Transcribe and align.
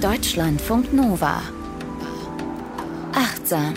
Deutschlandfunk 0.00 0.94
Nova. 0.94 1.42
Achtsam. 3.12 3.74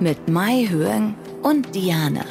Mit 0.00 0.26
Mai 0.26 0.66
Höhen 0.70 1.14
und 1.42 1.74
Diane. 1.74 2.24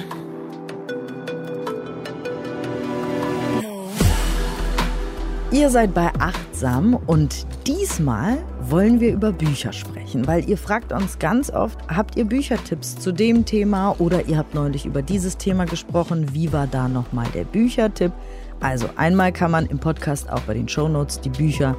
Ihr 5.52 5.70
seid 5.70 5.94
bei 5.94 6.12
Achtsam 6.18 6.96
und 7.06 7.46
diesmal 7.68 8.44
wollen 8.62 9.00
wir 9.00 9.14
über 9.14 9.32
Bücher 9.32 9.72
sprechen, 9.72 10.26
weil 10.26 10.50
ihr 10.50 10.58
fragt 10.58 10.92
uns 10.92 11.20
ganz 11.20 11.52
oft, 11.52 11.78
habt 11.88 12.18
ihr 12.18 12.26
Büchertipps 12.26 12.98
zu 12.98 13.12
dem 13.12 13.46
Thema 13.46 13.96
oder 14.00 14.26
ihr 14.26 14.40
habt 14.40 14.56
neulich 14.56 14.88
über 14.88 15.04
dieses 15.04 15.38
Thema 15.38 15.66
gesprochen, 15.66 16.34
wie 16.34 16.52
war 16.52 16.66
da 16.66 16.88
nochmal 16.88 17.28
der 17.36 17.44
Büchertipp? 17.44 18.12
Also 18.60 18.90
einmal 18.96 19.32
kann 19.32 19.52
man 19.52 19.68
im 19.68 19.78
Podcast 19.78 20.32
auch 20.32 20.42
bei 20.42 20.56
den 20.56 20.68
Shownotes 20.68 21.22
die 21.22 21.30
Bücher 21.30 21.78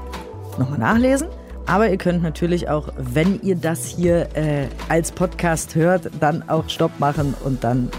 nochmal 0.59 0.79
nachlesen. 0.79 1.29
Aber 1.67 1.91
ihr 1.91 1.97
könnt 1.97 2.23
natürlich 2.23 2.69
auch, 2.69 2.89
wenn 2.97 3.41
ihr 3.43 3.57
das 3.57 3.85
hier 3.85 4.29
äh, 4.35 4.69
als 4.89 5.11
Podcast 5.11 5.75
hört, 5.75 6.11
dann 6.21 6.49
auch 6.49 6.69
Stopp 6.69 6.93
machen 7.01 7.35
und 7.45 7.65
dann 7.65 7.91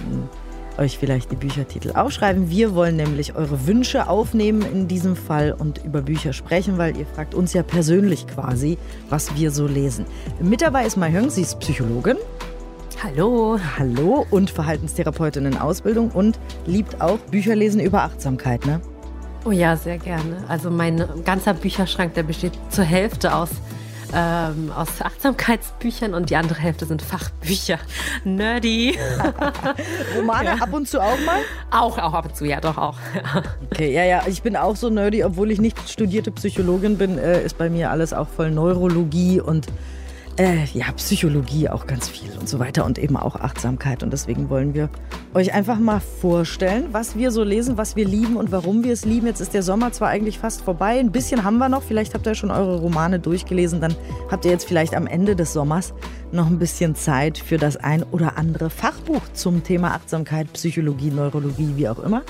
äh, 0.78 0.82
euch 0.82 0.98
vielleicht 0.98 1.32
die 1.32 1.36
Büchertitel 1.36 1.92
aufschreiben. 1.92 2.50
Wir 2.50 2.76
wollen 2.76 2.96
nämlich 2.96 3.36
eure 3.36 3.68
Wünsche 3.68 4.08
aufnehmen 4.08 4.62
in 4.62 4.88
diesem 4.88 5.16
Fall 5.16 5.54
und 5.58 5.84
über 5.84 6.02
Bücher 6.02 6.32
sprechen, 6.34 6.78
weil 6.78 6.96
ihr 6.96 7.06
fragt 7.06 7.36
uns 7.36 7.54
ja 7.54 7.64
persönlich 7.64 8.26
quasi, 8.28 8.78
was 9.10 9.36
wir 9.36 9.52
so 9.52 9.68
lesen. 9.68 10.06
Mit 10.40 10.62
dabei 10.62 10.86
ist 10.86 10.96
Mai 10.96 11.12
Höng, 11.12 11.30
sie 11.30 11.42
ist 11.42 11.60
Psychologin. 11.60 12.18
Hallo. 13.04 13.60
Hallo 13.78 14.26
und 14.32 14.50
Verhaltenstherapeutin 14.50 15.46
in 15.46 15.58
Ausbildung 15.58 16.10
und 16.12 16.40
liebt 16.66 17.02
auch 17.02 17.20
Bücherlesen 17.32 17.82
über 17.82 18.04
Achtsamkeit, 18.04 18.66
ne? 18.66 18.82
Oh 19.48 19.52
ja, 19.52 19.78
sehr 19.78 19.98
gerne. 19.98 20.44
Also 20.50 20.70
mein 20.70 21.02
ganzer 21.24 21.54
Bücherschrank, 21.54 22.14
der 22.16 22.24
besteht 22.24 22.52
zur 22.70 22.84
Hälfte 22.84 23.34
aus, 23.34 23.50
ähm, 24.14 24.74
aus 24.76 25.02
Achtsamkeitsbüchern 25.02 26.14
und 26.14 26.30
die 26.30 26.36
andere 26.36 26.60
Hälfte 26.60 26.86
sind 26.86 27.02
Fachbücher. 27.02 27.80
Nerdy. 28.26 29.00
Romane 30.18 30.50
ja. 30.50 30.56
ab 30.56 30.74
und 30.74 30.90
zu 30.90 31.00
auch 31.00 31.18
mal? 31.26 31.40
Auch, 31.72 31.98
auch 31.98 32.14
ab 32.14 32.26
und 32.26 32.36
zu, 32.36 32.44
ja, 32.44 32.60
doch 32.60 32.78
auch. 32.78 32.98
okay, 33.72 33.94
ja, 33.94 34.04
ja, 34.04 34.24
ich 34.28 34.42
bin 34.42 34.58
auch 34.58 34.76
so 34.76 34.90
nerdy, 34.90 35.24
obwohl 35.24 35.50
ich 35.50 35.62
nicht 35.62 35.90
studierte 35.90 36.32
Psychologin 36.32 36.98
bin, 36.98 37.18
äh, 37.18 37.42
ist 37.42 37.58
bei 37.58 37.70
mir 37.70 37.90
alles 37.90 38.12
auch 38.12 38.28
voll 38.28 38.52
Neurologie 38.52 39.40
und 39.40 39.68
äh, 40.38 40.66
ja, 40.74 40.92
Psychologie 40.96 41.68
auch 41.70 41.88
ganz 41.88 42.08
viel 42.08 42.30
und 42.40 42.48
so 42.48 42.60
weiter 42.60 42.86
und 42.86 43.00
eben 43.00 43.18
auch 43.18 43.36
Achtsamkeit. 43.36 44.04
Und 44.04 44.14
deswegen 44.14 44.50
wollen 44.50 44.74
wir 44.74 44.90
euch 45.34 45.54
einfach 45.54 45.80
mal 45.80 46.00
vorstellen, 46.00 46.90
was 46.92 47.18
wir 47.18 47.32
so 47.32 47.44
lesen, 47.44 47.78
was 47.78 47.96
wir 47.96 48.06
lieben 48.06 48.38
und 48.38 48.52
warum 48.52 48.84
wir 48.84 48.94
es 48.94 49.04
lieben. 49.04 49.28
Jetzt 49.28 49.42
ist 49.42 49.54
der 49.54 49.64
Sommer 49.64 49.92
zwar 49.92 50.10
eigentlich 50.10 50.40
fast 50.40 50.62
vorbei, 50.62 51.00
ein 51.00 51.12
bisschen 51.12 51.44
haben 51.44 51.58
wir 51.58 51.70
noch. 51.70 51.84
Vielleicht 51.84 52.14
habt 52.14 52.28
ihr 52.28 52.36
schon 52.36 52.52
eure 52.52 52.80
Romane 52.80 53.20
durchgelesen, 53.20 53.82
dann 53.82 53.96
habt 54.30 54.46
ihr 54.46 54.52
jetzt 54.52 54.68
vielleicht 54.68 54.96
am 54.96 55.08
Ende 55.08 55.36
des 55.36 55.54
Sommers 55.54 55.94
noch 56.32 56.48
ein 56.48 56.60
bisschen 56.60 56.96
Zeit 56.96 57.38
für 57.38 57.58
das 57.58 57.78
ein 57.78 58.04
oder 58.04 58.38
andere 58.38 58.70
Fachbuch 58.70 59.22
zum 59.34 59.64
Thema 59.64 59.96
Achtsamkeit, 59.96 60.54
Psychologie, 60.54 61.10
Neurologie, 61.10 61.74
wie 61.76 61.90
auch 61.90 62.00
immer. 62.00 62.24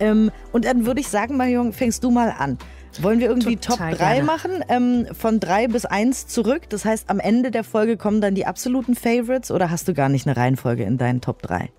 Ähm, 0.00 0.30
und 0.52 0.64
dann 0.64 0.86
würde 0.86 1.00
ich 1.00 1.08
sagen, 1.08 1.36
Marion, 1.36 1.72
fängst 1.72 2.04
du 2.04 2.10
mal 2.10 2.32
an. 2.38 2.58
Wollen 3.00 3.20
wir 3.20 3.28
irgendwie 3.28 3.56
Total 3.56 3.90
Top 3.90 3.98
3 3.98 4.06
gerne. 4.14 4.24
machen? 4.24 4.64
Ähm, 4.68 5.06
von 5.12 5.40
3 5.40 5.68
bis 5.68 5.84
1 5.84 6.26
zurück. 6.26 6.62
Das 6.68 6.84
heißt, 6.84 7.10
am 7.10 7.20
Ende 7.20 7.50
der 7.50 7.64
Folge 7.64 7.96
kommen 7.96 8.20
dann 8.20 8.34
die 8.34 8.46
absoluten 8.46 8.94
Favorites 8.94 9.50
oder 9.50 9.70
hast 9.70 9.88
du 9.88 9.94
gar 9.94 10.08
nicht 10.08 10.26
eine 10.26 10.36
Reihenfolge 10.36 10.84
in 10.84 10.98
deinen 10.98 11.20
Top 11.20 11.42
3? 11.42 11.70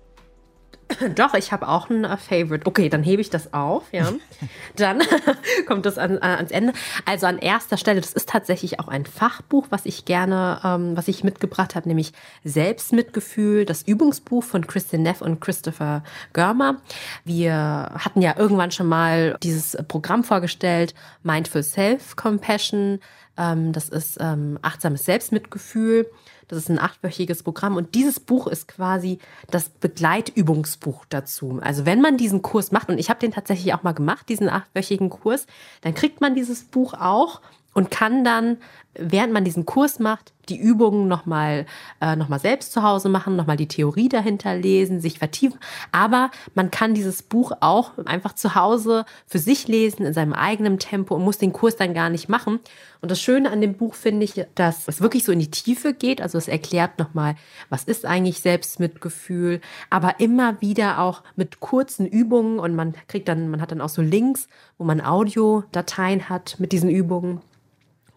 Doch, 1.14 1.34
ich 1.34 1.52
habe 1.52 1.68
auch 1.68 1.90
ein 1.90 2.04
Favorite. 2.18 2.66
Okay, 2.66 2.88
dann 2.88 3.02
hebe 3.02 3.20
ich 3.20 3.30
das 3.30 3.52
auf, 3.52 3.84
ja. 3.92 4.12
Dann 4.76 5.02
kommt 5.66 5.86
das 5.86 5.98
an, 5.98 6.16
äh, 6.18 6.20
ans 6.20 6.50
Ende. 6.50 6.72
Also 7.04 7.26
an 7.26 7.38
erster 7.38 7.76
Stelle, 7.76 8.00
das 8.00 8.12
ist 8.12 8.28
tatsächlich 8.28 8.80
auch 8.80 8.88
ein 8.88 9.04
Fachbuch, 9.04 9.66
was 9.70 9.86
ich 9.86 10.04
gerne, 10.04 10.60
ähm, 10.64 10.96
was 10.96 11.08
ich 11.08 11.24
mitgebracht 11.24 11.74
habe, 11.74 11.88
nämlich 11.88 12.12
Selbstmitgefühl, 12.44 13.64
das 13.64 13.82
Übungsbuch 13.82 14.42
von 14.42 14.66
Kristin 14.66 15.02
Neff 15.02 15.20
und 15.20 15.40
Christopher 15.40 16.02
Görmer. 16.32 16.76
Wir 17.24 17.54
hatten 17.98 18.22
ja 18.22 18.34
irgendwann 18.36 18.70
schon 18.70 18.86
mal 18.86 19.36
dieses 19.42 19.76
Programm 19.88 20.24
vorgestellt, 20.24 20.94
Mindful 21.22 21.62
Self-Compassion. 21.62 23.00
Ähm, 23.36 23.72
das 23.72 23.88
ist 23.88 24.18
ähm, 24.20 24.58
achtsames 24.62 25.04
Selbstmitgefühl. 25.04 26.06
Das 26.50 26.58
ist 26.58 26.68
ein 26.68 26.80
achtwöchiges 26.80 27.44
Programm 27.44 27.76
und 27.76 27.94
dieses 27.94 28.18
Buch 28.18 28.48
ist 28.48 28.66
quasi 28.66 29.18
das 29.50 29.68
Begleitübungsbuch 29.68 31.04
dazu. 31.08 31.60
Also 31.62 31.86
wenn 31.86 32.00
man 32.00 32.16
diesen 32.16 32.42
Kurs 32.42 32.72
macht, 32.72 32.88
und 32.88 32.98
ich 32.98 33.08
habe 33.08 33.20
den 33.20 33.30
tatsächlich 33.30 33.72
auch 33.72 33.84
mal 33.84 33.92
gemacht, 33.92 34.28
diesen 34.28 34.48
achtwöchigen 34.48 35.10
Kurs, 35.10 35.46
dann 35.82 35.94
kriegt 35.94 36.20
man 36.20 36.34
dieses 36.34 36.64
Buch 36.64 36.94
auch 36.94 37.40
und 37.72 37.92
kann 37.92 38.24
dann, 38.24 38.56
während 38.94 39.32
man 39.32 39.44
diesen 39.44 39.64
Kurs 39.64 40.00
macht, 40.00 40.32
die 40.50 40.58
Übungen 40.58 41.08
nochmal 41.08 41.66
äh, 42.00 42.16
noch 42.16 42.28
selbst 42.38 42.72
zu 42.72 42.82
Hause 42.82 43.08
machen, 43.08 43.36
nochmal 43.36 43.56
die 43.56 43.68
Theorie 43.68 44.08
dahinter 44.08 44.54
lesen, 44.54 45.00
sich 45.00 45.18
vertiefen. 45.18 45.58
Aber 45.92 46.30
man 46.54 46.70
kann 46.70 46.94
dieses 46.94 47.22
Buch 47.22 47.52
auch 47.60 47.92
einfach 48.04 48.34
zu 48.34 48.54
Hause 48.54 49.04
für 49.26 49.38
sich 49.38 49.68
lesen, 49.68 50.04
in 50.04 50.12
seinem 50.12 50.32
eigenen 50.32 50.78
Tempo 50.78 51.14
und 51.14 51.24
muss 51.24 51.38
den 51.38 51.52
Kurs 51.52 51.76
dann 51.76 51.94
gar 51.94 52.10
nicht 52.10 52.28
machen. 52.28 52.60
Und 53.00 53.10
das 53.10 53.20
Schöne 53.20 53.50
an 53.50 53.60
dem 53.60 53.74
Buch 53.74 53.94
finde 53.94 54.24
ich, 54.24 54.44
dass 54.54 54.86
es 54.86 55.00
wirklich 55.00 55.24
so 55.24 55.32
in 55.32 55.38
die 55.38 55.50
Tiefe 55.50 55.94
geht. 55.94 56.20
Also 56.20 56.36
es 56.36 56.48
erklärt 56.48 56.98
nochmal, 56.98 57.36
was 57.70 57.84
ist 57.84 58.04
eigentlich 58.04 58.40
Selbstmitgefühl, 58.40 59.60
aber 59.88 60.20
immer 60.20 60.60
wieder 60.60 60.98
auch 60.98 61.22
mit 61.36 61.60
kurzen 61.60 62.06
Übungen 62.06 62.58
und 62.58 62.74
man 62.74 62.94
kriegt 63.08 63.28
dann, 63.28 63.48
man 63.48 63.60
hat 63.60 63.70
dann 63.70 63.80
auch 63.80 63.88
so 63.88 64.02
Links, 64.02 64.48
wo 64.76 64.84
man 64.84 65.00
Audiodateien 65.00 66.28
hat 66.28 66.56
mit 66.58 66.72
diesen 66.72 66.90
Übungen. 66.90 67.40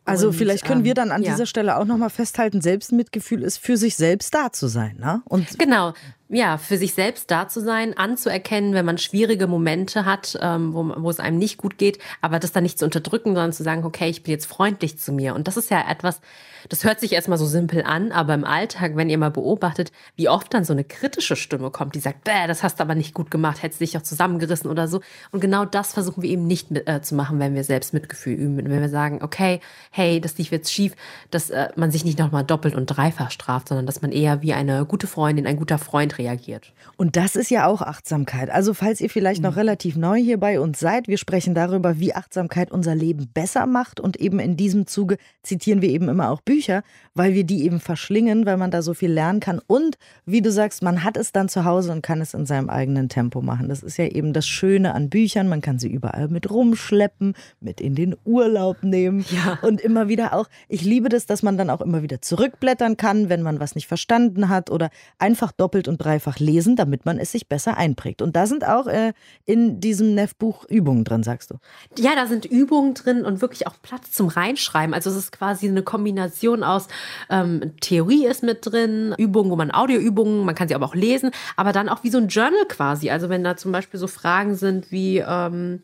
Also 0.06 0.28
und, 0.28 0.34
vielleicht 0.34 0.66
können 0.66 0.84
wir 0.84 0.92
ähm, 0.92 0.96
dann 0.96 1.12
an 1.12 1.24
ja. 1.24 1.32
dieser 1.32 1.46
Stelle 1.46 1.78
auch 1.78 1.86
nochmal 1.86 2.10
festhalten, 2.10 2.62
Selbstmitgefühl 2.62 3.42
ist 3.42 3.58
für 3.58 3.78
sich 3.78 3.96
selbst 3.96 4.34
da 4.34 4.52
zu 4.52 4.68
sein. 4.68 4.98
Ne? 5.00 5.22
Und 5.26 5.58
genau, 5.58 5.94
ja, 6.30 6.58
für 6.58 6.78
sich 6.78 6.94
selbst 6.94 7.30
da 7.30 7.48
zu 7.48 7.62
sein, 7.62 7.98
anzuerkennen, 7.98 8.74
wenn 8.74 8.86
man 8.86 8.98
schwierige 8.98 9.48
Momente 9.48 10.06
hat, 10.06 10.38
ähm, 10.42 10.74
wo, 10.74 10.94
wo 10.98 11.10
es 11.10 11.20
einem 11.20 11.38
nicht 11.38 11.58
gut 11.58 11.78
geht, 11.78 12.00
aber 12.22 12.40
das 12.40 12.52
dann 12.52 12.64
nicht 12.64 12.80
zu 12.80 12.86
unterdrücken, 12.86 13.30
sondern 13.30 13.54
zu 13.54 13.64
sagen, 13.64 13.84
okay, 13.84 14.10
ich 14.10 14.24
bin 14.24 14.32
jetzt 14.32 14.46
freundlich 14.46 14.98
zu 14.98 15.12
mir. 15.12 15.36
Und 15.36 15.48
das 15.48 15.58
ist 15.58 15.70
ja 15.70 15.84
etwas, 15.90 16.22
das 16.70 16.84
hört 16.84 17.00
sich 17.00 17.14
erstmal 17.14 17.38
so 17.38 17.46
simpel 17.46 17.84
an, 17.84 18.12
aber 18.12 18.34
im 18.34 18.46
Alltag, 18.46 18.96
wenn 18.96 19.10
ihr 19.10 19.18
mal 19.18 19.32
beobachtet, 19.32 19.92
wie 20.16 20.30
oft 20.30 20.54
dann 20.54 20.64
so 20.64 20.74
eine 20.74 20.84
kritische 20.84 21.36
Stimme 21.36 21.72
kommt, 21.72 21.96
die 21.96 22.00
sagt, 22.00 22.24
Bäh, 22.24 22.48
das 22.48 22.64
hast 22.64 22.80
du 22.80 22.84
aber 22.84 22.96
nicht 22.96 23.14
gut 23.14 23.30
gemacht, 23.30 23.62
hättest 23.62 23.82
dich 23.82 23.98
auch 23.98 24.02
zusammengerissen 24.02 24.70
oder 24.70 24.88
so. 24.88 25.02
Und 25.32 25.42
genau 25.42 25.66
das 25.66 25.94
versuchen 25.94 26.24
wir 26.24 26.30
eben 26.30 26.48
nicht 26.48 26.72
mit, 26.72 26.88
äh, 26.88 27.02
zu 27.02 27.16
machen, 27.16 27.40
wenn 27.40 27.54
wir 27.54 27.64
selbst 27.64 27.94
Mitgefühl 27.94 28.34
üben. 28.34 28.58
Wenn 28.58 28.82
wir 28.82 28.90
sagen, 28.90 29.20
okay, 29.22 29.60
hey, 29.92 30.22
das 30.22 30.38
lief 30.38 30.52
jetzt 30.52 30.72
schief, 30.72 30.96
dass 31.32 31.50
äh, 31.50 31.70
man 31.76 31.92
sich 31.92 32.06
nicht 32.06 32.18
nochmal 32.18 32.44
doppelt 32.44 32.76
und 32.76 32.86
dreifach 32.86 33.32
straft, 33.32 33.70
sondern 33.70 33.86
dass 33.86 34.02
man 34.02 34.12
eher 34.12 34.42
wie 34.42 34.54
eine 34.54 34.86
gute 34.86 35.08
Freundin, 35.08 35.46
ein 35.46 35.58
guter 35.58 35.78
Freund 35.78 36.13
reagiert. 36.18 36.74
Und 36.98 37.16
das 37.16 37.36
ist 37.36 37.50
ja 37.50 37.66
auch 37.68 37.82
Achtsamkeit. 37.82 38.50
Also 38.50 38.74
falls 38.74 39.02
ihr 39.02 39.10
vielleicht 39.10 39.42
mhm. 39.42 39.50
noch 39.50 39.56
relativ 39.56 39.96
neu 39.96 40.18
hier 40.18 40.40
bei 40.40 40.60
uns 40.60 40.80
seid, 40.80 41.08
wir 41.08 41.18
sprechen 41.18 41.54
darüber, 41.56 42.00
wie 42.00 42.14
Achtsamkeit 42.14 42.72
unser 42.72 42.96
Leben 42.96 43.30
besser 43.34 43.66
macht 43.66 44.00
und 44.00 44.18
eben 44.18 44.40
in 44.40 44.58
diesem 44.58 44.88
Zuge 44.88 45.18
zitieren 45.42 45.82
wir 45.82 45.90
eben 45.90 46.10
immer 46.10 46.30
auch 46.30 46.42
Bücher, 46.42 46.84
weil 47.14 47.34
wir 47.34 47.44
die 47.44 47.64
eben 47.64 47.80
verschlingen, 47.80 48.46
weil 48.46 48.58
man 48.58 48.72
da 48.72 48.82
so 48.82 48.94
viel 48.94 49.12
lernen 49.12 49.40
kann 49.40 49.60
und 49.68 49.98
wie 50.26 50.42
du 50.42 50.52
sagst, 50.52 50.82
man 50.84 51.04
hat 51.04 51.18
es 51.18 51.32
dann 51.32 51.50
zu 51.50 51.66
Hause 51.66 51.92
und 51.92 52.02
kann 52.02 52.22
es 52.22 52.34
in 52.34 52.46
seinem 52.46 52.70
eigenen 52.70 53.10
Tempo 53.10 53.42
machen. 53.42 53.70
Das 53.70 53.84
ist 53.84 53.98
ja 53.98 54.06
eben 54.06 54.34
das 54.34 54.48
Schöne 54.48 54.94
an 54.94 55.10
Büchern, 55.10 55.48
man 55.48 55.62
kann 55.62 55.80
sie 55.80 55.90
überall 55.90 56.28
mit 56.28 56.50
rumschleppen, 56.50 57.36
mit 57.60 57.82
in 57.82 57.96
den 57.96 58.16
Urlaub 58.26 58.84
nehmen 58.84 59.26
ja. 59.30 59.60
und 59.62 59.82
immer 59.82 60.08
wieder 60.08 60.34
auch, 60.34 60.48
ich 60.68 60.84
liebe 60.84 61.10
das, 61.10 61.26
dass 61.26 61.44
man 61.44 61.58
dann 61.58 61.70
auch 61.70 61.82
immer 61.82 62.02
wieder 62.04 62.22
zurückblättern 62.22 62.98
kann, 62.98 63.30
wenn 63.30 63.42
man 63.42 63.60
was 63.60 63.76
nicht 63.76 63.88
verstanden 63.88 64.50
hat 64.50 64.70
oder 64.70 64.90
einfach 65.20 65.52
doppelt 65.52 65.88
und 65.88 65.98
dreifach 66.04 66.40
lesen, 66.40 66.76
damit 66.76 67.06
man 67.06 67.18
es 67.18 67.32
sich 67.32 67.48
besser 67.48 67.78
einprägt. 67.78 68.22
Und 68.22 68.36
da 68.36 68.46
sind 68.46 68.66
auch 68.68 68.88
äh, 68.88 69.14
in 69.46 69.80
diesem 69.80 70.14
Neff-Buch 70.14 70.66
Übungen 70.70 71.04
drin, 71.04 71.24
sagst 71.24 71.52
du? 71.52 71.56
Ja, 71.98 72.12
da 72.16 72.28
sind 72.28 72.46
Übungen 72.46 72.94
drin 72.94 73.26
und 73.26 73.42
wirklich 73.42 73.68
auch 73.68 73.76
Platz 73.82 74.12
zum 74.12 74.28
Reinschreiben. 74.28 74.94
Also 74.94 75.10
es 75.10 75.16
ist 75.16 75.32
quasi 75.32 75.68
eine 75.68 75.84
Kombination 75.84 76.64
aus 76.64 76.88
ähm, 77.30 77.74
Theorie 77.82 78.26
ist 78.26 78.44
mit 78.44 78.66
drin, 78.66 79.16
Übungen, 79.18 79.52
wo 79.52 79.56
man 79.56 79.74
Audioübungen, 79.74 80.46
man 80.46 80.56
kann 80.56 80.68
sie 80.68 80.76
aber 80.76 80.86
auch 80.86 80.96
lesen, 80.96 81.32
aber 81.56 81.72
dann 81.72 81.90
auch 81.90 82.04
wie 82.04 82.10
so 82.10 82.18
ein 82.18 82.28
Journal 82.28 82.66
quasi. 82.68 83.10
Also 83.10 83.30
wenn 83.30 83.44
da 83.44 83.56
zum 83.56 83.72
Beispiel 83.72 84.00
so 84.00 84.08
Fragen 84.08 84.56
sind 84.56 84.92
wie 84.92 85.18
ähm, 85.18 85.82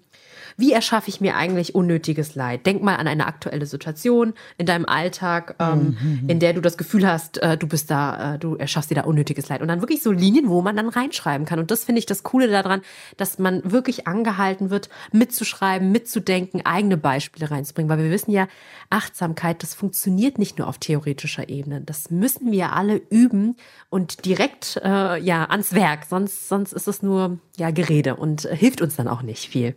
wie 0.60 0.74
erschaffe 0.74 1.08
ich 1.08 1.22
mir 1.22 1.38
eigentlich 1.38 1.74
unnötiges 1.74 2.36
Leid? 2.36 2.66
Denk 2.66 2.84
mal 2.84 2.98
an 2.98 3.08
eine 3.08 3.28
aktuelle 3.28 3.66
Situation 3.66 4.34
in 4.58 4.66
deinem 4.66 4.86
Alltag, 4.86 5.56
ähm, 5.58 5.98
mhm. 6.02 6.30
in 6.30 6.40
der 6.40 6.52
du 6.52 6.60
das 6.60 6.78
Gefühl 6.78 7.08
hast, 7.08 7.38
äh, 7.38 7.58
du 7.58 7.66
bist 7.66 7.90
da, 7.90 8.36
äh, 8.36 8.40
du 8.40 8.56
erschaffst 8.56 8.92
dir 8.92 8.96
da 8.96 9.04
unnötiges 9.04 9.48
Leid. 9.48 9.62
Und 9.62 9.70
dann 9.70 9.82
wirklich 9.82 10.04
so 10.04 10.12
Linien, 10.12 10.50
wo 10.50 10.62
man 10.62 10.76
dann 10.76 10.90
reinschreiben 10.90 11.48
kann. 11.48 11.60
Und 11.60 11.72
das 11.72 11.86
finde 11.86 12.00
ich 12.00 12.06
das 12.06 12.24
Coole 12.24 12.50
daran, 12.50 12.82
dass 13.16 13.40
man 13.40 13.62
wirklich 13.72 14.06
angehalten 14.06 14.70
wird, 14.70 14.90
mitzuschreiben, 15.14 15.94
mitzudenken, 15.94 16.66
eigene 16.66 16.98
Beispiele 16.98 17.50
reinzubringen. 17.50 17.90
Weil 17.90 18.04
wir 18.04 18.12
wissen 18.12 18.32
ja, 18.32 18.50
Achtsamkeit, 18.90 19.64
das 19.64 19.74
funktioniert 19.74 20.40
nicht 20.40 20.58
nur 20.58 20.68
auf 20.68 20.78
theoretischer 20.78 21.48
Ebene. 21.48 21.80
Das 21.80 22.12
müssen 22.12 22.52
wir 22.52 22.74
alle 22.74 22.98
üben 23.10 23.56
und 23.90 24.26
direkt 24.26 24.80
äh, 24.84 25.18
ja 25.22 25.46
ans 25.46 25.74
Werk. 25.74 26.06
Sonst, 26.10 26.50
sonst 26.50 26.74
ist 26.74 26.90
es 26.90 27.02
nur 27.02 27.40
ja 27.56 27.72
Gerede 27.72 28.18
und 28.18 28.44
äh, 28.44 28.56
hilft 28.56 28.82
uns 28.82 28.98
dann 28.98 29.08
auch 29.08 29.22
nicht 29.22 29.50
viel. 29.50 29.76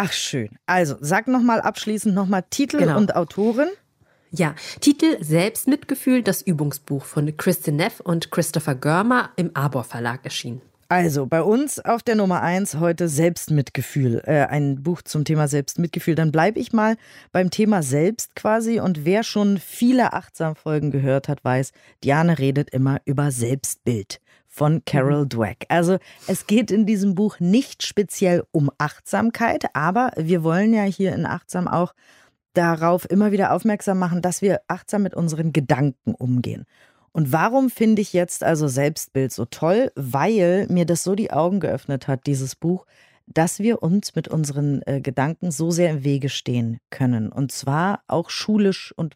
Ach 0.00 0.12
schön. 0.12 0.50
Also 0.64 0.94
sag 1.00 1.26
nochmal 1.26 1.60
abschließend 1.60 2.14
nochmal 2.14 2.44
Titel 2.50 2.78
genau. 2.78 2.98
und 2.98 3.16
Autorin. 3.16 3.66
Ja, 4.30 4.54
Titel 4.80 5.16
Selbstmitgefühl, 5.20 6.22
das 6.22 6.40
Übungsbuch 6.40 7.04
von 7.04 7.36
Kristin 7.36 7.74
Neff 7.76 7.98
und 7.98 8.30
Christopher 8.30 8.76
Görmer 8.76 9.30
im 9.34 9.50
Arbor 9.54 9.82
Verlag 9.82 10.20
erschienen. 10.22 10.60
Also 10.88 11.26
bei 11.26 11.42
uns 11.42 11.80
auf 11.80 12.04
der 12.04 12.14
Nummer 12.14 12.42
eins 12.42 12.76
heute 12.76 13.08
Selbstmitgefühl, 13.08 14.22
äh, 14.24 14.46
ein 14.46 14.84
Buch 14.84 15.02
zum 15.02 15.24
Thema 15.24 15.48
Selbstmitgefühl. 15.48 16.14
Dann 16.14 16.30
bleibe 16.30 16.60
ich 16.60 16.72
mal 16.72 16.96
beim 17.32 17.50
Thema 17.50 17.82
Selbst 17.82 18.36
quasi. 18.36 18.78
Und 18.78 19.04
wer 19.04 19.24
schon 19.24 19.58
viele 19.58 20.12
Achtsam-Folgen 20.12 20.92
gehört 20.92 21.26
hat, 21.26 21.44
weiß, 21.44 21.72
Diane 22.04 22.38
redet 22.38 22.70
immer 22.70 23.00
über 23.04 23.32
Selbstbild 23.32 24.20
von 24.58 24.82
Carol 24.84 25.22
mhm. 25.22 25.28
Dweck. 25.28 25.66
Also 25.68 25.98
es 26.26 26.48
geht 26.48 26.72
in 26.72 26.84
diesem 26.84 27.14
Buch 27.14 27.38
nicht 27.38 27.84
speziell 27.84 28.44
um 28.50 28.70
Achtsamkeit, 28.76 29.66
aber 29.74 30.10
wir 30.16 30.42
wollen 30.42 30.74
ja 30.74 30.82
hier 30.82 31.14
in 31.14 31.26
Achtsam 31.26 31.68
auch 31.68 31.94
darauf 32.54 33.08
immer 33.08 33.30
wieder 33.30 33.52
aufmerksam 33.52 34.00
machen, 34.00 34.20
dass 34.20 34.42
wir 34.42 34.60
achtsam 34.66 35.04
mit 35.04 35.14
unseren 35.14 35.52
Gedanken 35.52 36.12
umgehen. 36.14 36.64
Und 37.12 37.32
warum 37.32 37.70
finde 37.70 38.02
ich 38.02 38.12
jetzt 38.12 38.42
also 38.42 38.66
Selbstbild 38.66 39.32
so 39.32 39.44
toll? 39.44 39.92
Weil 39.94 40.66
mir 40.68 40.86
das 40.86 41.04
so 41.04 41.14
die 41.14 41.30
Augen 41.30 41.60
geöffnet 41.60 42.08
hat, 42.08 42.26
dieses 42.26 42.56
Buch, 42.56 42.84
dass 43.26 43.60
wir 43.60 43.80
uns 43.80 44.16
mit 44.16 44.26
unseren 44.26 44.82
äh, 44.86 45.00
Gedanken 45.00 45.52
so 45.52 45.70
sehr 45.70 45.90
im 45.90 46.04
Wege 46.04 46.30
stehen 46.30 46.78
können. 46.90 47.30
Und 47.30 47.52
zwar 47.52 48.02
auch 48.08 48.28
schulisch 48.28 48.92
und 48.96 49.14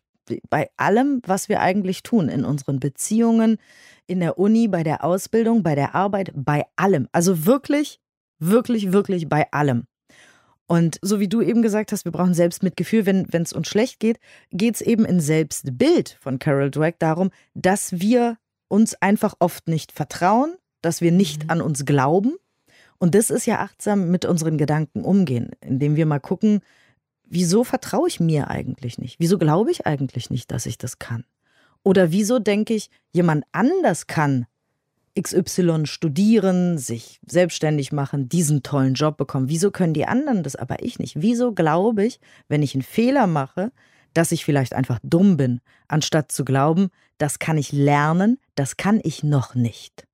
bei 0.48 0.70
allem, 0.76 1.20
was 1.26 1.48
wir 1.48 1.60
eigentlich 1.60 2.02
tun, 2.02 2.28
in 2.28 2.44
unseren 2.44 2.80
Beziehungen, 2.80 3.58
in 4.06 4.20
der 4.20 4.38
Uni, 4.38 4.68
bei 4.68 4.82
der 4.82 5.04
Ausbildung, 5.04 5.62
bei 5.62 5.74
der 5.74 5.94
Arbeit, 5.94 6.32
bei 6.34 6.64
allem. 6.76 7.08
Also 7.12 7.46
wirklich, 7.46 8.00
wirklich, 8.38 8.92
wirklich 8.92 9.28
bei 9.28 9.50
allem. 9.52 9.84
Und 10.66 10.98
so 11.02 11.20
wie 11.20 11.28
du 11.28 11.42
eben 11.42 11.60
gesagt 11.60 11.92
hast, 11.92 12.04
wir 12.04 12.12
brauchen 12.12 12.34
Selbstmitgefühl, 12.34 13.04
wenn 13.04 13.42
es 13.42 13.52
uns 13.52 13.68
schlecht 13.68 14.00
geht, 14.00 14.18
geht 14.50 14.76
es 14.76 14.80
eben 14.80 15.04
in 15.04 15.20
Selbstbild 15.20 16.16
von 16.20 16.38
Carol 16.38 16.70
Dweck 16.70 16.98
darum, 16.98 17.30
dass 17.54 18.00
wir 18.00 18.38
uns 18.68 18.94
einfach 18.94 19.34
oft 19.38 19.68
nicht 19.68 19.92
vertrauen, 19.92 20.54
dass 20.80 21.02
wir 21.02 21.12
nicht 21.12 21.44
mhm. 21.44 21.50
an 21.50 21.60
uns 21.60 21.84
glauben. 21.84 22.36
Und 22.98 23.14
das 23.14 23.30
ist 23.30 23.46
ja 23.46 23.60
achtsam 23.60 24.10
mit 24.10 24.24
unseren 24.24 24.56
Gedanken 24.56 25.04
umgehen, 25.04 25.50
indem 25.60 25.96
wir 25.96 26.06
mal 26.06 26.20
gucken, 26.20 26.60
wieso 27.32 27.64
vertraue 27.64 28.08
ich 28.08 28.20
mir 28.20 28.48
eigentlich 28.48 28.98
nicht? 28.98 29.16
Wieso 29.18 29.38
glaube 29.38 29.70
ich 29.70 29.86
eigentlich 29.86 30.30
nicht, 30.30 30.50
dass 30.50 30.66
ich 30.66 30.78
das 30.78 30.98
kann? 30.98 31.24
Oder 31.82 32.12
wieso 32.12 32.38
denke 32.38 32.74
ich, 32.74 32.90
jemand 33.12 33.44
anders 33.52 34.06
kann 34.06 34.46
XY 35.20 35.84
studieren, 35.84 36.78
sich 36.78 37.20
selbstständig 37.26 37.92
machen, 37.92 38.28
diesen 38.28 38.62
tollen 38.62 38.94
Job 38.94 39.16
bekommen. 39.16 39.48
Wieso 39.48 39.70
können 39.70 39.92
die 39.94 40.06
anderen 40.06 40.42
das, 40.42 40.56
aber 40.56 40.82
ich 40.82 40.98
nicht? 40.98 41.20
Wieso 41.20 41.52
glaube 41.52 42.04
ich, 42.04 42.20
wenn 42.48 42.62
ich 42.62 42.74
einen 42.74 42.82
Fehler 42.82 43.26
mache, 43.26 43.72
dass 44.14 44.32
ich 44.32 44.44
vielleicht 44.44 44.74
einfach 44.74 45.00
dumm 45.02 45.36
bin, 45.36 45.60
anstatt 45.88 46.32
zu 46.32 46.44
glauben, 46.44 46.88
das 47.18 47.38
kann 47.38 47.58
ich 47.58 47.72
lernen, 47.72 48.38
das 48.54 48.76
kann 48.76 49.00
ich 49.02 49.22
noch 49.22 49.54
nicht. 49.54 50.06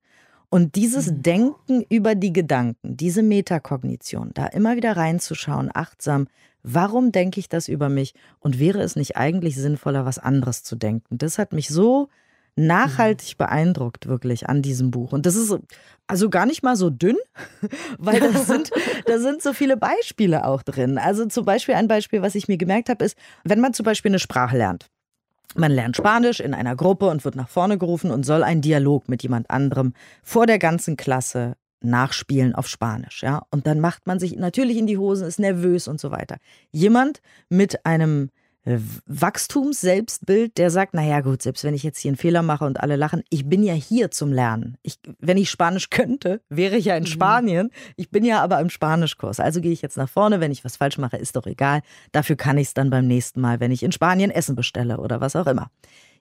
Und 0.49 0.75
dieses 0.75 1.11
mhm. 1.11 1.21
Denken 1.21 1.85
über 1.89 2.15
die 2.15 2.33
Gedanken, 2.33 2.97
diese 2.97 3.23
Metakognition, 3.23 4.31
da 4.33 4.47
immer 4.47 4.75
wieder 4.75 4.97
reinzuschauen, 4.97 5.69
achtsam, 5.73 6.27
warum 6.63 7.11
denke 7.11 7.39
ich 7.39 7.49
das 7.49 7.67
über 7.67 7.89
mich 7.89 8.13
und 8.39 8.59
wäre 8.59 8.81
es 8.81 8.95
nicht 8.95 9.17
eigentlich 9.17 9.55
sinnvoller, 9.55 10.05
was 10.05 10.19
anderes 10.19 10.63
zu 10.63 10.75
denken? 10.75 11.17
Das 11.17 11.37
hat 11.37 11.53
mich 11.53 11.69
so 11.69 12.09
nachhaltig 12.55 13.37
beeindruckt, 13.37 14.07
wirklich 14.07 14.49
an 14.49 14.61
diesem 14.61 14.91
Buch. 14.91 15.13
Und 15.13 15.25
das 15.25 15.35
ist 15.35 15.55
also 16.07 16.29
gar 16.29 16.45
nicht 16.45 16.61
mal 16.61 16.75
so 16.75 16.89
dünn, 16.89 17.17
weil 17.97 18.19
da 18.19 18.31
sind, 18.33 18.71
da 19.05 19.19
sind 19.19 19.41
so 19.41 19.53
viele 19.53 19.77
Beispiele 19.77 20.45
auch 20.45 20.61
drin. 20.61 20.97
Also 20.97 21.25
zum 21.25 21.45
Beispiel 21.45 21.75
ein 21.75 21.87
Beispiel, 21.87 22.21
was 22.21 22.35
ich 22.35 22.47
mir 22.47 22.57
gemerkt 22.57 22.89
habe, 22.89 23.05
ist, 23.05 23.17
wenn 23.43 23.59
man 23.59 23.73
zum 23.73 23.85
Beispiel 23.85 24.11
eine 24.11 24.19
Sprache 24.19 24.57
lernt. 24.57 24.87
Man 25.55 25.71
lernt 25.71 25.95
Spanisch 25.95 26.39
in 26.39 26.53
einer 26.53 26.75
Gruppe 26.75 27.07
und 27.07 27.25
wird 27.25 27.35
nach 27.35 27.49
vorne 27.49 27.79
gerufen 27.79 28.11
und 28.11 28.23
soll 28.23 28.43
einen 28.43 28.61
Dialog 28.61 29.09
mit 29.09 29.23
jemand 29.23 29.49
anderem 29.49 29.93
vor 30.21 30.45
der 30.45 30.59
ganzen 30.59 30.95
Klasse 30.95 31.55
nachspielen 31.81 32.55
auf 32.55 32.67
Spanisch, 32.67 33.23
ja. 33.23 33.43
Und 33.51 33.67
dann 33.67 33.79
macht 33.79 34.07
man 34.07 34.19
sich 34.19 34.35
natürlich 34.35 34.77
in 34.77 34.87
die 34.87 34.97
Hosen, 34.97 35.27
ist 35.27 35.39
nervös 35.39 35.87
und 35.87 35.99
so 35.99 36.11
weiter. 36.11 36.37
Jemand 36.71 37.21
mit 37.49 37.85
einem 37.85 38.29
Wachstumsselbstbild, 38.65 40.57
der 40.57 40.69
sagt, 40.69 40.93
naja 40.93 41.21
gut, 41.21 41.41
selbst 41.41 41.63
wenn 41.63 41.73
ich 41.73 41.83
jetzt 41.83 41.97
hier 41.99 42.09
einen 42.09 42.17
Fehler 42.17 42.41
mache 42.41 42.65
und 42.65 42.79
alle 42.79 42.97
lachen, 42.97 43.23
ich 43.29 43.47
bin 43.47 43.63
ja 43.63 43.73
hier 43.73 44.11
zum 44.11 44.31
Lernen. 44.33 44.77
Ich, 44.83 44.99
wenn 45.19 45.37
ich 45.37 45.49
Spanisch 45.49 45.89
könnte, 45.89 46.41
wäre 46.49 46.75
ich 46.75 46.85
ja 46.85 46.95
in 46.95 47.03
mhm. 47.03 47.07
Spanien. 47.07 47.71
Ich 47.95 48.11
bin 48.11 48.23
ja 48.25 48.41
aber 48.43 48.59
im 48.59 48.69
Spanischkurs. 48.69 49.39
Also 49.39 49.61
gehe 49.61 49.71
ich 49.71 49.81
jetzt 49.81 49.97
nach 49.97 50.09
vorne, 50.09 50.39
wenn 50.39 50.51
ich 50.51 50.65
was 50.65 50.77
falsch 50.77 50.97
mache, 50.97 51.17
ist 51.17 51.35
doch 51.35 51.47
egal. 51.47 51.81
Dafür 52.11 52.35
kann 52.35 52.57
ich 52.57 52.67
es 52.67 52.73
dann 52.73 52.89
beim 52.89 53.07
nächsten 53.07 53.41
Mal, 53.41 53.59
wenn 53.59 53.71
ich 53.71 53.81
in 53.81 53.91
Spanien 53.91 54.29
Essen 54.29 54.55
bestelle 54.55 54.97
oder 54.97 55.21
was 55.21 55.35
auch 55.35 55.47
immer. 55.47 55.71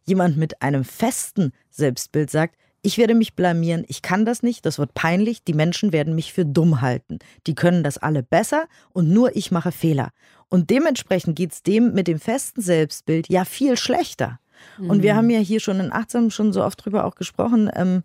Jemand 0.07 0.37
mit 0.37 0.63
einem 0.63 0.85
festen 0.85 1.53
Selbstbild 1.71 2.31
sagt, 2.31 2.57
ich 2.83 2.99
werde 2.99 3.15
mich 3.15 3.35
blamieren, 3.35 3.85
ich 3.89 4.03
kann 4.03 4.25
das 4.25 4.43
nicht, 4.43 4.65
das 4.65 4.79
wird 4.79 4.95
peinlich, 4.95 5.43
die 5.43 5.53
Menschen 5.53 5.93
werden 5.93 6.15
mich 6.15 6.33
für 6.33 6.45
dumm 6.45 6.81
halten. 6.81 7.19
Die 7.47 7.55
können 7.55 7.83
das 7.83 7.99
alle 7.99 8.23
besser 8.23 8.67
und 8.93 9.09
nur 9.09 9.35
ich 9.37 9.51
mache 9.51 9.73
Fehler. 9.73 10.11
Und 10.49 10.71
dementsprechend 10.71 11.37
geht 11.37 11.53
es 11.53 11.63
dem 11.63 11.93
mit 11.93 12.09
dem 12.09 12.21
festen 12.21 12.63
Selbstbild 12.63 13.29
ja 13.29 13.45
viel 13.45 13.77
schlechter. 13.77 14.39
Mhm. 14.79 14.91
Und 14.91 15.03
wir 15.03 15.15
mhm. 15.15 15.17
haben 15.19 15.31
ja 15.31 15.41
hier 15.41 15.61
schon 15.61 15.81
in 15.81 15.93
Achtsam 15.93 16.31
schon 16.31 16.53
so 16.53 16.65
oft 16.65 16.85
drüber 16.85 17.05
auch 17.05 17.17
gesprochen, 17.17 17.71
ähm, 17.75 18.03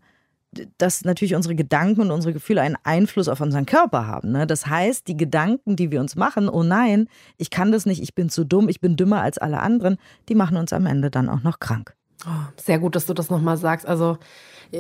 dass 0.78 1.04
natürlich 1.04 1.36
unsere 1.36 1.56
Gedanken 1.56 2.02
und 2.02 2.12
unsere 2.12 2.34
Gefühle 2.34 2.62
einen 2.62 2.78
Einfluss 2.84 3.28
auf 3.28 3.42
unseren 3.42 3.66
Körper 3.66 4.06
haben. 4.06 4.31
Ne? 4.31 4.46
Das 4.46 4.68
heißt, 4.68 5.08
die 5.08 5.18
Gedanken, 5.18 5.75
die 5.75 5.92
wir 5.92 6.00
uns 6.00 6.16
machen, 6.16 6.50
oh 6.50 6.64
nein, 6.64 7.08
ich 7.38 7.50
kann 7.50 7.72
das 7.72 7.86
nicht, 7.86 8.02
ich 8.02 8.14
bin 8.14 8.30
zu 8.30 8.44
dumm, 8.44 8.70
ich 8.70 8.80
bin 8.80 8.96
dümmer 8.96 9.22
als 9.22 9.38
alle 9.38 9.60
anderen, 9.62 9.98
die 10.30 10.36
machen 10.36 10.58
uns 10.58 10.74
am 10.74 10.86
Ende 10.86 11.10
dann 11.10 11.30
auch 11.30 11.42
noch 11.42 11.60
krank. 11.60 11.96
Oh, 12.25 12.46
sehr 12.58 12.80
gut, 12.80 12.96
dass 12.96 13.06
du 13.06 13.14
das 13.14 13.30
nochmal 13.30 13.58
sagst. 13.58 13.86
Also 13.86 14.18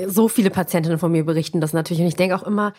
so 0.07 0.27
viele 0.27 0.49
Patientinnen 0.49 0.97
von 0.97 1.11
mir 1.11 1.25
berichten 1.25 1.61
das 1.61 1.73
natürlich. 1.73 2.01
Und 2.01 2.07
ich 2.07 2.15
denke 2.15 2.35
auch 2.35 2.43
immer, 2.43 2.73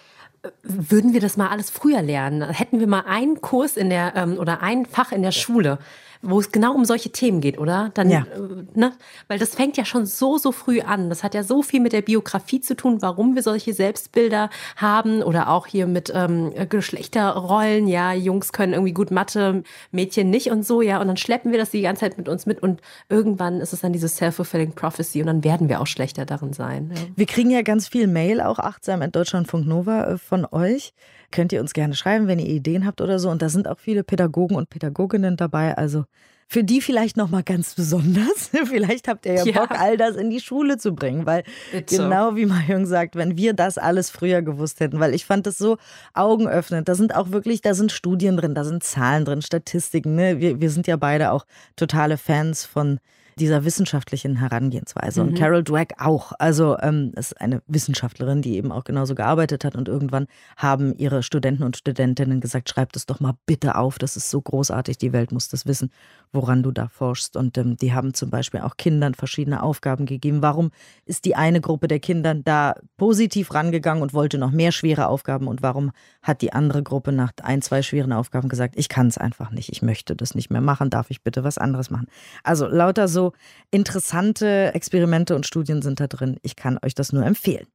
würden 0.62 1.12
wir 1.12 1.20
das 1.20 1.36
mal 1.36 1.48
alles 1.48 1.70
früher 1.70 2.02
lernen? 2.02 2.42
Hätten 2.42 2.80
wir 2.80 2.86
mal 2.86 3.04
einen 3.06 3.40
Kurs 3.40 3.76
in 3.76 3.90
der 3.90 4.14
ähm, 4.16 4.38
oder 4.38 4.62
ein 4.62 4.86
Fach 4.86 5.12
in 5.12 5.22
der 5.22 5.32
Schule, 5.32 5.78
wo 6.22 6.40
es 6.40 6.52
genau 6.52 6.74
um 6.74 6.84
solche 6.84 7.10
Themen 7.10 7.40
geht, 7.40 7.58
oder? 7.58 7.90
Dann, 7.94 8.10
ja. 8.10 8.20
Äh, 8.20 8.78
ne? 8.78 8.92
Weil 9.28 9.38
das 9.38 9.54
fängt 9.54 9.76
ja 9.76 9.84
schon 9.84 10.06
so, 10.06 10.38
so 10.38 10.52
früh 10.52 10.80
an. 10.80 11.08
Das 11.08 11.22
hat 11.22 11.34
ja 11.34 11.42
so 11.42 11.62
viel 11.62 11.80
mit 11.80 11.92
der 11.92 12.02
Biografie 12.02 12.60
zu 12.60 12.76
tun, 12.76 13.02
warum 13.02 13.34
wir 13.34 13.42
solche 13.42 13.74
Selbstbilder 13.74 14.50
haben 14.76 15.22
oder 15.22 15.48
auch 15.48 15.66
hier 15.66 15.86
mit 15.86 16.12
ähm, 16.14 16.52
Geschlechterrollen. 16.68 17.88
Ja, 17.88 18.12
Jungs 18.12 18.52
können 18.52 18.72
irgendwie 18.72 18.92
gut 18.92 19.10
Mathe, 19.10 19.62
Mädchen 19.90 20.30
nicht 20.30 20.50
und 20.50 20.66
so, 20.66 20.82
ja. 20.82 21.00
Und 21.00 21.08
dann 21.08 21.16
schleppen 21.16 21.52
wir 21.52 21.58
das 21.58 21.70
die 21.70 21.82
ganze 21.82 22.00
Zeit 22.00 22.18
mit 22.18 22.28
uns 22.28 22.46
mit 22.46 22.62
und 22.62 22.80
irgendwann 23.08 23.60
ist 23.60 23.72
es 23.72 23.80
dann 23.80 23.92
diese 23.92 24.08
self-fulfilling 24.08 24.72
prophecy 24.72 25.20
und 25.20 25.26
dann 25.26 25.44
werden 25.44 25.68
wir 25.68 25.80
auch 25.80 25.86
schlechter 25.86 26.24
darin 26.24 26.52
sein. 26.52 26.92
Ja. 26.94 27.02
Wir 27.16 27.26
kriegen 27.26 27.50
ja 27.50 27.62
ganz 27.62 27.88
viel 27.88 28.06
Mail, 28.06 28.40
auch 28.40 28.58
achtsam 28.58 29.02
at 29.02 29.14
Deutschlandfunk 29.14 29.66
Nova 29.66 30.04
äh, 30.04 30.18
von 30.18 30.46
euch 30.50 30.94
könnt 31.34 31.52
ihr 31.52 31.60
uns 31.60 31.74
gerne 31.74 31.94
schreiben, 31.94 32.28
wenn 32.28 32.38
ihr 32.38 32.48
Ideen 32.48 32.86
habt 32.86 33.00
oder 33.00 33.18
so. 33.18 33.28
Und 33.28 33.42
da 33.42 33.48
sind 33.48 33.66
auch 33.66 33.78
viele 33.78 34.04
Pädagogen 34.04 34.54
und 34.56 34.70
Pädagoginnen 34.70 35.36
dabei. 35.36 35.76
Also 35.76 36.04
für 36.46 36.62
die 36.62 36.80
vielleicht 36.80 37.16
noch 37.16 37.28
mal 37.28 37.42
ganz 37.42 37.74
besonders. 37.74 38.50
vielleicht 38.64 39.08
habt 39.08 39.26
ihr 39.26 39.34
ja, 39.34 39.44
ja, 39.44 39.60
Bock, 39.60 39.72
all 39.72 39.96
das 39.96 40.14
in 40.14 40.30
die 40.30 40.40
Schule 40.40 40.78
zu 40.78 40.94
bringen, 40.94 41.26
weil 41.26 41.42
Bitte. 41.72 41.96
genau 41.96 42.36
wie 42.36 42.46
Mahjong 42.46 42.86
sagt, 42.86 43.16
wenn 43.16 43.36
wir 43.36 43.52
das 43.52 43.78
alles 43.78 44.10
früher 44.10 44.42
gewusst 44.42 44.78
hätten, 44.78 45.00
weil 45.00 45.12
ich 45.12 45.24
fand 45.24 45.46
das 45.46 45.58
so 45.58 45.76
augenöffnend. 46.12 46.88
Da 46.88 46.94
sind 46.94 47.16
auch 47.16 47.32
wirklich, 47.32 47.60
da 47.60 47.74
sind 47.74 47.90
Studien 47.90 48.36
drin, 48.36 48.54
da 48.54 48.62
sind 48.64 48.84
Zahlen 48.84 49.24
drin, 49.24 49.42
Statistiken. 49.42 50.14
Ne? 50.14 50.38
Wir, 50.38 50.60
wir 50.60 50.70
sind 50.70 50.86
ja 50.86 50.96
beide 50.96 51.32
auch 51.32 51.46
totale 51.74 52.16
Fans 52.16 52.64
von 52.64 53.00
dieser 53.38 53.64
wissenschaftlichen 53.64 54.36
Herangehensweise. 54.36 55.22
Mhm. 55.22 55.28
Und 55.28 55.38
Carol 55.38 55.62
Dweck 55.62 55.94
auch. 55.98 56.32
Also 56.38 56.78
ähm, 56.78 57.12
ist 57.16 57.40
eine 57.40 57.62
Wissenschaftlerin, 57.66 58.42
die 58.42 58.56
eben 58.56 58.72
auch 58.72 58.84
genauso 58.84 59.14
gearbeitet 59.14 59.64
hat. 59.64 59.76
Und 59.76 59.88
irgendwann 59.88 60.26
haben 60.56 60.96
ihre 60.96 61.22
Studenten 61.22 61.62
und 61.62 61.76
Studentinnen 61.76 62.40
gesagt, 62.40 62.68
schreib 62.68 62.92
das 62.92 63.06
doch 63.06 63.20
mal 63.20 63.34
bitte 63.46 63.76
auf. 63.76 63.98
Das 63.98 64.16
ist 64.16 64.30
so 64.30 64.40
großartig. 64.40 64.98
Die 64.98 65.12
Welt 65.12 65.32
muss 65.32 65.48
das 65.48 65.66
wissen, 65.66 65.90
woran 66.32 66.62
du 66.62 66.70
da 66.70 66.88
forschst. 66.88 67.36
Und 67.36 67.58
ähm, 67.58 67.76
die 67.76 67.92
haben 67.92 68.14
zum 68.14 68.30
Beispiel 68.30 68.60
auch 68.60 68.76
Kindern 68.76 69.14
verschiedene 69.14 69.62
Aufgaben 69.62 70.06
gegeben. 70.06 70.42
Warum 70.42 70.70
ist 71.04 71.24
die 71.24 71.36
eine 71.36 71.60
Gruppe 71.60 71.88
der 71.88 72.00
Kinder 72.00 72.34
da 72.34 72.74
positiv 72.96 73.52
rangegangen 73.54 74.02
und 74.02 74.14
wollte 74.14 74.38
noch 74.38 74.50
mehr 74.50 74.72
schwere 74.72 75.08
Aufgaben? 75.08 75.48
Und 75.48 75.62
warum 75.62 75.92
hat 76.22 76.42
die 76.42 76.52
andere 76.52 76.82
Gruppe 76.82 77.12
nach 77.12 77.32
ein, 77.42 77.62
zwei 77.62 77.82
schweren 77.82 78.12
Aufgaben 78.12 78.48
gesagt, 78.48 78.74
ich 78.76 78.88
kann 78.88 79.06
es 79.06 79.18
einfach 79.18 79.50
nicht, 79.50 79.70
ich 79.70 79.82
möchte 79.82 80.16
das 80.16 80.34
nicht 80.34 80.50
mehr 80.50 80.60
machen, 80.60 80.90
darf 80.90 81.10
ich 81.10 81.22
bitte 81.22 81.44
was 81.44 81.58
anderes 81.58 81.90
machen? 81.90 82.06
Also 82.42 82.66
lauter 82.66 83.08
so 83.08 83.23
interessante 83.70 84.72
Experimente 84.74 85.34
und 85.34 85.46
Studien 85.46 85.82
sind 85.82 86.00
da 86.00 86.06
drin. 86.06 86.38
Ich 86.42 86.56
kann 86.56 86.78
euch 86.84 86.94
das 86.94 87.12
nur 87.12 87.24
empfehlen. 87.24 87.66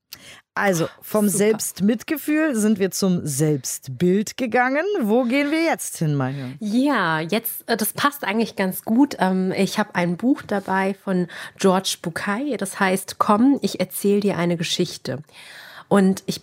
Also 0.53 0.87
vom 1.01 1.27
Super. 1.27 1.37
Selbstmitgefühl 1.37 2.55
sind 2.55 2.79
wir 2.79 2.91
zum 2.91 3.25
Selbstbild 3.25 4.35
gegangen. 4.35 4.83
Wo 5.01 5.23
gehen 5.23 5.51
wir 5.51 5.63
jetzt 5.63 5.97
hin, 5.97 6.15
Maja? 6.15 6.49
Ja, 6.59 7.21
jetzt, 7.21 7.69
äh, 7.69 7.77
das 7.77 7.93
passt 7.93 8.23
eigentlich 8.23 8.55
ganz 8.55 8.83
gut. 8.83 9.15
Ähm, 9.19 9.53
ich 9.55 9.79
habe 9.79 9.95
ein 9.95 10.17
Buch 10.17 10.41
dabei 10.41 10.95
von 10.95 11.27
George 11.57 11.97
Bukai. 12.01 12.57
Das 12.57 12.79
heißt, 12.79 13.19
komm, 13.19 13.59
ich 13.61 13.79
erzähle 13.79 14.19
dir 14.19 14.37
eine 14.37 14.57
Geschichte. 14.57 15.19
Und 15.87 16.23
ich 16.25 16.41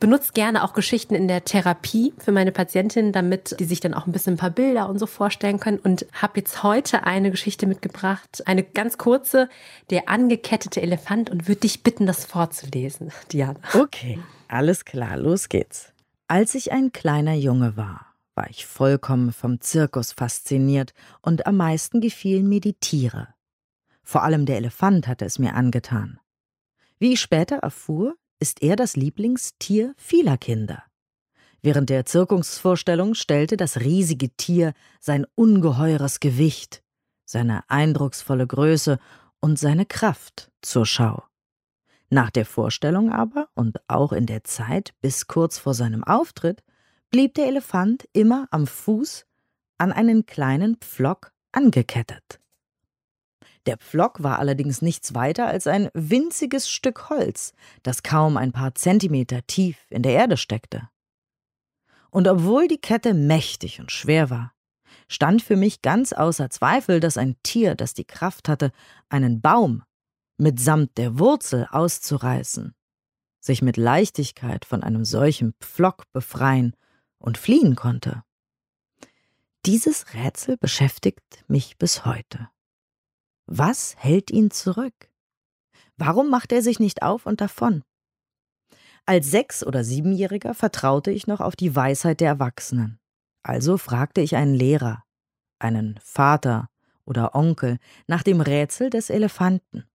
benutze 0.00 0.32
gerne 0.32 0.64
auch 0.64 0.72
Geschichten 0.72 1.14
in 1.14 1.28
der 1.28 1.44
Therapie 1.44 2.12
für 2.18 2.32
meine 2.32 2.52
Patientinnen, 2.52 3.12
damit 3.12 3.56
die 3.58 3.64
sich 3.64 3.80
dann 3.80 3.94
auch 3.94 4.06
ein 4.06 4.12
bisschen 4.12 4.34
ein 4.34 4.38
paar 4.38 4.50
Bilder 4.50 4.88
und 4.88 4.98
so 4.98 5.06
vorstellen 5.06 5.60
können. 5.60 5.78
Und 5.78 6.06
habe 6.12 6.40
jetzt 6.40 6.62
heute 6.62 7.04
eine 7.04 7.30
Geschichte 7.30 7.66
mitgebracht, 7.66 8.42
eine 8.46 8.62
ganz 8.62 8.98
kurze, 8.98 9.48
der 9.90 10.08
angekettete 10.08 10.82
Elefant 10.82 11.30
und 11.30 11.48
würde 11.48 11.60
dich 11.60 11.82
bitten, 11.82 12.06
das 12.06 12.24
vorzulesen, 12.24 13.12
Diana. 13.32 13.58
Okay, 13.74 14.18
alles 14.48 14.84
klar, 14.84 15.16
los 15.16 15.48
geht's. 15.48 15.92
Als 16.26 16.54
ich 16.54 16.72
ein 16.72 16.92
kleiner 16.92 17.34
Junge 17.34 17.76
war, 17.76 18.14
war 18.34 18.48
ich 18.50 18.66
vollkommen 18.66 19.32
vom 19.32 19.60
Zirkus 19.60 20.12
fasziniert 20.12 20.92
und 21.22 21.46
am 21.46 21.56
meisten 21.56 22.00
gefielen 22.00 22.48
mir 22.48 22.60
die 22.60 22.74
Tiere. 22.74 23.28
Vor 24.02 24.22
allem 24.22 24.46
der 24.46 24.56
Elefant 24.56 25.08
hatte 25.08 25.24
es 25.24 25.38
mir 25.38 25.54
angetan. 25.54 26.20
Wie 26.98 27.12
ich 27.12 27.20
später 27.20 27.56
erfuhr, 27.56 28.16
ist 28.38 28.62
er 28.62 28.76
das 28.76 28.96
Lieblingstier 28.96 29.94
vieler 29.96 30.38
Kinder. 30.38 30.82
Während 31.60 31.90
der 31.90 32.06
Zirkusvorstellung 32.06 33.14
stellte 33.14 33.56
das 33.56 33.80
riesige 33.80 34.30
Tier 34.30 34.74
sein 35.00 35.26
ungeheures 35.34 36.20
Gewicht, 36.20 36.82
seine 37.24 37.68
eindrucksvolle 37.68 38.46
Größe 38.46 38.98
und 39.40 39.58
seine 39.58 39.84
Kraft 39.84 40.50
zur 40.62 40.86
Schau. 40.86 41.24
Nach 42.10 42.30
der 42.30 42.46
Vorstellung 42.46 43.12
aber 43.12 43.48
und 43.54 43.78
auch 43.88 44.12
in 44.12 44.26
der 44.26 44.44
Zeit 44.44 44.94
bis 45.00 45.26
kurz 45.26 45.58
vor 45.58 45.74
seinem 45.74 46.04
Auftritt 46.04 46.62
blieb 47.10 47.34
der 47.34 47.46
Elefant 47.46 48.08
immer 48.12 48.46
am 48.50 48.66
Fuß 48.66 49.26
an 49.78 49.92
einen 49.92 50.26
kleinen 50.26 50.76
Pflock 50.76 51.32
angekettet. 51.52 52.40
Der 53.66 53.76
Pflock 53.76 54.22
war 54.22 54.38
allerdings 54.38 54.82
nichts 54.82 55.14
weiter 55.14 55.46
als 55.46 55.66
ein 55.66 55.88
winziges 55.94 56.68
Stück 56.68 57.10
Holz, 57.10 57.52
das 57.82 58.02
kaum 58.02 58.36
ein 58.36 58.52
paar 58.52 58.74
Zentimeter 58.74 59.46
tief 59.46 59.76
in 59.90 60.02
der 60.02 60.12
Erde 60.12 60.36
steckte. 60.36 60.88
Und 62.10 62.26
obwohl 62.26 62.68
die 62.68 62.80
Kette 62.80 63.14
mächtig 63.14 63.80
und 63.80 63.92
schwer 63.92 64.30
war, 64.30 64.52
stand 65.08 65.42
für 65.42 65.56
mich 65.56 65.82
ganz 65.82 66.12
außer 66.12 66.50
Zweifel, 66.50 67.00
dass 67.00 67.18
ein 67.18 67.36
Tier, 67.42 67.74
das 67.74 67.94
die 67.94 68.06
Kraft 68.06 68.48
hatte, 68.48 68.72
einen 69.08 69.40
Baum 69.40 69.82
mitsamt 70.38 70.96
der 70.96 71.18
Wurzel 71.18 71.66
auszureißen, 71.70 72.74
sich 73.40 73.60
mit 73.60 73.76
Leichtigkeit 73.76 74.64
von 74.64 74.82
einem 74.82 75.04
solchen 75.04 75.54
Pflock 75.60 76.04
befreien 76.12 76.74
und 77.18 77.38
fliehen 77.38 77.74
konnte. 77.74 78.22
Dieses 79.66 80.14
Rätsel 80.14 80.56
beschäftigt 80.56 81.44
mich 81.48 81.76
bis 81.76 82.06
heute. 82.06 82.48
Was 83.50 83.96
hält 83.96 84.30
ihn 84.30 84.50
zurück? 84.50 85.10
Warum 85.96 86.28
macht 86.28 86.52
er 86.52 86.60
sich 86.60 86.80
nicht 86.80 87.02
auf 87.02 87.24
und 87.24 87.40
davon? 87.40 87.82
Als 89.06 89.30
Sechs- 89.30 89.64
oder 89.64 89.84
Siebenjähriger 89.84 90.52
vertraute 90.52 91.10
ich 91.10 91.26
noch 91.26 91.40
auf 91.40 91.56
die 91.56 91.74
Weisheit 91.74 92.20
der 92.20 92.28
Erwachsenen. 92.28 93.00
Also 93.42 93.78
fragte 93.78 94.20
ich 94.20 94.36
einen 94.36 94.52
Lehrer, 94.52 95.02
einen 95.58 95.98
Vater 96.02 96.68
oder 97.06 97.34
Onkel 97.34 97.78
nach 98.06 98.22
dem 98.22 98.42
Rätsel 98.42 98.90
des 98.90 99.08
Elefanten. 99.08 99.88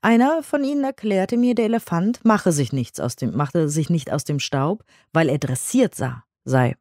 Einer 0.00 0.42
von 0.42 0.64
ihnen 0.64 0.84
erklärte 0.84 1.36
mir, 1.36 1.54
der 1.54 1.66
Elefant 1.66 2.24
mache 2.24 2.52
sich 2.52 2.72
nichts 2.72 3.00
aus 3.00 3.16
dem, 3.16 3.36
machte 3.36 3.68
sich 3.68 3.90
nicht 3.90 4.10
aus 4.10 4.24
dem 4.24 4.40
Staub, 4.40 4.82
weil 5.12 5.28
er 5.28 5.38
dressiert 5.38 5.94
sah, 5.94 6.24
sei. 6.46 6.74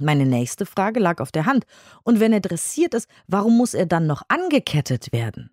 Meine 0.00 0.26
nächste 0.26 0.66
Frage 0.66 1.00
lag 1.00 1.20
auf 1.20 1.30
der 1.30 1.46
Hand. 1.46 1.64
Und 2.02 2.18
wenn 2.20 2.32
er 2.32 2.40
dressiert 2.40 2.94
ist, 2.94 3.08
warum 3.26 3.56
muss 3.56 3.74
er 3.74 3.86
dann 3.86 4.06
noch 4.06 4.22
angekettet 4.28 5.12
werden? 5.12 5.50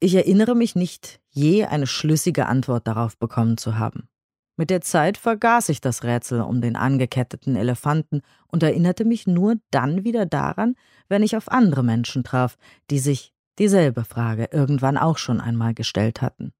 Ich 0.00 0.14
erinnere 0.14 0.54
mich 0.54 0.76
nicht, 0.76 1.20
je 1.28 1.64
eine 1.64 1.86
schlüssige 1.86 2.46
Antwort 2.46 2.86
darauf 2.86 3.18
bekommen 3.18 3.56
zu 3.56 3.78
haben. 3.78 4.08
Mit 4.56 4.68
der 4.68 4.82
Zeit 4.82 5.16
vergaß 5.16 5.70
ich 5.70 5.80
das 5.80 6.04
Rätsel 6.04 6.42
um 6.42 6.60
den 6.60 6.76
angeketteten 6.76 7.56
Elefanten 7.56 8.20
und 8.46 8.62
erinnerte 8.62 9.06
mich 9.06 9.26
nur 9.26 9.56
dann 9.70 10.04
wieder 10.04 10.26
daran, 10.26 10.74
wenn 11.08 11.22
ich 11.22 11.36
auf 11.36 11.50
andere 11.50 11.82
Menschen 11.82 12.24
traf, 12.24 12.58
die 12.90 12.98
sich 12.98 13.32
dieselbe 13.58 14.04
Frage 14.04 14.48
irgendwann 14.52 14.98
auch 14.98 15.16
schon 15.16 15.40
einmal 15.40 15.72
gestellt 15.72 16.20
hatten. 16.20 16.52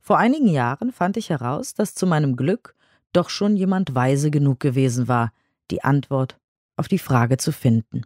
Vor 0.00 0.18
einigen 0.18 0.48
Jahren 0.48 0.92
fand 0.92 1.16
ich 1.16 1.30
heraus, 1.30 1.74
dass 1.74 1.94
zu 1.94 2.06
meinem 2.06 2.36
Glück 2.36 2.74
doch 3.12 3.30
schon 3.30 3.56
jemand 3.56 3.94
weise 3.94 4.30
genug 4.30 4.60
gewesen 4.60 5.08
war, 5.08 5.32
die 5.70 5.84
Antwort 5.84 6.38
auf 6.76 6.88
die 6.88 6.98
Frage 6.98 7.36
zu 7.36 7.52
finden. 7.52 8.02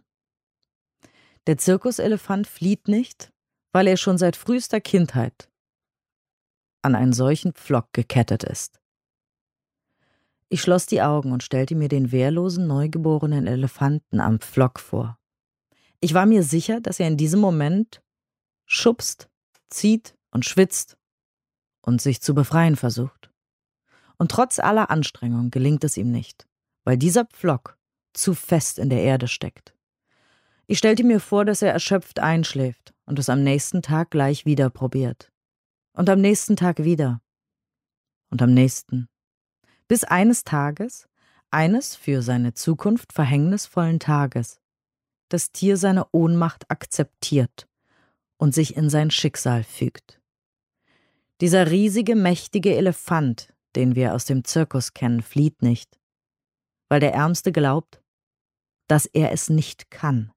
Der 1.47 1.57
Zirkuselefant 1.57 2.47
flieht 2.47 2.87
nicht, 2.87 3.31
weil 3.71 3.87
er 3.87 3.97
schon 3.97 4.17
seit 4.17 4.35
frühester 4.35 4.81
Kindheit 4.81 5.49
an 6.81 6.95
einen 6.95 7.13
solchen 7.13 7.53
Pflock 7.53 7.91
gekettet 7.93 8.43
ist. 8.43 8.79
Ich 10.47 10.61
schloss 10.61 10.85
die 10.85 11.01
Augen 11.01 11.31
und 11.31 11.43
stellte 11.43 11.75
mir 11.75 11.89
den 11.89 12.11
wehrlosen, 12.11 12.67
neugeborenen 12.67 13.47
Elefanten 13.47 14.19
am 14.19 14.39
Pflock 14.39 14.79
vor. 14.79 15.19
Ich 15.99 16.13
war 16.13 16.25
mir 16.25 16.43
sicher, 16.43 16.79
dass 16.79 16.99
er 16.99 17.07
in 17.07 17.17
diesem 17.17 17.39
Moment 17.39 18.01
schubst, 18.65 19.29
zieht 19.69 20.15
und 20.31 20.45
schwitzt 20.45 20.97
und 21.81 22.01
sich 22.01 22.21
zu 22.21 22.33
befreien 22.33 22.77
versucht. 22.77 23.31
Und 24.17 24.31
trotz 24.31 24.59
aller 24.59 24.89
Anstrengung 24.89 25.51
gelingt 25.51 25.83
es 25.83 25.97
ihm 25.97 26.11
nicht 26.11 26.48
weil 26.89 26.97
dieser 26.97 27.25
Pflock 27.25 27.77
zu 28.13 28.33
fest 28.33 28.79
in 28.79 28.89
der 28.89 29.03
Erde 29.03 29.27
steckt. 29.27 29.75
Ich 30.65 30.79
stellte 30.79 31.03
mir 31.03 31.19
vor, 31.19 31.45
dass 31.45 31.61
er 31.61 31.71
erschöpft 31.71 32.17
einschläft 32.17 32.95
und 33.05 33.19
es 33.19 33.29
am 33.29 33.43
nächsten 33.43 33.83
Tag 33.83 34.09
gleich 34.09 34.47
wieder 34.47 34.71
probiert. 34.71 35.31
Und 35.93 36.09
am 36.09 36.19
nächsten 36.19 36.55
Tag 36.55 36.83
wieder. 36.83 37.21
Und 38.31 38.41
am 38.41 38.55
nächsten. 38.55 39.07
Bis 39.87 40.03
eines 40.03 40.45
Tages, 40.45 41.07
eines 41.51 41.95
für 41.95 42.23
seine 42.23 42.55
Zukunft 42.55 43.13
verhängnisvollen 43.13 43.99
Tages, 43.99 44.59
das 45.27 45.51
Tier 45.51 45.77
seine 45.77 46.07
Ohnmacht 46.11 46.71
akzeptiert 46.71 47.67
und 48.37 48.55
sich 48.55 48.75
in 48.75 48.89
sein 48.89 49.11
Schicksal 49.11 49.63
fügt. 49.63 50.19
Dieser 51.39 51.69
riesige, 51.69 52.15
mächtige 52.15 52.75
Elefant, 52.75 53.53
den 53.75 53.93
wir 53.93 54.15
aus 54.15 54.25
dem 54.25 54.43
Zirkus 54.43 54.95
kennen, 54.95 55.21
flieht 55.21 55.61
nicht 55.61 55.98
weil 56.89 56.99
der 56.99 57.13
Ärmste 57.13 57.51
glaubt, 57.51 58.01
dass 58.87 59.05
er 59.05 59.31
es 59.31 59.49
nicht 59.49 59.89
kann. 59.91 60.31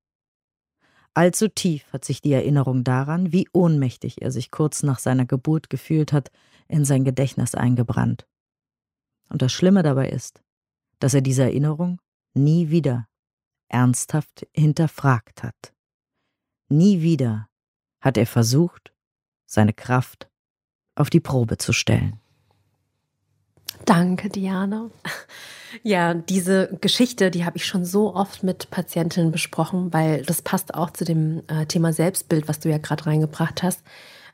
Allzu 1.15 1.49
tief 1.49 1.93
hat 1.93 2.05
sich 2.05 2.23
die 2.23 2.33
Erinnerung 2.33 2.85
daran, 2.85 3.33
wie 3.33 3.49
ohnmächtig 3.53 4.23
er 4.23 4.31
sich 4.31 4.51
kurz 4.51 4.83
nach 4.83 4.99
seiner 4.99 5.27
Geburt 5.27 5.69
gefühlt 5.69 6.13
hat, 6.13 6.31
in 6.69 6.85
sein 6.85 7.05
Gedächtnis 7.05 7.55
eingebrannt. 7.55 8.27
Und 9.29 9.43
das 9.43 9.53
Schlimme 9.53 9.83
dabei 9.83 10.09
ist, 10.09 10.43
dass 11.01 11.15
er 11.15 11.21
diese 11.21 11.43
Erinnerung 11.43 12.01
nie 12.35 12.71
wieder 12.71 13.09
ernsthaft 13.69 14.47
hinterfragt 14.55 15.43
hat. 15.43 15.75
Nie 16.69 17.03
wieder 17.03 17.49
hat 18.01 18.17
er 18.17 18.27
versucht, 18.27 18.95
seine 19.47 19.73
Kraft 19.73 20.31
auf 20.95 21.11
die 21.11 21.21
Probe 21.21 21.59
zu 21.59 21.73
stellen. 21.73 22.22
Danke, 23.85 24.29
Diana. 24.29 24.91
Ja, 25.83 26.13
diese 26.13 26.77
Geschichte, 26.83 27.31
die 27.31 27.47
habe 27.47 27.57
ich 27.57 27.65
schon 27.65 27.85
so 27.87 28.15
oft 28.15 28.43
mit 28.43 28.71
Patientinnen 28.71 29.33
besprochen, 29.33 29.93
weil 29.93 30.23
das 30.23 30.43
passt 30.43 30.75
auch 30.75 30.91
zu 30.91 31.05
dem 31.05 31.43
äh, 31.49 31.65
Thema 31.65 31.95
Selbstbild, 31.95 32.47
was 32.47 32.61
du 32.61 32.69
ja 32.69 32.77
gerade 32.77 33.07
reingebracht 33.07 33.63
hast. 33.63 33.83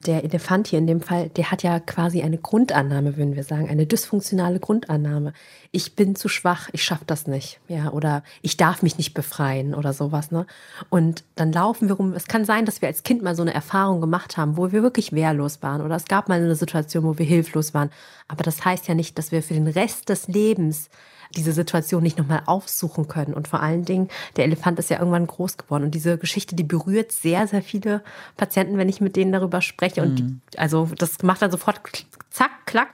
Der 0.06 0.22
Elefant 0.22 0.68
hier 0.68 0.78
in 0.78 0.86
dem 0.86 1.00
Fall, 1.00 1.28
der 1.30 1.50
hat 1.50 1.64
ja 1.64 1.80
quasi 1.80 2.22
eine 2.22 2.38
Grundannahme, 2.38 3.16
würden 3.16 3.34
wir 3.34 3.42
sagen, 3.42 3.68
eine 3.68 3.84
dysfunktionale 3.84 4.60
Grundannahme. 4.60 5.32
Ich 5.72 5.96
bin 5.96 6.14
zu 6.14 6.28
schwach, 6.28 6.68
ich 6.72 6.84
schaffe 6.84 7.04
das 7.04 7.26
nicht, 7.26 7.58
ja, 7.66 7.90
oder 7.90 8.22
ich 8.40 8.56
darf 8.56 8.82
mich 8.82 8.96
nicht 8.96 9.12
befreien 9.12 9.74
oder 9.74 9.92
sowas, 9.92 10.30
ne? 10.30 10.46
Und 10.88 11.24
dann 11.34 11.50
laufen 11.50 11.88
wir 11.88 11.96
rum. 11.96 12.12
Es 12.12 12.28
kann 12.28 12.44
sein, 12.44 12.64
dass 12.64 12.80
wir 12.80 12.86
als 12.86 13.02
Kind 13.02 13.22
mal 13.22 13.34
so 13.34 13.42
eine 13.42 13.52
Erfahrung 13.52 14.00
gemacht 14.00 14.36
haben, 14.36 14.56
wo 14.56 14.70
wir 14.70 14.84
wirklich 14.84 15.12
wehrlos 15.12 15.62
waren, 15.62 15.80
oder 15.80 15.96
es 15.96 16.04
gab 16.04 16.28
mal 16.28 16.40
eine 16.40 16.54
Situation, 16.54 17.02
wo 17.02 17.18
wir 17.18 17.26
hilflos 17.26 17.74
waren. 17.74 17.90
Aber 18.28 18.44
das 18.44 18.64
heißt 18.64 18.86
ja 18.86 18.94
nicht, 18.94 19.18
dass 19.18 19.32
wir 19.32 19.42
für 19.42 19.54
den 19.54 19.66
Rest 19.66 20.10
des 20.10 20.28
Lebens 20.28 20.90
diese 21.36 21.52
Situation 21.52 22.02
nicht 22.02 22.18
nochmal 22.18 22.42
aufsuchen 22.46 23.08
können. 23.08 23.34
Und 23.34 23.48
vor 23.48 23.60
allen 23.60 23.84
Dingen, 23.84 24.08
der 24.36 24.44
Elefant 24.44 24.78
ist 24.78 24.90
ja 24.90 24.98
irgendwann 24.98 25.26
groß 25.26 25.56
geworden. 25.56 25.84
Und 25.84 25.94
diese 25.94 26.18
Geschichte, 26.18 26.56
die 26.56 26.64
berührt 26.64 27.12
sehr, 27.12 27.46
sehr 27.46 27.62
viele 27.62 28.02
Patienten, 28.36 28.78
wenn 28.78 28.88
ich 28.88 29.00
mit 29.00 29.16
denen 29.16 29.32
darüber 29.32 29.60
spreche. 29.60 30.02
Und 30.02 30.20
mhm. 30.20 30.40
also 30.56 30.88
das 30.96 31.22
macht 31.22 31.42
dann 31.42 31.50
sofort 31.50 31.80
zack, 32.30 32.50
klack. 32.68 32.90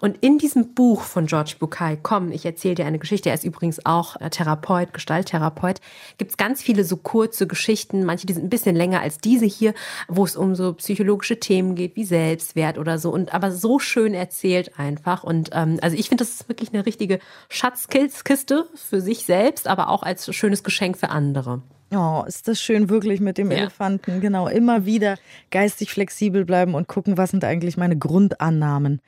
Und 0.00 0.18
in 0.22 0.38
diesem 0.38 0.74
Buch 0.74 1.02
von 1.02 1.26
George 1.26 1.56
Bukai, 1.58 1.98
komm, 2.02 2.32
ich 2.32 2.46
erzähle 2.46 2.76
dir 2.76 2.86
eine 2.86 2.98
Geschichte, 2.98 3.28
er 3.28 3.34
ist 3.34 3.44
übrigens 3.44 3.84
auch 3.84 4.18
äh, 4.20 4.30
Therapeut, 4.30 4.94
Gestalttherapeut, 4.94 5.80
gibt 6.16 6.30
es 6.30 6.36
ganz 6.36 6.62
viele 6.62 6.84
so 6.84 6.96
kurze 6.96 7.46
Geschichten, 7.46 8.04
manche, 8.04 8.26
die 8.26 8.32
sind 8.32 8.44
ein 8.44 8.50
bisschen 8.50 8.76
länger 8.76 9.00
als 9.00 9.18
diese 9.18 9.44
hier, 9.44 9.74
wo 10.08 10.24
es 10.24 10.36
um 10.36 10.54
so 10.54 10.72
psychologische 10.74 11.38
Themen 11.38 11.74
geht, 11.74 11.96
wie 11.96 12.04
Selbstwert 12.04 12.78
oder 12.78 12.98
so. 12.98 13.10
Und 13.10 13.34
aber 13.34 13.52
so 13.52 13.78
schön 13.78 14.14
erzählt 14.14 14.78
einfach. 14.78 15.24
Und 15.24 15.50
ähm, 15.52 15.78
also 15.82 15.96
ich 15.96 16.08
finde, 16.08 16.24
das 16.24 16.32
ist 16.32 16.48
wirklich 16.48 16.72
eine 16.72 16.86
richtige 16.86 17.18
Schatzkiste 17.48 18.68
für 18.74 19.00
sich 19.00 19.24
selbst, 19.24 19.66
aber 19.66 19.90
auch 19.90 20.02
als 20.02 20.32
schönes 20.34 20.62
Geschenk 20.62 20.96
für 20.96 21.10
andere. 21.10 21.62
Oh, 21.94 22.24
ist 22.26 22.48
das 22.48 22.60
schön 22.60 22.88
wirklich 22.88 23.20
mit 23.20 23.38
dem 23.38 23.50
ja. 23.50 23.58
Elefanten. 23.58 24.20
Genau, 24.20 24.48
immer 24.48 24.86
wieder 24.86 25.16
geistig 25.50 25.92
flexibel 25.92 26.44
bleiben 26.44 26.74
und 26.74 26.88
gucken, 26.88 27.16
was 27.16 27.30
sind 27.30 27.44
eigentlich 27.44 27.76
meine 27.76 27.96
Grundannahmen 27.96 29.00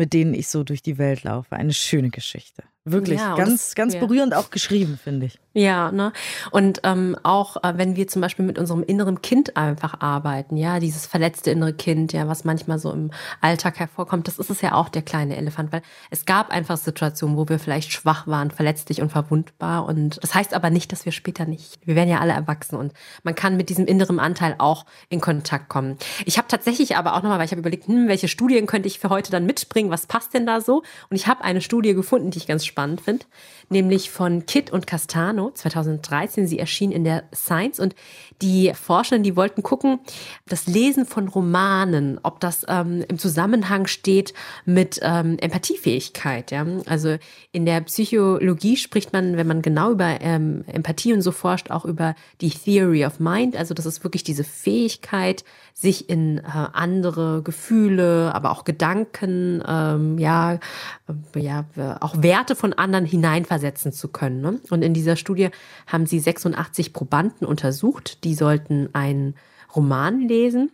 mit 0.00 0.14
denen 0.14 0.32
ich 0.32 0.48
so 0.48 0.64
durch 0.64 0.80
die 0.80 0.96
Welt 0.96 1.24
laufe. 1.24 1.56
Eine 1.56 1.74
schöne 1.74 2.08
Geschichte. 2.08 2.62
Wirklich 2.86 3.20
Ja, 3.20 3.34
ganz, 3.36 3.66
das- 3.66 3.74
ganz 3.74 3.94
ja. 3.94 4.00
berührend 4.00 4.34
auch 4.34 4.50
geschrieben, 4.50 4.98
finde 5.02 5.26
ich. 5.26 5.38
Ja, 5.52 5.90
ne? 5.90 6.12
Und 6.52 6.80
ähm, 6.84 7.16
auch 7.24 7.56
äh, 7.64 7.72
wenn 7.76 7.96
wir 7.96 8.06
zum 8.06 8.22
Beispiel 8.22 8.44
mit 8.44 8.56
unserem 8.56 8.84
inneren 8.84 9.20
Kind 9.20 9.56
einfach 9.56 10.00
arbeiten, 10.00 10.56
ja, 10.56 10.78
dieses 10.78 11.06
verletzte 11.06 11.50
innere 11.50 11.72
Kind, 11.74 12.12
ja, 12.12 12.28
was 12.28 12.44
manchmal 12.44 12.78
so 12.78 12.92
im 12.92 13.10
Alltag 13.40 13.80
hervorkommt, 13.80 14.28
das 14.28 14.38
ist 14.38 14.48
es 14.48 14.60
ja 14.62 14.74
auch 14.74 14.88
der 14.88 15.02
kleine 15.02 15.36
Elefant, 15.36 15.72
weil 15.72 15.82
es 16.10 16.24
gab 16.24 16.50
einfach 16.50 16.76
Situationen, 16.76 17.36
wo 17.36 17.48
wir 17.48 17.58
vielleicht 17.58 17.92
schwach 17.92 18.28
waren, 18.28 18.50
verletzlich 18.52 19.02
und 19.02 19.10
verwundbar. 19.10 19.84
Und 19.86 20.22
das 20.22 20.34
heißt 20.34 20.54
aber 20.54 20.70
nicht, 20.70 20.92
dass 20.92 21.04
wir 21.04 21.10
später 21.12 21.44
nicht. 21.46 21.80
Wir 21.84 21.96
werden 21.96 22.08
ja 22.10 22.20
alle 22.20 22.32
erwachsen 22.32 22.76
und 22.76 22.92
man 23.24 23.34
kann 23.34 23.56
mit 23.56 23.68
diesem 23.70 23.86
inneren 23.86 24.20
Anteil 24.20 24.54
auch 24.58 24.86
in 25.08 25.20
Kontakt 25.20 25.68
kommen. 25.68 25.98
Ich 26.26 26.38
habe 26.38 26.46
tatsächlich 26.48 26.96
aber 26.96 27.14
auch 27.14 27.22
nochmal, 27.22 27.38
weil 27.40 27.46
ich 27.46 27.50
habe 27.52 27.60
überlegt, 27.60 27.88
hm, 27.88 28.06
welche 28.08 28.28
Studien 28.28 28.66
könnte 28.66 28.86
ich 28.86 29.00
für 29.00 29.10
heute 29.10 29.32
dann 29.32 29.44
mitbringen, 29.46 29.90
was 29.90 30.06
passt 30.06 30.32
denn 30.32 30.46
da 30.46 30.60
so? 30.60 30.84
Und 31.10 31.16
ich 31.16 31.26
habe 31.26 31.42
eine 31.42 31.60
Studie 31.60 31.92
gefunden, 31.94 32.30
die 32.30 32.38
ich 32.38 32.46
ganz 32.46 32.64
spannend 32.70 33.00
finde, 33.00 33.26
nämlich 33.68 34.10
von 34.10 34.46
Kitt 34.46 34.70
und 34.70 34.86
Castano 34.86 35.50
2013. 35.52 36.46
Sie 36.46 36.58
erschien 36.58 36.92
in 36.92 37.04
der 37.04 37.24
Science 37.34 37.80
und 37.80 37.94
die 38.40 38.72
Forschenden, 38.74 39.22
die 39.22 39.36
wollten 39.36 39.62
gucken, 39.62 39.98
das 40.46 40.66
Lesen 40.66 41.04
von 41.04 41.28
Romanen, 41.28 42.18
ob 42.22 42.40
das 42.40 42.64
ähm, 42.68 43.04
im 43.08 43.18
Zusammenhang 43.18 43.86
steht 43.86 44.32
mit 44.64 44.98
ähm, 45.02 45.36
Empathiefähigkeit. 45.38 46.50
Ja? 46.50 46.66
Also 46.86 47.16
in 47.52 47.66
der 47.66 47.82
Psychologie 47.82 48.76
spricht 48.76 49.12
man, 49.12 49.36
wenn 49.36 49.46
man 49.46 49.62
genau 49.62 49.90
über 49.90 50.20
ähm, 50.20 50.64
Empathie 50.66 51.12
und 51.12 51.22
so 51.22 51.32
forscht, 51.32 51.70
auch 51.70 51.84
über 51.84 52.14
die 52.40 52.50
Theory 52.50 53.04
of 53.04 53.20
Mind. 53.20 53.56
Also 53.56 53.74
das 53.74 53.86
ist 53.86 54.04
wirklich 54.04 54.24
diese 54.24 54.44
Fähigkeit, 54.44 55.44
sich 55.74 56.10
in 56.10 56.38
äh, 56.38 56.42
andere 56.72 57.42
Gefühle, 57.42 58.34
aber 58.34 58.50
auch 58.50 58.64
Gedanken, 58.64 59.62
ähm, 59.66 60.18
ja, 60.18 60.54
äh, 60.54 61.40
ja, 61.40 61.64
äh, 61.76 61.94
auch 62.00 62.22
Werte 62.22 62.54
von 62.60 62.72
anderen 62.74 63.04
hineinversetzen 63.04 63.92
zu 63.92 64.08
können. 64.08 64.40
Ne? 64.40 64.60
Und 64.70 64.82
in 64.82 64.94
dieser 64.94 65.16
Studie 65.16 65.48
haben 65.86 66.06
sie 66.06 66.20
86 66.20 66.92
Probanden 66.92 67.46
untersucht, 67.46 68.22
die 68.24 68.34
sollten 68.34 68.90
einen 68.92 69.34
Roman 69.74 70.20
lesen. 70.20 70.70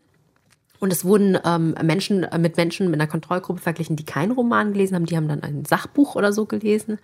Und 0.78 0.92
es 0.92 1.04
wurden 1.04 1.38
ähm, 1.44 1.74
Menschen 1.82 2.24
äh, 2.24 2.38
mit 2.38 2.58
Menschen 2.58 2.90
mit 2.90 3.00
einer 3.00 3.08
Kontrollgruppe 3.08 3.60
verglichen, 3.60 3.96
die 3.96 4.04
keinen 4.04 4.32
Roman 4.32 4.72
gelesen 4.72 4.94
haben. 4.94 5.06
Die 5.06 5.16
haben 5.16 5.28
dann 5.28 5.42
ein 5.42 5.64
Sachbuch 5.64 6.16
oder 6.16 6.32
so 6.32 6.44
gelesen 6.44 6.98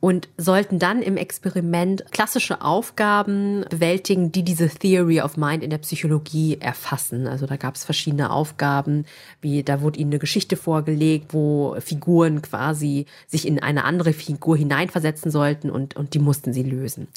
und 0.00 0.28
sollten 0.36 0.78
dann 0.78 1.02
im 1.02 1.16
Experiment 1.16 2.04
klassische 2.12 2.62
Aufgaben 2.62 3.64
bewältigen, 3.68 4.30
die 4.30 4.44
diese 4.44 4.68
Theory 4.68 5.20
of 5.20 5.36
Mind 5.36 5.62
in 5.62 5.70
der 5.70 5.78
Psychologie 5.78 6.58
erfassen. 6.60 7.26
Also 7.26 7.46
da 7.46 7.56
gab 7.56 7.74
es 7.74 7.84
verschiedene 7.84 8.30
Aufgaben, 8.30 9.04
wie 9.40 9.62
da 9.62 9.80
wurde 9.82 9.98
ihnen 9.98 10.12
eine 10.12 10.18
Geschichte 10.18 10.56
vorgelegt, 10.56 11.34
wo 11.34 11.76
Figuren 11.80 12.42
quasi 12.42 13.06
sich 13.26 13.46
in 13.46 13.60
eine 13.60 13.84
andere 13.84 14.12
Figur 14.12 14.56
hineinversetzen 14.56 15.30
sollten 15.30 15.70
und, 15.70 15.96
und 15.96 16.14
die 16.14 16.20
mussten 16.20 16.52
sie 16.52 16.62
lösen. 16.62 17.08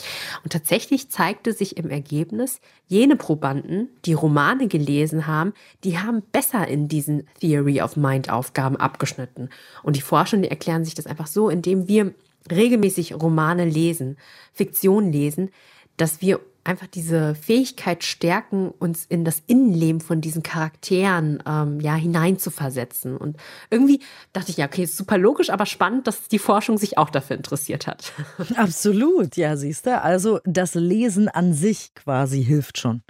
Und 0.43 0.51
tatsächlich 0.51 1.09
zeigte 1.09 1.53
sich 1.53 1.77
im 1.77 1.89
Ergebnis, 1.89 2.59
jene 2.87 3.15
Probanden, 3.15 3.89
die 4.05 4.13
Romane 4.13 4.67
gelesen 4.67 5.27
haben, 5.27 5.53
die 5.83 5.99
haben 5.99 6.23
besser 6.31 6.67
in 6.67 6.87
diesen 6.87 7.27
Theory 7.39 7.81
of 7.81 7.95
Mind 7.95 8.29
Aufgaben 8.29 8.75
abgeschnitten. 8.75 9.49
Und 9.83 9.95
die 9.95 10.01
Forschenden 10.01 10.41
die 10.41 10.49
erklären 10.49 10.83
sich 10.83 10.95
das 10.95 11.05
einfach 11.05 11.27
so, 11.27 11.49
indem 11.49 11.87
wir 11.87 12.13
regelmäßig 12.49 13.13
Romane 13.15 13.65
lesen, 13.65 14.17
Fiktion 14.53 15.11
lesen, 15.11 15.51
dass 15.97 16.21
wir 16.21 16.39
einfach 16.63 16.87
diese 16.87 17.33
Fähigkeit 17.35 18.03
stärken, 18.03 18.69
uns 18.69 19.05
in 19.05 19.25
das 19.25 19.41
Innenleben 19.47 19.99
von 19.99 20.21
diesen 20.21 20.43
Charakteren 20.43 21.41
ähm, 21.47 21.79
ja 21.79 21.95
hineinzuversetzen. 21.95 23.17
Und 23.17 23.37
irgendwie 23.69 23.99
dachte 24.33 24.51
ich, 24.51 24.57
ja, 24.57 24.67
okay, 24.67 24.83
ist 24.83 24.97
super 24.97 25.17
logisch, 25.17 25.49
aber 25.49 25.65
spannend, 25.65 26.07
dass 26.07 26.27
die 26.27 26.39
Forschung 26.39 26.77
sich 26.77 26.97
auch 26.97 27.09
dafür 27.09 27.35
interessiert 27.35 27.87
hat. 27.87 28.13
Absolut, 28.55 29.37
ja, 29.37 29.57
siehst 29.57 29.87
du. 29.87 29.99
Also 29.99 30.39
das 30.43 30.75
Lesen 30.75 31.29
an 31.29 31.53
sich 31.53 31.93
quasi 31.95 32.43
hilft 32.43 32.77
schon. 32.77 33.01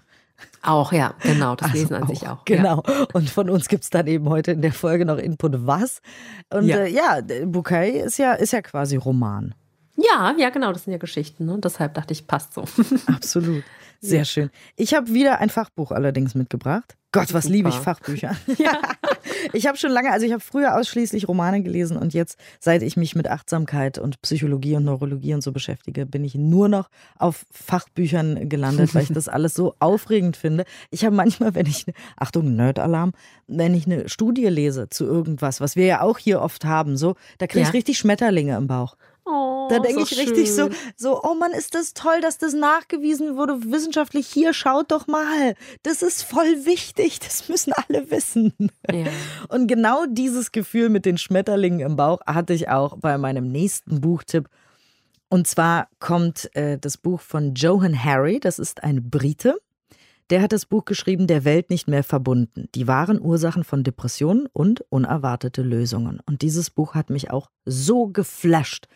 Auch, 0.63 0.93
ja, 0.93 1.15
genau, 1.21 1.55
das 1.55 1.69
Also 1.69 1.81
Lesen 1.81 1.95
an 1.95 2.07
sich 2.07 2.21
auch. 2.27 2.43
Ja. 2.47 2.55
Genau. 2.57 2.83
Und 3.13 3.29
von 3.29 3.49
uns 3.49 3.67
gibt 3.67 3.83
es 3.83 3.89
dann 3.89 4.07
eben 4.07 4.29
heute 4.29 4.51
in 4.51 4.61
der 4.61 4.73
Folge 4.73 5.05
noch 5.05 5.17
Input 5.17 5.65
was. 5.65 6.01
Und 6.51 6.65
Ja. 6.65 6.85
ja, 6.85 7.17
äh, 7.17 7.39
ja 7.39 7.45
Bouquet 7.45 8.01
ist 8.05 8.17
ja, 8.17 8.33
ist 8.33 8.53
ja 8.53 8.61
quasi 8.61 8.95
Roman. 8.95 9.55
Ja, 10.09 10.33
ja, 10.37 10.49
genau, 10.49 10.71
das 10.71 10.85
sind 10.85 10.93
ja 10.93 10.99
Geschichten. 10.99 11.45
Ne? 11.45 11.57
Deshalb 11.63 11.93
dachte 11.93 12.13
ich, 12.13 12.27
passt 12.27 12.53
so. 12.53 12.63
Absolut. 13.07 13.63
Sehr 14.03 14.25
schön. 14.25 14.49
Ich 14.77 14.95
habe 14.95 15.13
wieder 15.13 15.39
ein 15.39 15.49
Fachbuch 15.49 15.91
allerdings 15.91 16.33
mitgebracht. 16.33 16.97
Gott, 17.11 17.33
was 17.33 17.47
liebe 17.47 17.69
ich 17.69 17.75
Super. 17.75 17.95
Fachbücher. 17.95 18.35
ich 19.53 19.67
habe 19.67 19.77
schon 19.77 19.91
lange, 19.91 20.11
also 20.11 20.25
ich 20.25 20.31
habe 20.31 20.41
früher 20.41 20.75
ausschließlich 20.77 21.27
Romane 21.27 21.61
gelesen 21.61 21.97
und 21.97 22.13
jetzt, 22.13 22.39
seit 22.59 22.81
ich 22.81 22.97
mich 22.97 23.15
mit 23.15 23.27
Achtsamkeit 23.29 23.99
und 23.99 24.21
Psychologie 24.21 24.75
und 24.77 24.85
Neurologie 24.85 25.33
und 25.33 25.41
so 25.41 25.51
beschäftige, 25.51 26.05
bin 26.05 26.23
ich 26.23 26.35
nur 26.35 26.69
noch 26.69 26.89
auf 27.19 27.45
Fachbüchern 27.51 28.47
gelandet, 28.49 28.95
weil 28.95 29.03
ich 29.03 29.13
das 29.13 29.27
alles 29.27 29.53
so 29.53 29.75
aufregend 29.79 30.37
finde. 30.37 30.63
Ich 30.89 31.05
habe 31.05 31.15
manchmal, 31.15 31.53
wenn 31.53 31.65
ich, 31.65 31.85
Achtung, 32.17 32.55
Nerd-Alarm, 32.55 33.11
wenn 33.47 33.75
ich 33.75 33.85
eine 33.85 34.07
Studie 34.09 34.47
lese 34.47 34.89
zu 34.89 35.05
irgendwas, 35.05 35.59
was 35.59 35.75
wir 35.75 35.85
ja 35.85 36.01
auch 36.01 36.17
hier 36.17 36.41
oft 36.41 36.65
haben, 36.65 36.97
so, 36.97 37.15
da 37.37 37.45
kriege 37.45 37.63
ich 37.63 37.67
Ja. 37.67 37.73
richtig 37.73 37.97
Schmetterlinge 37.97 38.55
im 38.55 38.67
Bauch. 38.67 38.95
Oh, 39.25 39.67
Da 39.69 39.79
denke 39.79 40.01
ich 40.01 40.17
richtig 40.17 40.51
so, 40.51 40.69
so, 40.97 41.21
oh 41.21 41.35
Mann, 41.35 41.51
ist 41.51 41.75
das 41.75 41.93
toll, 41.93 42.21
dass 42.21 42.39
das 42.39 42.53
nachgewiesen 42.53 43.37
wurde 43.37 43.71
wissenschaftlich. 43.71 44.27
Hier, 44.27 44.53
schaut 44.53 44.91
doch 44.91 45.05
mal. 45.07 45.55
Das 45.83 46.01
ist 46.01 46.23
voll 46.23 46.65
wichtig. 46.65 47.19
Das 47.19 47.47
müssen 47.47 47.73
alle 47.73 48.09
wissen. 48.09 48.53
Ja. 48.91 49.05
Und 49.49 49.67
genau 49.67 50.05
dieses 50.07 50.51
Gefühl 50.51 50.89
mit 50.89 51.05
den 51.05 51.17
Schmetterlingen 51.17 51.81
im 51.81 51.95
Bauch 51.95 52.19
hatte 52.25 52.53
ich 52.53 52.69
auch 52.69 52.97
bei 52.97 53.17
meinem 53.17 53.51
nächsten 53.51 54.01
Buchtipp. 54.01 54.49
Und 55.29 55.47
zwar 55.47 55.87
kommt 55.99 56.53
äh, 56.55 56.77
das 56.77 56.97
Buch 56.97 57.21
von 57.21 57.53
Johan 57.53 58.03
Harry. 58.03 58.39
Das 58.39 58.59
ist 58.59 58.83
ein 58.83 59.09
Brite. 59.09 59.61
Der 60.31 60.41
hat 60.41 60.53
das 60.53 60.65
Buch 60.65 60.85
geschrieben, 60.85 61.27
Der 61.27 61.43
Welt 61.43 61.69
nicht 61.69 61.89
mehr 61.89 62.05
verbunden. 62.05 62.69
Die 62.73 62.87
wahren 62.87 63.21
Ursachen 63.21 63.65
von 63.65 63.83
Depressionen 63.83 64.47
und 64.53 64.79
unerwartete 64.89 65.61
Lösungen. 65.61 66.21
Und 66.25 66.41
dieses 66.41 66.69
Buch 66.69 66.95
hat 66.95 67.09
mich 67.09 67.29
auch 67.31 67.49
so 67.65 68.07
geflasht. 68.07 68.87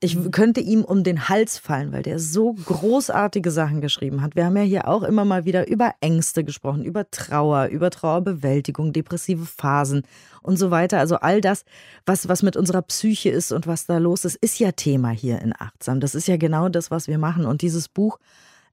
Ich 0.00 0.16
könnte 0.30 0.60
ihm 0.60 0.84
um 0.84 1.04
den 1.04 1.28
Hals 1.28 1.58
fallen, 1.58 1.92
weil 1.92 2.04
der 2.04 2.18
so 2.18 2.54
großartige 2.54 3.50
Sachen 3.50 3.82
geschrieben 3.82 4.22
hat. 4.22 4.34
Wir 4.34 4.46
haben 4.46 4.56
ja 4.56 4.62
hier 4.62 4.88
auch 4.88 5.02
immer 5.02 5.26
mal 5.26 5.44
wieder 5.44 5.68
über 5.68 5.92
Ängste 6.00 6.42
gesprochen, 6.42 6.84
über 6.84 7.10
Trauer, 7.10 7.66
über 7.66 7.90
Trauerbewältigung, 7.90 8.92
depressive 8.94 9.44
Phasen 9.44 10.04
und 10.40 10.56
so 10.56 10.70
weiter. 10.70 11.00
Also 11.00 11.16
all 11.16 11.42
das, 11.42 11.64
was, 12.06 12.28
was 12.28 12.42
mit 12.42 12.56
unserer 12.56 12.82
Psyche 12.82 13.28
ist 13.28 13.52
und 13.52 13.66
was 13.66 13.84
da 13.84 13.98
los 13.98 14.24
ist, 14.24 14.36
ist 14.36 14.58
ja 14.58 14.72
Thema 14.72 15.10
hier 15.10 15.42
in 15.42 15.52
Achtsam. 15.52 16.00
Das 16.00 16.14
ist 16.14 16.28
ja 16.28 16.38
genau 16.38 16.70
das, 16.70 16.90
was 16.90 17.08
wir 17.08 17.18
machen. 17.18 17.44
Und 17.44 17.60
dieses 17.60 17.88
Buch, 17.88 18.18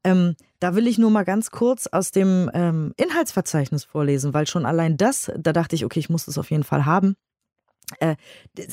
ähm, 0.05 0.35
da 0.59 0.75
will 0.75 0.87
ich 0.87 0.97
nur 0.97 1.09
mal 1.09 1.25
ganz 1.25 1.51
kurz 1.51 1.87
aus 1.87 2.11
dem 2.11 2.49
ähm, 2.53 2.93
Inhaltsverzeichnis 2.95 3.83
vorlesen, 3.83 4.33
weil 4.33 4.47
schon 4.47 4.65
allein 4.65 4.97
das, 4.97 5.31
da 5.37 5.51
dachte 5.51 5.75
ich, 5.75 5.83
okay, 5.83 5.99
ich 5.99 6.09
muss 6.09 6.25
das 6.25 6.37
auf 6.37 6.51
jeden 6.51 6.63
Fall 6.63 6.85
haben. 6.85 7.15
Äh, 7.99 8.15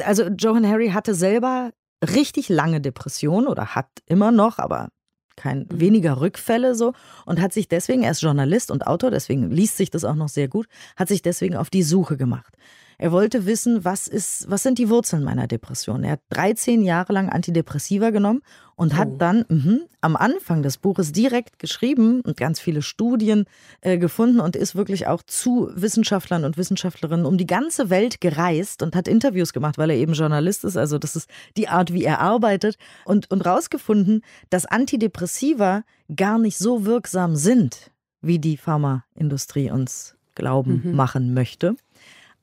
also 0.04 0.24
Johan 0.24 0.68
Harry 0.68 0.90
hatte 0.90 1.14
selber 1.14 1.70
richtig 2.02 2.48
lange 2.48 2.80
Depression 2.80 3.46
oder 3.46 3.74
hat 3.74 3.88
immer 4.06 4.30
noch, 4.30 4.58
aber 4.58 4.88
kein 5.36 5.66
weniger 5.70 6.20
Rückfälle 6.20 6.74
so 6.74 6.92
und 7.24 7.40
hat 7.40 7.54
sich 7.54 7.66
deswegen, 7.66 8.02
er 8.02 8.10
ist 8.10 8.22
Journalist 8.22 8.70
und 8.70 8.86
Autor, 8.86 9.10
deswegen 9.10 9.50
liest 9.50 9.78
sich 9.78 9.90
das 9.90 10.04
auch 10.04 10.14
noch 10.14 10.28
sehr 10.28 10.48
gut, 10.48 10.66
hat 10.96 11.08
sich 11.08 11.22
deswegen 11.22 11.56
auf 11.56 11.70
die 11.70 11.82
Suche 11.82 12.18
gemacht. 12.18 12.54
Er 13.02 13.10
wollte 13.10 13.46
wissen, 13.46 13.84
was 13.84 14.06
ist, 14.06 14.48
was 14.48 14.62
sind 14.62 14.78
die 14.78 14.88
Wurzeln 14.88 15.24
meiner 15.24 15.48
Depression? 15.48 16.04
Er 16.04 16.12
hat 16.12 16.20
13 16.30 16.84
Jahre 16.84 17.12
lang 17.12 17.30
Antidepressiva 17.30 18.10
genommen 18.10 18.42
und 18.76 18.96
hat 18.96 19.08
Oh. 19.08 19.16
dann 19.18 19.44
mhm, 19.48 19.80
am 20.00 20.14
Anfang 20.14 20.62
des 20.62 20.78
Buches 20.78 21.10
direkt 21.10 21.58
geschrieben 21.58 22.20
und 22.20 22.36
ganz 22.36 22.60
viele 22.60 22.80
Studien 22.80 23.46
äh, 23.80 23.98
gefunden 23.98 24.38
und 24.38 24.54
ist 24.54 24.76
wirklich 24.76 25.08
auch 25.08 25.24
zu 25.24 25.68
Wissenschaftlern 25.74 26.44
und 26.44 26.56
Wissenschaftlerinnen 26.56 27.26
um 27.26 27.38
die 27.38 27.46
ganze 27.46 27.90
Welt 27.90 28.20
gereist 28.20 28.84
und 28.84 28.94
hat 28.94 29.08
Interviews 29.08 29.52
gemacht, 29.52 29.78
weil 29.78 29.90
er 29.90 29.96
eben 29.96 30.12
Journalist 30.12 30.62
ist. 30.62 30.76
Also 30.76 30.98
das 30.98 31.16
ist 31.16 31.28
die 31.56 31.66
Art, 31.66 31.92
wie 31.92 32.04
er 32.04 32.20
arbeitet 32.20 32.76
und, 33.04 33.28
und 33.32 33.44
rausgefunden, 33.44 34.22
dass 34.48 34.64
Antidepressiva 34.64 35.82
gar 36.14 36.38
nicht 36.38 36.56
so 36.56 36.84
wirksam 36.84 37.34
sind, 37.34 37.90
wie 38.20 38.38
die 38.38 38.56
Pharmaindustrie 38.56 39.72
uns 39.72 40.14
glauben 40.36 40.94
machen 40.94 41.34
möchte. 41.34 41.74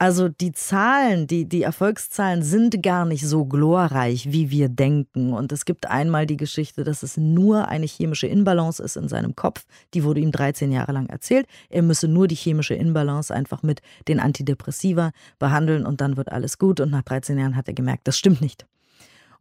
Also 0.01 0.29
die 0.29 0.53
Zahlen, 0.53 1.27
die, 1.27 1.43
die 1.43 1.62
Erfolgszahlen 1.62 2.41
sind 2.41 2.81
gar 2.81 3.03
nicht 3.03 3.27
so 3.27 3.43
glorreich, 3.43 4.31
wie 4.31 4.49
wir 4.49 4.69
denken. 4.69 5.33
Und 5.33 5.51
es 5.51 5.65
gibt 5.65 5.89
einmal 5.89 6.25
die 6.25 6.38
Geschichte, 6.38 6.85
dass 6.85 7.03
es 7.03 7.17
nur 7.17 7.67
eine 7.67 7.85
chemische 7.85 8.25
Inbalance 8.25 8.81
ist 8.81 8.95
in 8.95 9.09
seinem 9.09 9.35
Kopf. 9.35 9.65
Die 9.93 10.05
wurde 10.05 10.21
ihm 10.21 10.31
13 10.31 10.71
Jahre 10.71 10.93
lang 10.93 11.07
erzählt. 11.07 11.47
Er 11.69 11.81
müsse 11.81 12.07
nur 12.07 12.29
die 12.29 12.35
chemische 12.35 12.75
Inbalance 12.75 13.35
einfach 13.35 13.62
mit 13.62 13.81
den 14.07 14.21
Antidepressiva 14.21 15.12
behandeln 15.38 15.85
und 15.85 15.99
dann 15.99 16.15
wird 16.15 16.31
alles 16.31 16.57
gut. 16.57 16.79
Und 16.79 16.91
nach 16.91 17.03
13 17.03 17.38
Jahren 17.38 17.57
hat 17.57 17.67
er 17.67 17.73
gemerkt, 17.73 18.07
das 18.07 18.17
stimmt 18.17 18.39
nicht. 18.39 18.65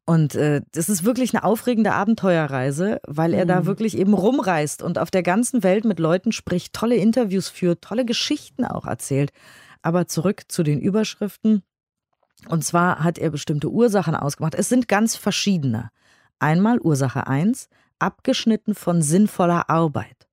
Und 0.06 0.34
äh, 0.34 0.62
das 0.72 0.88
ist 0.88 1.04
wirklich 1.04 1.34
eine 1.34 1.44
aufregende 1.44 1.92
Abenteuerreise, 1.92 3.00
weil 3.06 3.32
er 3.32 3.46
da 3.46 3.64
wirklich 3.64 3.96
eben 3.96 4.14
rumreist 4.14 4.82
und 4.82 4.98
auf 4.98 5.12
der 5.12 5.22
ganzen 5.22 5.62
Welt 5.62 5.84
mit 5.84 6.00
Leuten 6.00 6.32
spricht, 6.32 6.72
tolle 6.72 6.96
Interviews 6.96 7.48
führt, 7.48 7.82
tolle 7.82 8.04
Geschichten 8.04 8.64
auch 8.64 8.86
erzählt. 8.86 9.30
Aber 9.82 10.06
zurück 10.06 10.42
zu 10.48 10.62
den 10.62 10.80
Überschriften. 10.80 11.62
Und 12.48 12.64
zwar 12.64 13.02
hat 13.02 13.18
er 13.18 13.30
bestimmte 13.30 13.70
Ursachen 13.70 14.14
ausgemacht. 14.14 14.54
Es 14.54 14.68
sind 14.68 14.88
ganz 14.88 15.16
verschiedene. 15.16 15.90
Einmal 16.38 16.78
Ursache 16.80 17.26
1, 17.26 17.68
abgeschnitten 17.98 18.74
von 18.74 19.02
sinnvoller 19.02 19.68
Arbeit. 19.68 20.28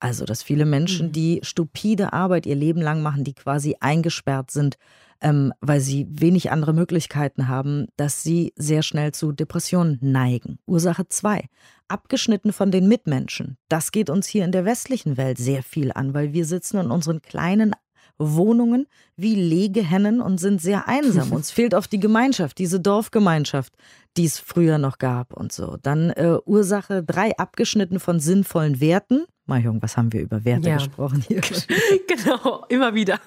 Also, 0.00 0.24
dass 0.24 0.44
viele 0.44 0.64
Menschen, 0.64 1.08
mhm. 1.08 1.12
die 1.12 1.40
stupide 1.42 2.12
Arbeit 2.12 2.46
ihr 2.46 2.54
Leben 2.54 2.80
lang 2.80 3.02
machen, 3.02 3.24
die 3.24 3.34
quasi 3.34 3.76
eingesperrt 3.80 4.50
sind, 4.50 4.76
ähm, 5.20 5.52
weil 5.60 5.80
sie 5.80 6.06
wenig 6.08 6.52
andere 6.52 6.72
Möglichkeiten 6.72 7.48
haben, 7.48 7.86
dass 7.96 8.22
sie 8.22 8.52
sehr 8.54 8.82
schnell 8.82 9.12
zu 9.12 9.32
Depressionen 9.32 9.98
neigen. 10.00 10.60
Ursache 10.66 11.08
2. 11.08 11.44
Abgeschnitten 11.88 12.52
von 12.52 12.70
den 12.70 12.86
Mitmenschen. 12.86 13.56
Das 13.68 13.90
geht 13.90 14.10
uns 14.10 14.28
hier 14.28 14.44
in 14.44 14.52
der 14.52 14.64
westlichen 14.64 15.16
Welt 15.16 15.38
sehr 15.38 15.64
viel 15.64 15.90
an, 15.92 16.14
weil 16.14 16.32
wir 16.32 16.44
sitzen 16.44 16.78
in 16.78 16.90
unseren 16.92 17.20
kleinen 17.20 17.74
Wohnungen 18.18 18.86
wie 19.16 19.34
Legehennen 19.34 20.20
und 20.20 20.38
sind 20.38 20.60
sehr 20.60 20.88
einsam. 20.88 21.32
Uns 21.32 21.50
fehlt 21.52 21.74
oft 21.74 21.92
die 21.92 22.00
Gemeinschaft, 22.00 22.58
diese 22.58 22.80
Dorfgemeinschaft, 22.80 23.72
die 24.16 24.24
es 24.24 24.38
früher 24.38 24.78
noch 24.78 24.98
gab 24.98 25.32
und 25.32 25.52
so. 25.52 25.76
Dann 25.82 26.10
äh, 26.10 26.38
Ursache 26.44 27.02
3, 27.02 27.38
abgeschnitten 27.38 28.00
von 28.00 28.20
sinnvollen 28.20 28.80
Werten. 28.80 29.24
Mahjong, 29.48 29.80
was 29.80 29.96
haben 29.96 30.12
wir 30.12 30.20
über 30.20 30.44
Werte 30.44 30.68
ja. 30.68 30.76
gesprochen 30.76 31.24
hier? 31.26 31.40
genau, 32.06 32.64
immer 32.68 32.94
wieder. 32.94 33.18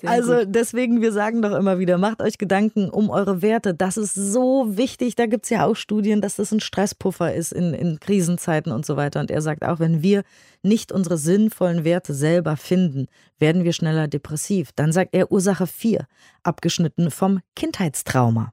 Sehr 0.00 0.10
also 0.10 0.38
gut. 0.38 0.48
deswegen, 0.48 1.00
wir 1.00 1.10
sagen 1.10 1.40
doch 1.40 1.56
immer 1.56 1.78
wieder, 1.78 1.96
macht 1.96 2.20
euch 2.20 2.36
Gedanken 2.36 2.90
um 2.90 3.08
eure 3.08 3.40
Werte. 3.40 3.74
Das 3.74 3.96
ist 3.96 4.14
so 4.14 4.76
wichtig. 4.76 5.14
Da 5.14 5.26
gibt 5.26 5.44
es 5.44 5.50
ja 5.50 5.64
auch 5.64 5.74
Studien, 5.74 6.20
dass 6.20 6.36
das 6.36 6.52
ein 6.52 6.60
Stresspuffer 6.60 7.34
ist 7.34 7.52
in, 7.52 7.72
in 7.72 7.98
Krisenzeiten 7.98 8.72
und 8.72 8.84
so 8.84 8.96
weiter. 8.96 9.20
Und 9.20 9.30
er 9.30 9.40
sagt 9.40 9.64
auch, 9.64 9.80
wenn 9.80 10.02
wir 10.02 10.22
nicht 10.62 10.92
unsere 10.92 11.16
sinnvollen 11.16 11.84
Werte 11.84 12.12
selber 12.12 12.56
finden, 12.56 13.06
werden 13.38 13.64
wir 13.64 13.72
schneller 13.72 14.08
depressiv. 14.08 14.70
Dann 14.76 14.92
sagt 14.92 15.14
er 15.14 15.32
Ursache 15.32 15.66
4, 15.66 16.06
abgeschnitten 16.42 17.10
vom 17.10 17.40
Kindheitstrauma. 17.54 18.52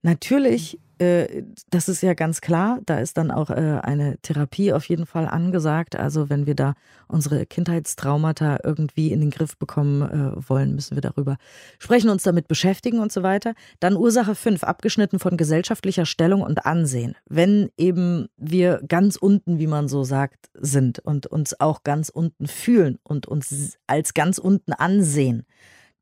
Natürlich 0.00 0.78
das 0.98 1.88
ist 1.88 2.02
ja 2.02 2.14
ganz 2.14 2.40
klar. 2.40 2.80
Da 2.84 2.98
ist 2.98 3.16
dann 3.16 3.30
auch 3.30 3.50
äh, 3.50 3.80
eine 3.82 4.18
Therapie 4.18 4.72
auf 4.72 4.88
jeden 4.88 5.06
Fall 5.06 5.28
angesagt. 5.28 5.94
Also 5.94 6.28
wenn 6.28 6.46
wir 6.46 6.54
da 6.54 6.74
unsere 7.06 7.46
Kindheitstraumata 7.46 8.58
irgendwie 8.64 9.12
in 9.12 9.20
den 9.20 9.30
Griff 9.30 9.56
bekommen 9.56 10.02
äh, 10.02 10.48
wollen, 10.48 10.74
müssen 10.74 10.96
wir 10.96 11.00
darüber 11.00 11.36
sprechen, 11.78 12.10
uns 12.10 12.24
damit 12.24 12.48
beschäftigen 12.48 12.98
und 12.98 13.12
so 13.12 13.22
weiter. 13.22 13.54
Dann 13.78 13.96
Ursache 13.96 14.34
5, 14.34 14.64
abgeschnitten 14.64 15.18
von 15.18 15.36
gesellschaftlicher 15.36 16.04
Stellung 16.04 16.42
und 16.42 16.66
Ansehen. 16.66 17.14
Wenn 17.28 17.70
eben 17.76 18.28
wir 18.36 18.82
ganz 18.88 19.16
unten, 19.16 19.58
wie 19.58 19.68
man 19.68 19.88
so 19.88 20.02
sagt, 20.02 20.50
sind 20.54 20.98
und 20.98 21.26
uns 21.26 21.58
auch 21.60 21.84
ganz 21.84 22.08
unten 22.08 22.48
fühlen 22.48 22.98
und 23.04 23.26
uns 23.26 23.78
als 23.86 24.14
ganz 24.14 24.38
unten 24.38 24.72
ansehen, 24.72 25.44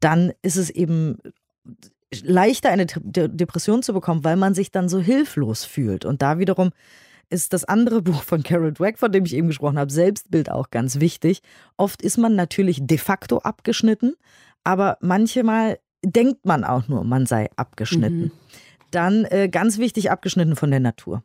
dann 0.01 0.33
ist 0.43 0.57
es 0.57 0.71
eben 0.71 1.19
leichter 2.23 2.71
eine 2.71 2.87
Depression 2.87 3.83
zu 3.83 3.93
bekommen, 3.93 4.25
weil 4.25 4.37
man 4.37 4.55
sich 4.55 4.71
dann 4.71 4.89
so 4.89 5.01
hilflos 5.01 5.65
fühlt. 5.65 6.05
Und 6.05 6.23
da 6.23 6.39
wiederum 6.39 6.71
ist 7.31 7.53
das 7.53 7.65
andere 7.65 8.03
Buch 8.03 8.23
von 8.23 8.43
Carol 8.43 8.73
Dweck, 8.73 8.99
von 8.99 9.13
dem 9.13 9.25
ich 9.25 9.35
eben 9.35 9.49
gesprochen 9.49 9.79
habe, 9.79 9.93
Selbstbild 9.93 10.51
auch 10.51 10.71
ganz 10.71 11.01
wichtig. 11.01 11.43
Oft 11.77 12.03
ist 12.03 12.17
man 12.17 12.35
natürlich 12.35 12.81
de 12.83 12.99
facto 12.99 13.39
abgeschnitten, 13.39 14.15
aber 14.65 14.99
manchmal 15.01 15.79
denkt 16.05 16.45
man 16.45 16.65
auch 16.65 16.89
nur, 16.89 17.05
man 17.05 17.27
sei 17.27 17.51
abgeschnitten. 17.57 18.21
Mhm. 18.21 18.33
Dann 18.91 19.25
äh, 19.25 19.49
ganz 19.49 19.79
wichtig, 19.79 20.11
abgeschnitten 20.11 20.57
von 20.57 20.71
der 20.71 20.81
Natur. 20.81 21.23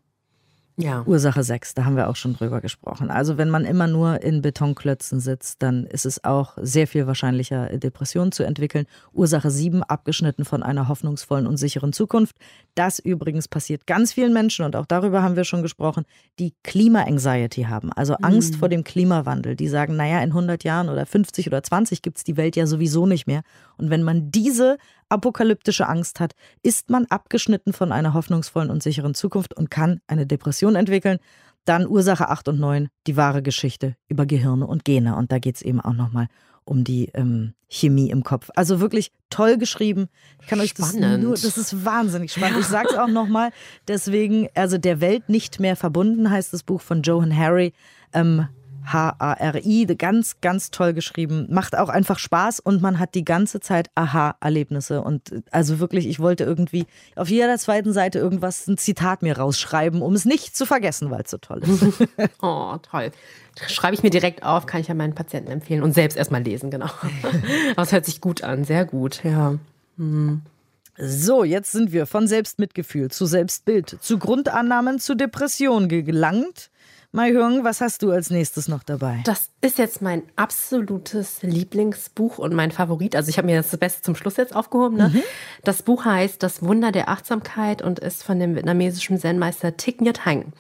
Ja. 0.82 1.04
Ursache 1.06 1.44
6, 1.44 1.74
da 1.74 1.86
haben 1.86 1.96
wir 1.96 2.10
auch 2.10 2.15
schon 2.15 2.34
drüber 2.34 2.62
gesprochen. 2.62 3.10
Also 3.10 3.38
wenn 3.38 3.50
man 3.50 3.65
immer 3.65 3.88
nur 3.88 4.22
in 4.22 4.41
Betonklötzen 4.41 5.20
sitzt, 5.20 5.62
dann 5.62 5.86
ist 5.86 6.06
es 6.06 6.24
auch 6.24 6.58
sehr 6.62 6.88
viel 6.88 7.08
wahrscheinlicher, 7.08 7.78
Depressionen 7.78 8.32
zu 8.32 8.44
entwickeln. 8.44 8.86
Ursache 9.13 9.52
7, 9.52 9.84
abgeschnitten 9.84 10.46
von 10.46 10.63
einer 10.63 10.88
hoffnungsvollen 10.88 11.48
und 11.48 11.58
sicheren 11.58 11.94
Zukunft. 11.94 12.36
Das 12.76 13.00
übrigens 13.00 13.48
passiert 13.48 13.86
ganz 13.86 14.13
vielen 14.13 14.34
Menschen 14.34 14.65
und 14.65 14.76
auch 14.76 14.86
darüber 14.86 15.22
haben 15.24 15.36
wir 15.36 15.44
schon 15.44 15.62
gesprochen, 15.62 16.06
die 16.39 16.54
Klima-Anxiety 16.63 17.63
haben, 17.63 17.91
also 17.94 18.15
Angst 18.15 18.54
mhm. 18.54 18.58
vor 18.58 18.70
dem 18.70 18.84
Klimawandel. 18.84 19.56
Die 19.56 19.67
sagen, 19.67 19.96
naja, 19.96 20.22
in 20.22 20.30
100 20.30 20.63
Jahren 20.63 20.89
oder 20.89 21.06
50 21.06 21.48
oder 21.48 21.62
20 21.62 22.02
gibt 22.02 22.17
es 22.17 22.24
die 22.24 22.38
Welt 22.38 22.56
ja 22.56 22.65
sowieso 22.65 23.06
nicht 23.06 23.28
mehr. 23.28 23.41
Und 23.78 23.89
wenn 23.89 24.04
man 24.04 24.32
diese 24.32 24.78
apokalyptische 25.12 25.88
Angst 25.88 26.19
hat, 26.19 26.34
ist 26.63 26.89
man 26.89 27.06
abgeschnitten 27.06 27.74
von 27.74 27.91
einer 27.91 28.13
hoffnungsvollen 28.13 28.69
und 28.69 28.82
sicheren 28.84 29.13
Zukunft 29.13 29.56
und 29.56 29.69
kann 29.69 30.02
eine 30.08 30.26
Depression 30.26 30.76
entwickeln. 30.76 31.19
Dann 31.65 31.88
Ursache 31.88 32.30
8 32.30 32.47
und 32.50 32.60
9, 32.60 32.89
die 33.06 33.17
wahre 33.17 33.43
Geschichte 33.43 33.95
über 34.08 34.26
Gehirne 34.26 34.65
und 34.65 34.84
Gene. 34.84 35.15
Und 35.15 35.32
da 35.32 35.39
geht 35.39 35.58
es 35.58 35.62
eben 35.62 35.80
auch 35.80 35.93
nochmal 35.93 36.28
um 36.63 36.84
die 36.84 37.10
ähm, 37.13 37.54
Chemie 37.69 38.10
im 38.10 38.24
Kopf. 38.24 38.50
Also 38.56 38.80
wirklich 38.80 39.12
toll 39.30 39.58
geschrieben. 39.58 40.08
Ich 40.41 40.47
kann 40.47 40.60
euch 40.60 40.74
das 40.74 40.93
nur, 40.93 41.32
das 41.32 41.58
ist 41.58 41.86
wahnsinnig 41.86 42.32
spannend. 42.32 42.56
Ja. 42.56 42.60
Ich 42.62 42.67
sage 42.67 42.89
es 42.91 42.97
auch 42.97 43.08
nochmal. 43.08 43.52
Deswegen, 43.88 44.47
also 44.56 44.78
der 44.78 45.02
Welt 45.02 45.30
nicht 45.30 45.60
mehr 45.60 45.76
verbunden 45.76 46.30
heißt 46.30 46.54
das 46.54 46.63
Buch 46.63 46.82
von 46.82 47.02
Johan 47.02 47.36
Harry. 47.36 47.74
Ähm, 48.13 48.47
H-A-R-I, 48.86 49.86
ganz, 49.98 50.41
ganz 50.41 50.72
toll 50.72 50.94
geschrieben. 50.94 51.48
Macht 51.50 51.78
auch 51.78 51.89
einfach 51.89 52.20
Spaß 52.20 52.60
und 52.60 52.82
man 52.82 53.00
hat 53.00 53.15
die 53.15 53.26
ganze 53.26 53.60
Zeit 53.60 53.89
Aha-Erlebnisse. 53.96 55.02
Und 55.02 55.44
also 55.52 55.80
wirklich, 55.80 56.08
ich 56.08 56.20
wollte 56.20 56.44
irgendwie 56.44 56.86
auf 57.15 57.30
jeder 57.30 57.58
zweiten 57.58 57.94
Seite 57.94 58.20
irgendwas, 58.20 58.67
ein 58.67 58.78
Zitat 58.78 59.22
mir 59.22 59.38
rausschreiben, 59.38 60.02
um 60.02 60.13
es 60.13 60.26
nicht 60.26 60.56
zu 60.56 60.65
vergessen, 60.65 61.12
weil 61.12 61.22
es 61.22 61.32
so 61.32 61.38
toll 61.38 61.62
ist. 61.63 62.08
oh, 62.41 62.76
toll. 62.89 63.12
Schreibe 63.67 63.94
ich 63.94 64.04
mir 64.04 64.10
direkt 64.10 64.44
auf, 64.44 64.65
kann 64.65 64.82
ich 64.82 64.88
ja 64.88 64.94
meinen 64.94 65.13
Patienten 65.13 65.52
empfehlen 65.52 65.84
und 65.84 65.94
selbst 65.94 66.17
erstmal 66.17 66.41
lesen, 66.41 66.72
genau. 66.72 66.89
Aber 67.72 67.84
es 67.84 67.91
hört 67.91 68.06
sich 68.06 68.22
gut 68.22 68.44
an, 68.44 68.63
sehr 68.63 68.86
gut, 68.86 69.24
ja. 69.24 69.58
Hm. 69.98 70.41
So, 70.98 71.44
jetzt 71.44 71.72
sind 71.72 71.91
wir 71.91 72.06
von 72.06 72.28
Selbstmitgefühl 72.28 73.12
zu 73.12 73.26
Selbstbild, 73.26 73.98
zu 74.02 74.20
Grundannahmen, 74.20 75.00
zu 75.00 75.15
Depression 75.15 75.88
gelangt. 75.88 76.70
Mai 77.13 77.34
Hung, 77.34 77.65
was 77.65 77.82
hast 77.82 78.04
du 78.04 78.12
als 78.12 78.30
nächstes 78.30 78.69
noch 78.69 78.84
dabei? 78.84 79.19
Das 79.26 79.50
ist 79.60 79.78
jetzt 79.78 80.02
mein 80.02 80.24
absolutes 80.38 81.43
Lieblingsbuch 81.43 82.38
und 82.38 82.54
mein 82.54 82.71
Favorit. 82.71 83.17
Also 83.17 83.28
ich 83.30 83.38
habe 83.38 83.47
mir 83.47 83.58
das 83.58 83.76
Beste 83.78 84.02
zum 84.02 84.15
Schluss 84.15 84.38
jetzt 84.38 84.56
aufgehoben. 84.56 84.95
Ne? 84.95 85.10
Mhm. 85.10 85.24
Das 85.65 85.84
Buch 85.84 86.06
heißt 86.06 86.41
Das 86.41 86.63
Wunder 86.63 86.93
der 86.93 87.10
Achtsamkeit 87.10 87.82
und 87.82 88.00
ist 88.00 88.24
von 88.24 88.39
dem 88.39 88.56
vietnamesischen 88.56 89.17
Zen-Meister 89.17 89.76
Thich 89.76 90.00
Nhat 90.00 90.26
Hanh. 90.26 90.54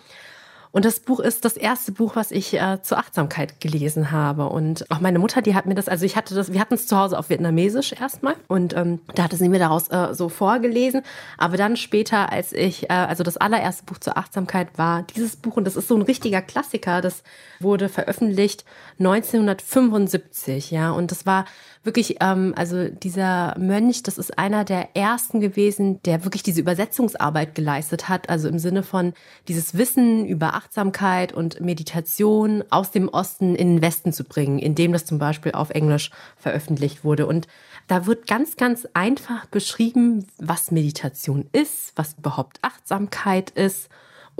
Und 0.71 0.85
das 0.85 1.01
Buch 1.01 1.19
ist 1.19 1.43
das 1.43 1.57
erste 1.57 1.91
Buch, 1.91 2.15
was 2.15 2.31
ich 2.31 2.53
äh, 2.53 2.81
zur 2.81 2.97
Achtsamkeit 2.97 3.59
gelesen 3.59 4.11
habe. 4.11 4.47
Und 4.47 4.89
auch 4.89 5.01
meine 5.01 5.19
Mutter, 5.19 5.41
die 5.41 5.53
hat 5.53 5.65
mir 5.65 5.75
das, 5.75 5.89
also 5.89 6.05
ich 6.05 6.15
hatte 6.15 6.33
das, 6.33 6.53
wir 6.53 6.61
hatten 6.61 6.75
es 6.75 6.87
zu 6.87 6.97
Hause 6.97 7.19
auf 7.19 7.29
Vietnamesisch 7.29 7.91
erstmal 7.93 8.35
und 8.47 8.75
ähm, 8.75 9.01
da 9.15 9.23
hatte 9.23 9.35
sie 9.35 9.49
mir 9.49 9.59
daraus 9.59 9.89
äh, 9.89 10.13
so 10.13 10.29
vorgelesen. 10.29 11.01
Aber 11.37 11.57
dann 11.57 11.75
später, 11.75 12.31
als 12.31 12.53
ich, 12.53 12.89
äh, 12.89 12.93
also 12.93 13.23
das 13.23 13.35
allererste 13.35 13.83
Buch 13.83 13.97
zur 13.97 14.17
Achtsamkeit 14.17 14.77
war 14.77 15.03
dieses 15.03 15.35
Buch 15.35 15.57
und 15.57 15.65
das 15.65 15.75
ist 15.75 15.89
so 15.89 15.95
ein 15.95 16.03
richtiger 16.03 16.41
Klassiker. 16.41 17.01
Das 17.01 17.23
wurde 17.59 17.89
veröffentlicht 17.89 18.63
1975, 18.99 20.71
ja, 20.71 20.91
und 20.91 21.11
das 21.11 21.25
war 21.25 21.45
wirklich, 21.83 22.17
ähm, 22.19 22.53
also 22.55 22.89
dieser 22.89 23.57
Mönch, 23.57 24.03
das 24.03 24.17
ist 24.17 24.37
einer 24.37 24.63
der 24.63 24.95
ersten 24.95 25.39
gewesen, 25.39 26.01
der 26.03 26.23
wirklich 26.23 26.43
diese 26.43 26.61
Übersetzungsarbeit 26.61 27.55
geleistet 27.55 28.09
hat, 28.09 28.29
also 28.29 28.47
im 28.47 28.59
Sinne 28.59 28.83
von 28.83 29.13
dieses 29.47 29.77
Wissen 29.77 30.25
über 30.25 30.53
Achtsamkeit 30.53 31.33
und 31.33 31.59
Meditation 31.61 32.63
aus 32.69 32.91
dem 32.91 33.09
Osten 33.09 33.55
in 33.55 33.75
den 33.75 33.81
Westen 33.81 34.13
zu 34.13 34.23
bringen, 34.23 34.59
indem 34.59 34.93
das 34.93 35.05
zum 35.05 35.17
Beispiel 35.17 35.53
auf 35.53 35.71
Englisch 35.71 36.11
veröffentlicht 36.37 37.03
wurde. 37.03 37.25
Und 37.25 37.47
da 37.87 38.05
wird 38.05 38.27
ganz, 38.27 38.57
ganz 38.57 38.87
einfach 38.93 39.47
beschrieben, 39.47 40.27
was 40.37 40.71
Meditation 40.71 41.47
ist, 41.51 41.93
was 41.95 42.15
überhaupt 42.17 42.59
Achtsamkeit 42.61 43.49
ist 43.51 43.89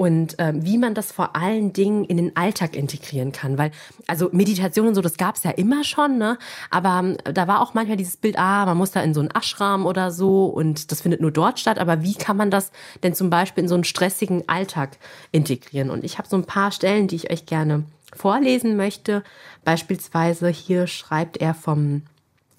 und 0.02 0.34
ähm, 0.40 0.66
wie 0.66 0.80
man 0.80 0.96
das 0.96 1.12
vor 1.12 1.36
allen 1.36 1.74
Dingen 1.74 2.06
in 2.06 2.18
den 2.18 2.36
Alltag 2.36 2.76
integrieren 2.76 3.32
kann. 3.32 3.60
Weil, 3.60 3.70
also 4.08 4.30
Meditation 4.32 4.88
und 4.88 4.96
so, 4.96 5.02
das 5.02 5.16
gab 5.16 5.36
es 5.36 5.44
ja 5.44 5.52
immer 5.52 5.84
schon, 5.84 6.18
ne? 6.18 6.40
Aber 6.72 7.02
ähm, 7.04 7.18
da 7.24 7.48
war 7.48 7.62
auch 7.62 7.76
manchmal 7.76 7.98
dieses 7.98 8.18
Bild, 8.18 8.40
ah, 8.40 8.66
man 8.66 8.78
muss 8.78 8.90
da 8.90 9.04
in 9.04 9.14
so 9.14 9.20
einen 9.20 9.30
Ashram 9.30 9.86
oder 9.86 10.10
so 10.10 10.48
und 10.48 10.92
das 10.92 11.02
findet 11.02 11.22
nur 11.22 11.30
dort 11.30 11.60
statt. 11.60 11.78
Aber 11.78 12.02
wie 12.02 12.16
kann 12.16 12.36
man 12.36 12.50
das 12.50 12.72
denn 13.04 13.14
zum 13.14 13.30
Beispiel 13.30 13.62
in 13.62 13.68
so 13.68 13.76
einen 13.76 13.84
stressigen 13.84 14.50
Alltag 14.50 14.98
integrieren? 15.32 15.92
Und 15.92 16.04
ich 16.04 16.18
habe 16.18 16.28
so 16.28 16.36
ein 16.36 16.46
paar 16.46 16.72
Stellen, 16.72 17.08
die 17.08 17.18
ich 17.18 17.30
euch 17.30 17.46
gerne 17.46 17.84
vorlesen 18.12 18.78
möchte. 18.78 19.22
Beispielsweise 19.66 20.50
hier 20.50 20.88
schreibt 20.88 21.38
er 21.38 21.54
vom 21.54 22.02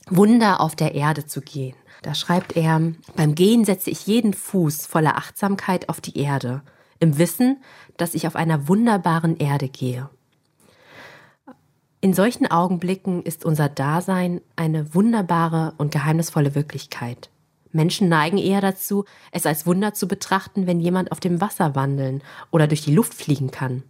Wunder 0.09 0.61
auf 0.61 0.77
der 0.77 0.95
Erde 0.95 1.27
zu 1.27 1.41
gehen. 1.41 1.75
Da 2.03 2.15
schreibt 2.15 2.57
er, 2.57 2.81
beim 3.17 3.35
Gehen 3.35 3.65
setze 3.65 3.91
ich 3.91 4.07
jeden 4.07 4.33
Fuß 4.33 4.87
voller 4.87 5.17
Achtsamkeit 5.17 5.89
auf 5.89 6.01
die 6.01 6.17
Erde 6.17 6.63
im 7.03 7.19
Wissen, 7.19 7.61
dass 7.97 8.15
ich 8.15 8.27
auf 8.27 8.37
einer 8.37 8.69
wunderbaren 8.69 9.37
Erde 9.37 9.69
gehe. 9.69 10.09
In 12.01 12.15
solchen 12.15 12.51
Augenblicken 12.51 13.23
ist 13.23 13.45
unser 13.45 13.69
Dasein 13.69 14.41
eine 14.57 14.95
wunderbare 14.95 15.75
und 15.79 15.93
geheimnisvolle 15.93 16.55
Wirklichkeit. 16.55 17.31
Menschen 17.73 18.09
neigen 18.09 18.38
eher 18.38 18.61
dazu, 18.61 19.05
es 19.31 19.47
als 19.47 19.67
Wunder 19.67 19.95
zu 19.95 20.09
betrachten, 20.09 20.67
wenn 20.67 20.81
jemand 20.81 21.12
auf 21.12 21.21
dem 21.21 21.41
Wasser 21.41 21.75
wandeln 21.75 22.23
oder 22.51 22.67
durch 22.67 22.83
die 22.83 22.95
Luft 22.95 23.15
fliegen 23.15 23.51
kann. 23.51 23.83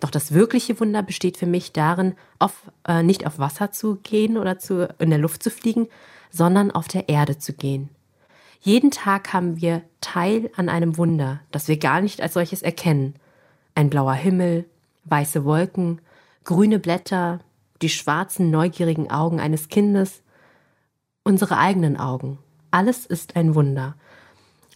Doch 0.00 0.10
das 0.10 0.32
wirkliche 0.32 0.78
Wunder 0.80 1.02
besteht 1.02 1.36
für 1.36 1.46
mich 1.46 1.72
darin, 1.72 2.14
auf, 2.38 2.70
äh, 2.86 3.02
nicht 3.02 3.26
auf 3.26 3.38
Wasser 3.38 3.72
zu 3.72 3.96
gehen 3.96 4.36
oder 4.36 4.58
zu, 4.58 4.94
in 4.98 5.10
der 5.10 5.18
Luft 5.18 5.42
zu 5.42 5.50
fliegen, 5.50 5.88
sondern 6.30 6.70
auf 6.70 6.88
der 6.88 7.08
Erde 7.08 7.38
zu 7.38 7.54
gehen. 7.54 7.88
Jeden 8.60 8.90
Tag 8.90 9.32
haben 9.32 9.60
wir 9.60 9.82
Teil 10.00 10.50
an 10.56 10.68
einem 10.68 10.96
Wunder, 10.96 11.40
das 11.50 11.68
wir 11.68 11.78
gar 11.78 12.00
nicht 12.00 12.20
als 12.20 12.34
solches 12.34 12.62
erkennen. 12.62 13.14
Ein 13.74 13.90
blauer 13.90 14.14
Himmel, 14.14 14.64
weiße 15.04 15.44
Wolken, 15.44 16.00
grüne 16.44 16.78
Blätter, 16.78 17.40
die 17.82 17.88
schwarzen, 17.88 18.50
neugierigen 18.50 19.10
Augen 19.10 19.40
eines 19.40 19.68
Kindes, 19.68 20.22
unsere 21.22 21.58
eigenen 21.58 21.96
Augen. 21.96 22.38
Alles 22.70 23.06
ist 23.06 23.36
ein 23.36 23.54
Wunder. 23.54 23.94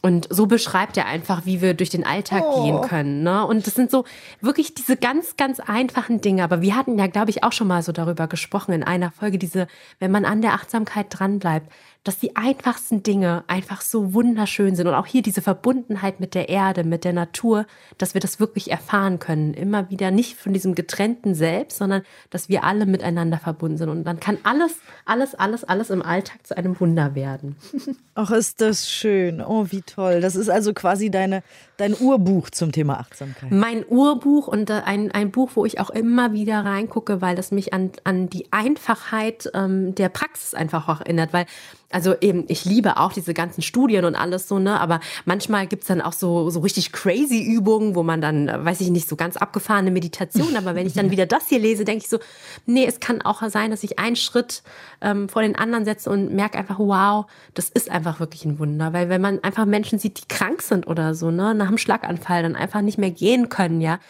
Und 0.02 0.28
so 0.30 0.46
beschreibt 0.46 0.96
er 0.96 1.06
einfach, 1.06 1.44
wie 1.44 1.60
wir 1.60 1.74
durch 1.74 1.90
den 1.90 2.06
Alltag 2.06 2.42
oh. 2.46 2.64
gehen 2.64 2.80
können. 2.80 3.22
Ne? 3.22 3.46
Und 3.46 3.66
das 3.66 3.74
sind 3.74 3.90
so 3.90 4.04
wirklich 4.40 4.74
diese 4.74 4.96
ganz, 4.96 5.36
ganz 5.36 5.60
einfachen 5.60 6.22
Dinge. 6.22 6.42
Aber 6.42 6.62
wir 6.62 6.74
hatten 6.74 6.98
ja, 6.98 7.06
glaube 7.06 7.30
ich, 7.30 7.44
auch 7.44 7.52
schon 7.52 7.68
mal 7.68 7.82
so 7.82 7.92
darüber 7.92 8.26
gesprochen 8.26 8.72
in 8.72 8.82
einer 8.82 9.10
Folge, 9.10 9.38
diese, 9.38 9.66
wenn 9.98 10.10
man 10.10 10.24
an 10.24 10.40
der 10.40 10.54
Achtsamkeit 10.54 11.06
dranbleibt, 11.10 11.70
dass 12.04 12.18
die 12.18 12.34
einfachsten 12.34 13.02
Dinge 13.02 13.44
einfach 13.46 13.82
so 13.82 14.14
wunderschön 14.14 14.74
sind 14.74 14.86
und 14.86 14.94
auch 14.94 15.06
hier 15.06 15.20
diese 15.20 15.42
Verbundenheit 15.42 16.18
mit 16.18 16.34
der 16.34 16.48
Erde, 16.48 16.82
mit 16.82 17.04
der 17.04 17.12
Natur, 17.12 17.66
dass 17.98 18.14
wir 18.14 18.22
das 18.22 18.40
wirklich 18.40 18.70
erfahren 18.70 19.18
können. 19.18 19.52
Immer 19.52 19.90
wieder 19.90 20.10
nicht 20.10 20.38
von 20.38 20.54
diesem 20.54 20.74
getrennten 20.74 21.34
Selbst, 21.34 21.76
sondern 21.76 22.02
dass 22.30 22.48
wir 22.48 22.64
alle 22.64 22.86
miteinander 22.86 23.38
verbunden 23.38 23.76
sind. 23.76 23.90
Und 23.90 24.04
dann 24.04 24.18
kann 24.18 24.38
alles, 24.44 24.76
alles, 25.04 25.34
alles, 25.34 25.64
alles 25.64 25.90
im 25.90 26.00
Alltag 26.00 26.46
zu 26.46 26.56
einem 26.56 26.78
Wunder 26.80 27.14
werden. 27.14 27.56
Ach, 28.14 28.30
ist 28.30 28.62
das 28.62 28.90
schön. 28.90 29.42
Oh, 29.42 29.66
wie 29.70 29.82
toll. 29.82 30.22
Das 30.22 30.36
ist 30.36 30.48
also 30.48 30.72
quasi 30.72 31.10
deine, 31.10 31.42
dein 31.80 31.94
Urbuch 31.98 32.50
zum 32.50 32.72
Thema 32.72 33.00
Achtsamkeit. 33.00 33.50
Mein 33.50 33.84
Urbuch 33.86 34.46
und 34.46 34.70
äh, 34.70 34.82
ein, 34.84 35.10
ein 35.10 35.30
Buch, 35.30 35.50
wo 35.54 35.64
ich 35.64 35.80
auch 35.80 35.90
immer 35.90 36.32
wieder 36.32 36.64
reingucke, 36.64 37.20
weil 37.20 37.36
das 37.36 37.50
mich 37.50 37.72
an, 37.72 37.90
an 38.04 38.28
die 38.28 38.52
Einfachheit 38.52 39.50
ähm, 39.54 39.94
der 39.94 40.08
Praxis 40.10 40.54
einfach 40.54 40.88
auch 40.88 41.00
erinnert. 41.00 41.32
Weil 41.32 41.46
also 41.92 42.14
eben, 42.20 42.44
ich 42.46 42.64
liebe 42.64 42.98
auch 42.98 43.12
diese 43.12 43.34
ganzen 43.34 43.62
Studien 43.62 44.04
und 44.04 44.14
alles 44.14 44.46
so, 44.46 44.58
ne? 44.60 44.80
Aber 44.80 45.00
manchmal 45.24 45.66
gibt's 45.66 45.88
dann 45.88 46.00
auch 46.00 46.12
so, 46.12 46.48
so 46.48 46.60
richtig 46.60 46.92
crazy 46.92 47.42
Übungen, 47.42 47.96
wo 47.96 48.04
man 48.04 48.20
dann, 48.20 48.46
weiß 48.46 48.80
ich 48.80 48.90
nicht, 48.90 49.08
so 49.08 49.16
ganz 49.16 49.36
abgefahrene 49.36 49.90
Meditation, 49.90 50.56
aber 50.56 50.76
wenn 50.76 50.86
ich 50.86 50.92
dann 50.92 51.10
wieder 51.10 51.26
das 51.26 51.48
hier 51.48 51.58
lese, 51.58 51.84
denke 51.84 52.04
ich 52.04 52.08
so, 52.08 52.18
nee, 52.64 52.86
es 52.86 53.00
kann 53.00 53.22
auch 53.22 53.42
sein, 53.48 53.72
dass 53.72 53.82
ich 53.82 53.98
einen 53.98 54.14
Schritt 54.14 54.62
ähm, 55.00 55.28
vor 55.28 55.42
den 55.42 55.56
anderen 55.56 55.84
setze 55.84 56.10
und 56.10 56.32
merke 56.32 56.58
einfach, 56.58 56.78
wow, 56.78 57.26
das 57.54 57.68
ist 57.68 57.90
einfach 57.90 58.20
wirklich 58.20 58.44
ein 58.44 58.60
Wunder. 58.60 58.92
Weil 58.92 59.08
wenn 59.08 59.20
man 59.20 59.42
einfach 59.42 59.66
Menschen 59.66 59.98
sieht, 59.98 60.18
die 60.18 60.28
krank 60.28 60.62
sind 60.62 60.86
oder 60.86 61.14
so, 61.14 61.32
ne, 61.32 61.54
nach 61.70 61.76
einem 61.76 61.78
Schlaganfall 61.78 62.42
dann 62.42 62.56
einfach 62.56 62.80
nicht 62.80 62.98
mehr 62.98 63.10
gehen 63.10 63.48
können, 63.48 63.80
ja, 63.80 64.00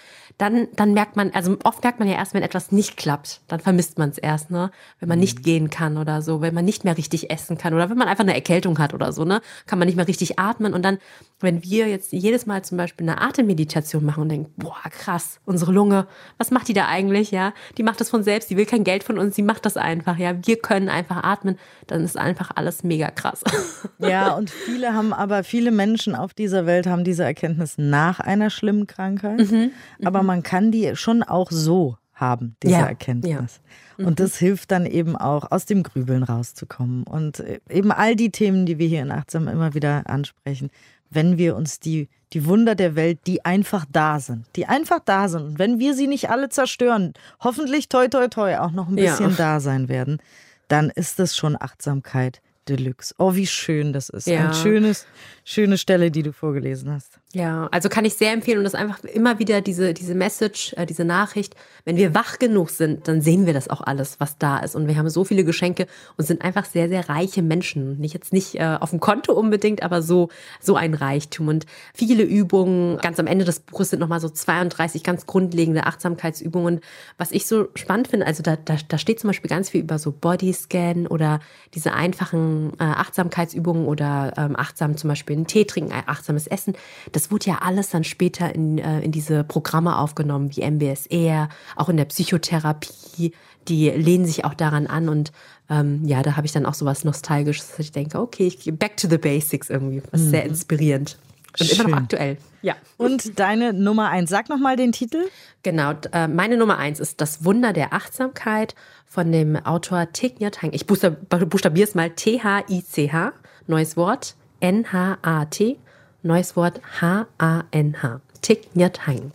dann, 0.41 0.69
dann 0.75 0.95
merkt 0.95 1.17
man, 1.17 1.33
also 1.33 1.59
oft 1.65 1.83
merkt 1.83 1.99
man 1.99 2.09
ja 2.09 2.15
erst, 2.15 2.33
wenn 2.33 2.43
etwas 2.43 2.73
nicht 2.73 2.97
klappt, 2.97 3.43
dann 3.47 3.61
vermisst 3.61 3.99
man 3.99 4.09
es 4.09 4.17
erst, 4.17 4.51
ne? 4.51 4.71
Wenn 4.99 5.09
man 5.09 5.19
nicht 5.19 5.41
mhm. 5.41 5.43
gehen 5.43 5.71
kann 5.71 5.99
oder 5.99 6.23
so, 6.23 6.41
wenn 6.41 6.55
man 6.55 6.65
nicht 6.65 6.83
mehr 6.83 6.97
richtig 6.97 7.31
essen 7.31 7.59
kann 7.59 7.75
oder 7.75 7.91
wenn 7.91 7.99
man 7.99 8.09
einfach 8.09 8.25
eine 8.25 8.35
Erkältung 8.35 8.79
hat 8.79 8.95
oder 8.95 9.13
so, 9.13 9.27
ne? 9.27 9.43
Kann 9.67 9.79
man 9.79 9.87
nicht 9.87 9.97
mehr 9.97 10.09
richtig 10.09 10.39
atmen 10.39 10.73
und 10.73 10.83
dann, 10.83 10.97
wenn 11.41 11.63
wir 11.63 11.89
jetzt 11.89 12.13
jedes 12.13 12.47
Mal 12.47 12.63
zum 12.63 12.79
Beispiel 12.79 13.07
eine 13.07 13.21
Atemmeditation 13.21 14.03
machen 14.03 14.23
und 14.23 14.29
denken, 14.31 14.53
boah, 14.57 14.81
krass, 14.91 15.41
unsere 15.45 15.73
Lunge, 15.73 16.07
was 16.39 16.51
macht 16.51 16.69
die 16.69 16.75
da 16.75 16.89
eigentlich, 16.89 17.31
ja? 17.31 17.53
Die 17.77 17.83
macht 17.83 18.01
das 18.01 18.09
von 18.09 18.23
selbst, 18.23 18.49
die 18.49 18.57
will 18.57 18.67
kein 18.67 18.83
Geld 18.85 19.05
von 19.05 19.19
uns, 19.19 19.35
die 19.35 19.43
macht 19.43 19.67
das 19.67 19.77
einfach, 19.77 20.17
ja? 20.17 20.35
Wir 20.47 20.57
können 20.57 20.89
einfach 20.89 21.23
atmen, 21.23 21.59
dann 21.87 22.03
ist 22.03 22.17
einfach 22.17 22.53
alles 22.55 22.83
mega 22.83 23.11
krass. 23.11 23.45
Ja, 23.99 24.35
und 24.35 24.49
viele 24.49 24.95
haben 24.95 25.13
aber, 25.13 25.45
viele 25.45 25.71
Menschen 25.71 26.15
auf 26.15 26.33
dieser 26.33 26.65
Welt 26.65 26.87
haben 26.87 27.05
diese 27.05 27.23
Erkenntnis 27.23 27.75
nach 27.77 28.19
einer 28.19 28.49
schlimmen 28.49 28.87
Krankheit, 28.87 29.51
mhm, 29.51 29.73
aber 30.03 30.23
man 30.31 30.45
kann 30.45 30.71
die 30.71 30.95
schon 30.95 31.25
auch 31.25 31.51
so 31.51 31.97
haben, 32.15 32.55
diese 32.63 32.75
ja, 32.75 32.87
Erkenntnis. 32.87 33.61
Ja. 33.99 34.07
Und 34.07 34.21
das 34.21 34.37
hilft 34.37 34.71
dann 34.71 34.87
eben 34.87 35.17
auch, 35.17 35.51
aus 35.51 35.67
dem 35.67 35.83
Grübeln 35.83 36.23
rauszukommen. 36.23 37.03
Und 37.03 37.41
äh, 37.41 37.59
eben 37.69 37.91
all 37.91 38.15
die 38.15 38.31
Themen, 38.31 38.65
die 38.65 38.79
wir 38.79 38.87
hier 38.87 39.03
in 39.03 39.11
Achtsam 39.11 39.49
immer 39.49 39.75
wieder 39.75 40.05
ansprechen, 40.07 40.71
wenn 41.11 41.37
wir 41.39 41.57
uns 41.57 41.81
die, 41.81 42.09
die 42.33 42.47
Wunder 42.47 42.77
der 42.77 42.95
Welt, 42.95 43.19
die 43.27 43.45
einfach 43.45 43.85
da 43.91 44.21
sind, 44.21 44.47
die 44.55 44.67
einfach 44.67 45.01
da 45.05 45.29
sind, 45.29 45.43
und 45.43 45.59
wenn 45.59 45.81
wir 45.81 45.95
sie 45.95 46.07
nicht 46.07 46.31
alle 46.31 46.49
zerstören, 46.49 47.15
hoffentlich 47.41 47.89
toi 47.89 48.07
toi 48.07 48.29
toi 48.29 48.59
auch 48.59 48.71
noch 48.71 48.89
ein 48.89 48.95
bisschen 48.95 49.31
ja. 49.31 49.37
da 49.37 49.61
sein 49.61 49.89
werden, 49.89 50.23
dann 50.69 50.91
ist 50.91 51.19
das 51.19 51.37
schon 51.37 51.61
Achtsamkeit 51.61 52.41
Deluxe. 52.69 53.15
Oh, 53.19 53.35
wie 53.35 53.47
schön 53.47 53.93
das 53.93 54.09
ist. 54.09 54.29
Ja. 54.29 54.49
Ein 54.49 54.55
schönes, 54.55 55.07
schöne 55.45 55.77
Stelle, 55.77 56.13
die 56.13 56.23
du 56.23 56.33
vorgelesen 56.33 56.93
hast. 56.93 57.20
Ja, 57.33 57.69
also 57.71 57.89
kann 57.89 58.05
ich 58.05 58.15
sehr 58.15 58.33
empfehlen 58.33 58.59
und 58.59 58.65
das 58.65 58.75
einfach 58.75 59.05
immer 59.05 59.39
wieder 59.39 59.61
diese, 59.61 59.95
diese 59.95 60.17
Message, 60.17 60.75
äh, 60.77 60.85
diese 60.85 61.05
Nachricht. 61.05 61.55
Wenn 61.85 61.97
wir 61.97 62.13
wach 62.13 62.41
genug 62.41 62.71
sind, 62.71 63.07
dann 63.07 63.21
sehen 63.21 63.47
wir 63.47 63.53
das 63.53 63.71
auch 63.71 63.83
alles, 63.83 64.19
was 64.19 64.37
da 64.39 64.59
ist. 64.59 64.75
Und 64.75 64.89
wir 64.89 64.97
haben 64.97 65.09
so 65.09 65.23
viele 65.23 65.45
Geschenke 65.45 65.87
und 66.17 66.25
sind 66.25 66.43
einfach 66.43 66.65
sehr, 66.65 66.89
sehr 66.89 67.09
reiche 67.09 67.43
Menschen. 67.43 68.01
Nicht 68.01 68.15
jetzt 68.15 68.33
nicht 68.33 68.57
äh, 68.57 68.77
auf 68.81 68.91
dem 68.91 68.99
Konto 68.99 69.33
unbedingt, 69.33 69.85
aber 69.85 70.03
so, 70.03 70.29
so 70.59 70.75
ein 70.75 70.93
Reichtum. 70.93 71.47
Und 71.47 71.67
viele 71.95 72.25
Übungen, 72.25 72.99
ganz 72.99 73.21
am 73.21 73.29
Ende 73.29 73.45
des 73.45 73.61
Buches 73.61 73.91
sind 73.91 74.01
nochmal 74.01 74.21
so 74.21 74.29
32 74.29 75.05
ganz 75.05 75.27
grundlegende 75.27 75.87
Achtsamkeitsübungen. 75.87 76.81
Was 77.17 77.31
ich 77.31 77.47
so 77.47 77.69
spannend 77.77 78.09
finde, 78.09 78.27
also 78.27 78.43
da, 78.43 78.57
da, 78.57 78.77
da 78.89 78.99
steht 78.99 79.21
zum 79.21 79.29
Beispiel 79.29 79.51
ganz 79.51 79.71
viel 79.71 79.83
über 79.83 80.01
so 80.01 80.11
Bodyscan 80.11 81.07
oder 81.07 81.39
diese 81.75 81.93
einfachen 81.93 82.73
äh, 82.81 82.83
Achtsamkeitsübungen 82.83 83.87
oder 83.87 84.33
ähm, 84.37 84.57
achtsam 84.57 84.97
zum 84.97 85.07
Beispiel 85.07 85.37
einen 85.37 85.47
Tee 85.47 85.65
trinken, 85.65 85.93
achtsames 86.07 86.49
Essen. 86.49 86.75
Das 87.13 87.20
das 87.21 87.31
wurde 87.31 87.47
ja 87.47 87.59
alles 87.61 87.91
dann 87.91 88.03
später 88.03 88.55
in, 88.55 88.79
äh, 88.79 89.01
in 89.01 89.13
diese 89.13 89.45
Programme 89.45 89.99
aufgenommen, 89.99 90.51
wie 90.57 90.63
MBSR, 90.63 91.51
auch 91.77 91.91
in 91.91 91.99
der 91.99 92.07
Psychotherapie. 92.07 93.33
Die 93.69 93.91
lehnen 93.91 94.25
sich 94.25 94.47
auch 94.47 94.55
daran 94.55 94.87
an 94.87 95.11
und 95.11 95.33
ähm, 95.69 96.01
ja, 96.07 96.23
da 96.23 96.37
habe 96.37 96.47
ich 96.47 96.53
dann 96.53 96.65
auch 96.65 96.73
so 96.73 96.87
was 96.87 97.05
Nostalgisches, 97.05 97.73
dass 97.73 97.81
ich 97.81 97.93
denke, 97.93 98.19
okay, 98.19 98.47
ich 98.47 98.59
gehe 98.61 98.73
back 98.73 98.97
to 98.97 99.07
the 99.07 99.19
basics 99.19 99.69
irgendwie. 99.69 100.03
Was 100.11 100.23
mhm. 100.23 100.31
sehr 100.31 100.45
inspirierend. 100.45 101.19
Und 101.59 101.67
Schön. 101.67 101.81
immer 101.81 101.91
noch 101.91 102.03
aktuell. 102.05 102.39
Ja. 102.63 102.75
Und 102.97 103.39
deine 103.39 103.75
Nummer 103.75 104.09
eins, 104.09 104.31
sag 104.31 104.49
nochmal 104.49 104.77
den 104.77 104.93
Titel. 104.93 105.29
Genau, 105.63 105.93
äh, 106.13 106.27
meine 106.27 106.57
Nummer 106.57 106.79
eins 106.79 107.01
ist 107.01 107.21
Das 107.21 107.45
Wunder 107.45 107.75
der 107.75 107.93
Achtsamkeit 107.93 108.75
von 109.05 109.31
dem 109.31 109.57
Autor 109.57 110.11
Thich 110.13 110.41
Nhat 110.41 110.63
Hanh. 110.63 110.73
Ich 110.73 110.87
buchstabiere 110.87 111.87
es 111.87 111.95
mal 111.95 112.09
T-H-I-C-H, 112.11 113.33
neues 113.67 113.97
Wort, 113.99 114.37
N-H-A-T 114.61 115.79
Neues 116.23 116.57
Wort 116.57 116.81
H-A-N-H. 117.01 118.21
Thich 118.43 118.69
Nhat 118.75 119.07
Hanh. 119.07 119.33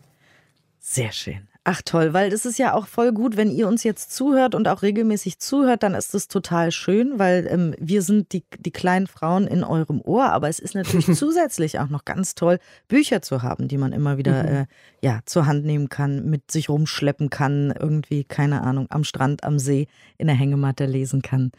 Sehr 0.80 1.12
schön. 1.12 1.48
Ach 1.68 1.82
toll, 1.84 2.14
weil 2.14 2.30
das 2.30 2.46
ist 2.46 2.60
ja 2.60 2.76
auch 2.76 2.86
voll 2.86 3.12
gut, 3.12 3.38
wenn 3.38 3.50
ihr 3.50 3.68
uns 3.68 3.84
jetzt 3.84 4.16
zuhört 4.16 4.54
und 4.54 4.68
auch 4.68 4.84
regelmäßig 4.84 5.40
zuhört, 5.40 5.82
dann 5.82 5.96
ist 5.96 6.14
das 6.14 6.28
total 6.28 6.72
schön, 6.72 7.18
weil 7.18 7.48
ähm, 7.50 7.74
wir 7.80 8.04
sind 8.04 8.34
die, 8.34 8.44
die 8.60 8.70
kleinen 8.70 9.08
Frauen 9.08 9.48
in 9.48 9.64
eurem 9.64 10.00
Ohr, 10.00 10.26
aber 10.26 10.48
es 10.48 10.60
ist 10.60 10.76
natürlich 10.76 11.08
zusätzlich 11.18 11.80
auch 11.80 11.90
noch 11.90 12.06
ganz 12.06 12.36
toll, 12.36 12.60
Bücher 12.88 13.24
zu 13.24 13.42
haben, 13.42 13.68
die 13.68 13.80
man 13.80 13.94
immer 13.94 14.20
wieder 14.20 14.44
mhm. 14.44 14.50
äh, 14.50 14.66
ja, 15.02 15.22
zur 15.26 15.48
Hand 15.48 15.66
nehmen 15.66 15.90
kann, 15.90 16.30
mit 16.30 16.52
sich 16.52 16.70
rumschleppen 16.70 17.32
kann, 17.32 17.74
irgendwie, 17.80 18.26
keine 18.26 18.62
Ahnung, 18.62 18.86
am 18.92 19.04
Strand, 19.04 19.44
am 19.44 19.58
See, 19.58 19.88
in 20.20 20.28
der 20.28 20.36
Hängematte 20.36 20.86
lesen 20.86 21.24
kann 21.24 21.52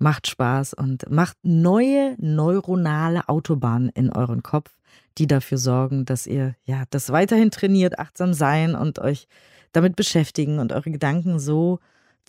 macht 0.00 0.26
Spaß 0.26 0.74
und 0.74 1.08
macht 1.10 1.36
neue 1.42 2.16
neuronale 2.18 3.28
Autobahnen 3.28 3.90
in 3.90 4.10
euren 4.10 4.42
Kopf, 4.42 4.74
die 5.18 5.26
dafür 5.26 5.58
sorgen, 5.58 6.04
dass 6.06 6.26
ihr 6.26 6.56
ja 6.64 6.84
das 6.90 7.10
weiterhin 7.10 7.50
trainiert, 7.50 7.98
achtsam 7.98 8.32
sein 8.32 8.74
und 8.74 8.98
euch 8.98 9.28
damit 9.72 9.94
beschäftigen 9.94 10.58
und 10.58 10.72
eure 10.72 10.90
Gedanken 10.90 11.38
so 11.38 11.78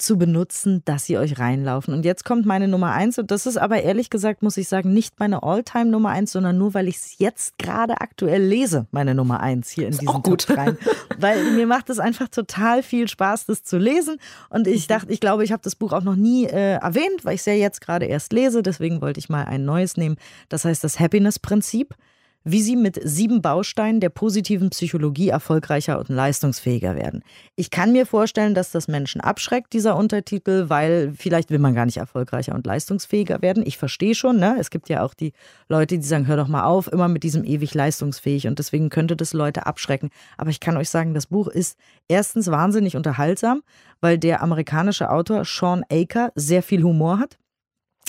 zu 0.01 0.17
benutzen, 0.17 0.81
dass 0.85 1.05
sie 1.05 1.17
euch 1.17 1.39
reinlaufen. 1.39 1.93
Und 1.93 2.05
jetzt 2.05 2.25
kommt 2.25 2.45
meine 2.45 2.67
Nummer 2.67 2.91
eins. 2.91 3.17
Und 3.19 3.31
das 3.31 3.45
ist 3.45 3.57
aber 3.57 3.81
ehrlich 3.83 4.09
gesagt, 4.09 4.43
muss 4.43 4.57
ich 4.57 4.67
sagen, 4.67 4.93
nicht 4.93 5.19
meine 5.19 5.43
Alltime 5.43 5.85
Nummer 5.85 6.09
eins, 6.09 6.31
sondern 6.31 6.57
nur, 6.57 6.73
weil 6.73 6.87
ich 6.87 6.97
es 6.97 7.17
jetzt 7.19 7.57
gerade 7.57 8.01
aktuell 8.01 8.43
lese, 8.43 8.87
meine 8.91 9.15
Nummer 9.15 9.39
eins 9.39 9.69
hier 9.69 9.87
in 9.87 9.97
diesem 9.97 10.23
Top 10.23 10.49
rein. 10.49 10.77
weil 11.19 11.51
mir 11.51 11.67
macht 11.67 11.89
es 11.89 11.99
einfach 11.99 12.27
total 12.27 12.83
viel 12.83 13.07
Spaß, 13.07 13.45
das 13.45 13.63
zu 13.63 13.77
lesen. 13.77 14.17
Und 14.49 14.67
ich 14.67 14.87
mhm. 14.87 14.93
dachte, 14.93 15.11
ich 15.11 15.19
glaube, 15.19 15.43
ich 15.43 15.51
habe 15.51 15.63
das 15.63 15.75
Buch 15.75 15.93
auch 15.93 16.03
noch 16.03 16.15
nie 16.15 16.45
äh, 16.45 16.75
erwähnt, 16.75 17.23
weil 17.23 17.35
ich 17.35 17.41
es 17.41 17.45
ja 17.45 17.53
jetzt 17.53 17.81
gerade 17.81 18.05
erst 18.05 18.33
lese. 18.33 18.63
Deswegen 18.63 19.01
wollte 19.01 19.19
ich 19.19 19.29
mal 19.29 19.45
ein 19.45 19.65
neues 19.65 19.97
nehmen. 19.97 20.17
Das 20.49 20.65
heißt 20.65 20.83
das 20.83 20.99
Happiness-Prinzip 20.99 21.95
wie 22.43 22.61
sie 22.61 22.75
mit 22.75 22.99
sieben 23.03 23.41
Bausteinen 23.41 23.99
der 23.99 24.09
positiven 24.09 24.69
Psychologie 24.71 25.29
erfolgreicher 25.29 25.99
und 25.99 26.09
leistungsfähiger 26.09 26.95
werden. 26.95 27.23
Ich 27.55 27.69
kann 27.69 27.91
mir 27.91 28.05
vorstellen, 28.05 28.55
dass 28.55 28.71
das 28.71 28.87
Menschen 28.87 29.21
abschreckt, 29.21 29.73
dieser 29.73 29.95
Untertitel, 29.95 30.69
weil 30.69 31.13
vielleicht 31.15 31.51
will 31.51 31.59
man 31.59 31.75
gar 31.75 31.85
nicht 31.85 31.97
erfolgreicher 31.97 32.55
und 32.55 32.65
leistungsfähiger 32.65 33.41
werden. 33.41 33.63
Ich 33.65 33.77
verstehe 33.77 34.15
schon, 34.15 34.37
ne? 34.37 34.55
Es 34.59 34.69
gibt 34.69 34.89
ja 34.89 35.03
auch 35.03 35.13
die 35.13 35.33
Leute, 35.69 35.97
die 35.97 36.05
sagen, 36.05 36.27
hör 36.27 36.37
doch 36.37 36.47
mal 36.47 36.63
auf, 36.63 36.91
immer 36.91 37.07
mit 37.07 37.23
diesem 37.23 37.43
ewig 37.43 37.73
leistungsfähig 37.73 38.47
und 38.47 38.59
deswegen 38.59 38.89
könnte 38.89 39.15
das 39.15 39.33
Leute 39.33 39.65
abschrecken. 39.65 40.09
Aber 40.37 40.49
ich 40.49 40.59
kann 40.59 40.77
euch 40.77 40.89
sagen, 40.89 41.13
das 41.13 41.27
Buch 41.27 41.47
ist 41.47 41.77
erstens 42.07 42.49
wahnsinnig 42.49 42.95
unterhaltsam, 42.95 43.61
weil 43.99 44.17
der 44.17 44.41
amerikanische 44.41 45.11
Autor 45.11 45.45
Sean 45.45 45.83
Aker 45.91 46.31
sehr 46.35 46.63
viel 46.63 46.83
Humor 46.83 47.19
hat. 47.19 47.37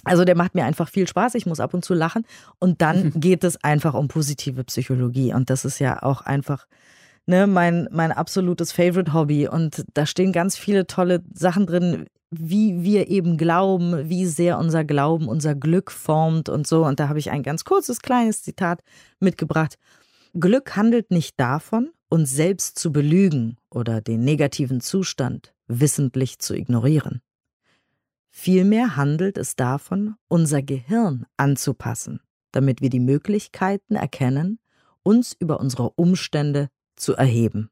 Also 0.05 0.25
der 0.25 0.37
macht 0.37 0.55
mir 0.55 0.65
einfach 0.65 0.89
viel 0.89 1.07
Spaß, 1.07 1.35
ich 1.37 1.47
muss 1.47 1.61
ab 1.61 1.75
und 1.75 1.85
zu 1.85 1.95
lachen 1.95 2.27
und 2.59 2.83
dann 2.83 3.05
mhm. 3.05 3.21
geht 3.21 3.45
es 3.45 3.63
einfach 3.63 3.95
um 3.95 4.09
positive 4.09 4.65
Psychologie 4.65 5.33
und 5.33 5.49
das 5.49 5.65
ist 5.65 5.79
ja 5.79 6.03
auch 6.03 6.23
einfach 6.23 6.67
ne, 7.27 7.47
mein, 7.47 7.89
mein 7.93 8.13
absolutes 8.13 8.73
Favorite 8.73 9.13
Hobby 9.13 9.49
und 9.49 9.85
da 9.95 10.07
stehen 10.07 10.33
ganz 10.33 10.57
viele 10.57 10.87
tolle 10.87 11.23
Sachen 11.33 11.67
drin, 11.67 12.07
wie 12.31 12.83
wir 12.83 13.09
eben 13.09 13.37
glauben, 13.37 14.09
wie 14.09 14.27
sehr 14.27 14.59
unser 14.59 14.85
Glauben 14.85 15.29
unser 15.29 15.55
Glück 15.55 15.91
formt 15.91 16.49
und 16.49 16.67
so. 16.67 16.87
Und 16.87 16.99
da 16.99 17.09
habe 17.09 17.19
ich 17.19 17.31
ein 17.31 17.43
ganz 17.43 17.65
kurzes, 17.65 18.01
kleines 18.01 18.43
Zitat 18.43 18.83
mitgebracht. 19.21 19.77
Glück 20.33 20.75
handelt 20.75 21.11
nicht 21.11 21.39
davon, 21.39 21.91
uns 22.09 22.31
selbst 22.31 22.79
zu 22.79 22.91
belügen 22.91 23.59
oder 23.71 24.01
den 24.01 24.25
negativen 24.25 24.81
Zustand 24.81 25.53
wissentlich 25.67 26.39
zu 26.39 26.55
ignorieren. 26.55 27.21
Vielmehr 28.35 28.97
handelt 28.97 29.37
es 29.37 29.57
davon, 29.57 30.17
unser 30.27 30.63
Gehirn 30.63 31.27
anzupassen, 31.37 32.21
damit 32.51 32.81
wir 32.81 32.89
die 32.89 32.99
Möglichkeiten 32.99 33.95
erkennen, 33.95 34.59
uns 35.03 35.37
über 35.39 35.61
unsere 35.61 35.91
Umstände 35.91 36.69
zu 36.97 37.15
erheben. 37.15 37.71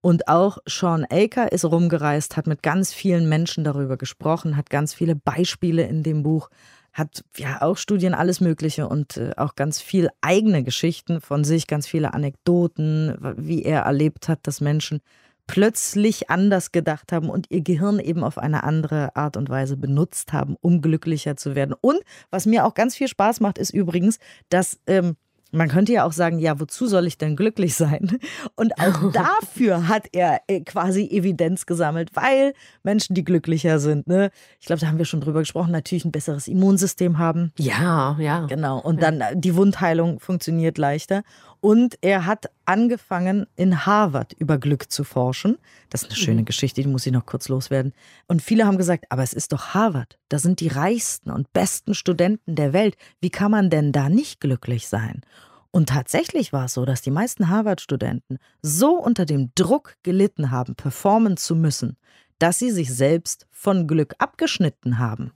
Und 0.00 0.26
auch 0.26 0.58
Sean 0.66 1.04
Aker 1.10 1.52
ist 1.52 1.66
rumgereist, 1.66 2.36
hat 2.36 2.46
mit 2.46 2.62
ganz 2.62 2.94
vielen 2.94 3.28
Menschen 3.28 3.62
darüber 3.62 3.98
gesprochen, 3.98 4.56
hat 4.56 4.70
ganz 4.70 4.94
viele 4.94 5.14
Beispiele 5.14 5.86
in 5.86 6.02
dem 6.02 6.22
Buch, 6.22 6.48
hat 6.92 7.22
ja 7.36 7.60
auch 7.60 7.76
Studien, 7.76 8.14
alles 8.14 8.40
Mögliche 8.40 8.88
und 8.88 9.18
äh, 9.18 9.32
auch 9.36 9.54
ganz 9.54 9.82
viel 9.82 10.08
eigene 10.22 10.64
Geschichten 10.64 11.20
von 11.20 11.44
sich, 11.44 11.66
ganz 11.66 11.86
viele 11.86 12.14
Anekdoten, 12.14 13.16
wie 13.36 13.64
er 13.64 13.82
erlebt 13.82 14.28
hat, 14.28 14.46
dass 14.46 14.62
Menschen 14.62 15.00
plötzlich 15.48 16.30
anders 16.30 16.70
gedacht 16.70 17.10
haben 17.10 17.28
und 17.28 17.46
ihr 17.50 17.62
Gehirn 17.62 17.98
eben 17.98 18.22
auf 18.22 18.38
eine 18.38 18.62
andere 18.62 19.16
Art 19.16 19.36
und 19.36 19.48
Weise 19.48 19.76
benutzt 19.76 20.32
haben, 20.32 20.56
um 20.60 20.80
glücklicher 20.80 21.36
zu 21.36 21.56
werden. 21.56 21.74
Und 21.80 21.98
was 22.30 22.46
mir 22.46 22.64
auch 22.64 22.74
ganz 22.74 22.94
viel 22.94 23.08
Spaß 23.08 23.40
macht, 23.40 23.58
ist 23.58 23.70
übrigens, 23.70 24.18
dass 24.50 24.78
ähm, 24.86 25.16
man 25.50 25.68
könnte 25.68 25.92
ja 25.92 26.04
auch 26.04 26.12
sagen, 26.12 26.38
ja, 26.38 26.60
wozu 26.60 26.86
soll 26.86 27.06
ich 27.06 27.16
denn 27.16 27.36
glücklich 27.36 27.74
sein? 27.74 28.18
Und 28.54 28.78
auch 28.78 29.10
dafür 29.12 29.88
hat 29.88 30.08
er 30.12 30.40
äh, 30.46 30.60
quasi 30.60 31.06
Evidenz 31.06 31.66
gesammelt, 31.66 32.10
weil 32.14 32.52
Menschen, 32.82 33.14
die 33.14 33.24
glücklicher 33.24 33.78
sind, 33.78 34.06
ne, 34.06 34.30
ich 34.60 34.66
glaube, 34.66 34.80
da 34.80 34.88
haben 34.88 34.98
wir 34.98 35.04
schon 35.04 35.20
drüber 35.20 35.40
gesprochen, 35.40 35.72
natürlich 35.72 36.04
ein 36.04 36.12
besseres 36.12 36.48
Immunsystem 36.48 37.18
haben. 37.18 37.52
Ja, 37.58 38.16
ja. 38.20 38.46
Genau. 38.46 38.78
Und 38.80 39.02
dann 39.02 39.20
äh, 39.20 39.34
die 39.34 39.54
Wundheilung 39.56 40.20
funktioniert 40.20 40.76
leichter. 40.76 41.22
Und 41.60 41.98
er 42.02 42.26
hat 42.26 42.50
angefangen, 42.66 43.46
in 43.56 43.84
Harvard 43.84 44.32
über 44.34 44.58
Glück 44.58 44.92
zu 44.92 45.02
forschen. 45.02 45.58
Das 45.90 46.02
ist 46.02 46.10
eine 46.10 46.16
schöne 46.16 46.40
mhm. 46.42 46.46
Geschichte, 46.46 46.82
die 46.82 46.88
muss 46.88 47.06
ich 47.06 47.12
noch 47.12 47.26
kurz 47.26 47.48
loswerden. 47.48 47.92
Und 48.28 48.42
viele 48.42 48.66
haben 48.66 48.78
gesagt, 48.78 49.06
aber 49.08 49.22
es 49.22 49.32
ist 49.32 49.52
doch 49.52 49.74
Harvard. 49.74 50.18
Da 50.28 50.38
sind 50.38 50.60
die 50.60 50.68
reichsten 50.68 51.30
und 51.30 51.52
besten 51.52 51.94
Studenten 51.94 52.54
der 52.54 52.72
Welt. 52.72 52.96
Wie 53.20 53.30
kann 53.30 53.50
man 53.50 53.70
denn 53.70 53.92
da 53.92 54.08
nicht 54.08 54.40
glücklich 54.40 54.88
sein? 54.88 55.22
Und 55.70 55.88
tatsächlich 55.88 56.52
war 56.52 56.66
es 56.66 56.74
so, 56.74 56.84
dass 56.84 57.02
die 57.02 57.10
meisten 57.10 57.48
Harvard-Studenten 57.48 58.38
so 58.62 58.92
unter 58.92 59.26
dem 59.26 59.50
Druck 59.54 59.96
gelitten 60.02 60.50
haben, 60.50 60.76
performen 60.76 61.36
zu 61.36 61.54
müssen, 61.54 61.96
dass 62.38 62.58
sie 62.58 62.70
sich 62.70 62.94
selbst 62.94 63.46
von 63.50 63.86
Glück 63.86 64.14
abgeschnitten 64.18 64.98
haben. 64.98 65.32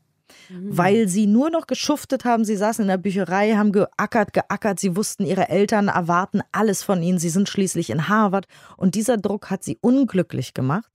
Mhm. 0.48 0.76
Weil 0.76 1.08
sie 1.08 1.26
nur 1.26 1.50
noch 1.50 1.66
geschuftet 1.66 2.24
haben, 2.24 2.44
sie 2.44 2.56
saßen 2.56 2.82
in 2.82 2.88
der 2.88 2.98
Bücherei, 2.98 3.54
haben 3.54 3.72
geackert, 3.72 4.32
geackert, 4.32 4.80
sie 4.80 4.96
wussten, 4.96 5.24
ihre 5.24 5.48
Eltern 5.48 5.88
erwarten 5.88 6.40
alles 6.52 6.82
von 6.82 7.02
ihnen, 7.02 7.18
sie 7.18 7.30
sind 7.30 7.48
schließlich 7.48 7.90
in 7.90 8.08
Harvard 8.08 8.46
und 8.76 8.94
dieser 8.94 9.16
Druck 9.16 9.50
hat 9.50 9.64
sie 9.64 9.78
unglücklich 9.80 10.54
gemacht. 10.54 10.92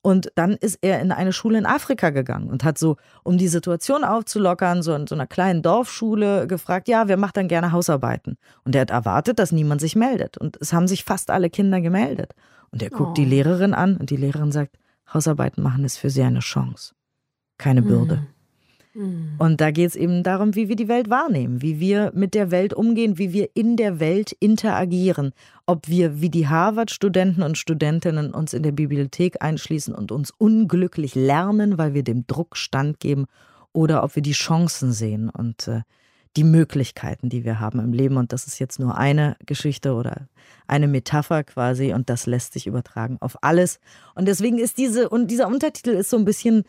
Und 0.00 0.30
dann 0.36 0.52
ist 0.52 0.78
er 0.80 1.00
in 1.00 1.10
eine 1.10 1.32
Schule 1.32 1.58
in 1.58 1.66
Afrika 1.66 2.10
gegangen 2.10 2.48
und 2.48 2.62
hat 2.62 2.78
so, 2.78 2.96
um 3.24 3.36
die 3.36 3.48
Situation 3.48 4.04
aufzulockern, 4.04 4.82
so 4.82 4.94
in 4.94 5.06
so 5.08 5.14
einer 5.14 5.26
kleinen 5.26 5.60
Dorfschule 5.60 6.46
gefragt, 6.46 6.88
ja, 6.88 7.08
wer 7.08 7.16
macht 7.16 7.36
dann 7.36 7.48
gerne 7.48 7.72
Hausarbeiten? 7.72 8.38
Und 8.64 8.76
er 8.76 8.82
hat 8.82 8.90
erwartet, 8.90 9.40
dass 9.40 9.50
niemand 9.50 9.80
sich 9.80 9.96
meldet. 9.96 10.38
Und 10.38 10.56
es 10.60 10.72
haben 10.72 10.86
sich 10.86 11.04
fast 11.04 11.30
alle 11.30 11.50
Kinder 11.50 11.80
gemeldet. 11.80 12.32
Und 12.70 12.82
er 12.82 12.90
guckt 12.90 13.10
oh. 13.10 13.14
die 13.14 13.24
Lehrerin 13.24 13.74
an 13.74 13.96
und 13.96 14.10
die 14.10 14.16
Lehrerin 14.16 14.52
sagt, 14.52 14.78
Hausarbeiten 15.12 15.62
machen 15.62 15.84
ist 15.84 15.96
für 15.96 16.10
sie 16.10 16.22
eine 16.22 16.40
Chance, 16.40 16.94
keine 17.56 17.82
Bürde. 17.82 18.16
Mhm. 18.16 18.26
Mhm. 18.94 19.34
Und 19.38 19.60
da 19.60 19.70
geht 19.70 19.88
es 19.88 19.96
eben 19.96 20.22
darum, 20.22 20.54
wie 20.54 20.68
wir 20.68 20.76
die 20.76 20.88
Welt 20.88 21.10
wahrnehmen, 21.10 21.62
wie 21.62 21.80
wir 21.80 22.12
mit 22.14 22.34
der 22.34 22.50
Welt 22.50 22.74
umgehen, 22.74 23.18
wie 23.18 23.32
wir 23.32 23.50
in 23.54 23.76
der 23.76 24.00
Welt 24.00 24.32
interagieren. 24.40 25.32
Ob 25.66 25.88
wir 25.88 26.20
wie 26.20 26.30
die 26.30 26.48
Harvard-Studenten 26.48 27.42
und 27.42 27.58
Studentinnen 27.58 28.32
uns 28.32 28.52
in 28.54 28.62
der 28.62 28.72
Bibliothek 28.72 29.42
einschließen 29.42 29.94
und 29.94 30.12
uns 30.12 30.30
unglücklich 30.30 31.14
lernen, 31.14 31.78
weil 31.78 31.94
wir 31.94 32.02
dem 32.02 32.26
Druck 32.26 32.56
standgeben, 32.56 33.26
oder 33.72 34.02
ob 34.02 34.16
wir 34.16 34.22
die 34.22 34.32
Chancen 34.32 34.92
sehen 34.92 35.28
und 35.28 35.68
äh, 35.68 35.82
die 36.36 36.44
Möglichkeiten, 36.44 37.28
die 37.28 37.44
wir 37.44 37.60
haben 37.60 37.80
im 37.80 37.92
Leben. 37.92 38.16
Und 38.16 38.32
das 38.32 38.46
ist 38.46 38.58
jetzt 38.58 38.78
nur 38.78 38.96
eine 38.96 39.36
Geschichte 39.46 39.94
oder 39.94 40.28
eine 40.66 40.88
Metapher 40.88 41.44
quasi 41.44 41.92
und 41.92 42.10
das 42.10 42.26
lässt 42.26 42.52
sich 42.52 42.66
übertragen 42.66 43.18
auf 43.20 43.42
alles. 43.42 43.80
Und 44.14 44.26
deswegen 44.26 44.58
ist 44.58 44.78
diese, 44.78 45.08
und 45.08 45.30
dieser 45.30 45.48
Untertitel 45.48 45.90
ist 45.90 46.10
so 46.10 46.16
ein 46.16 46.24
bisschen 46.24 46.64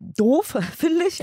doof, 0.00 0.56
finde 0.76 1.04
ich. 1.06 1.20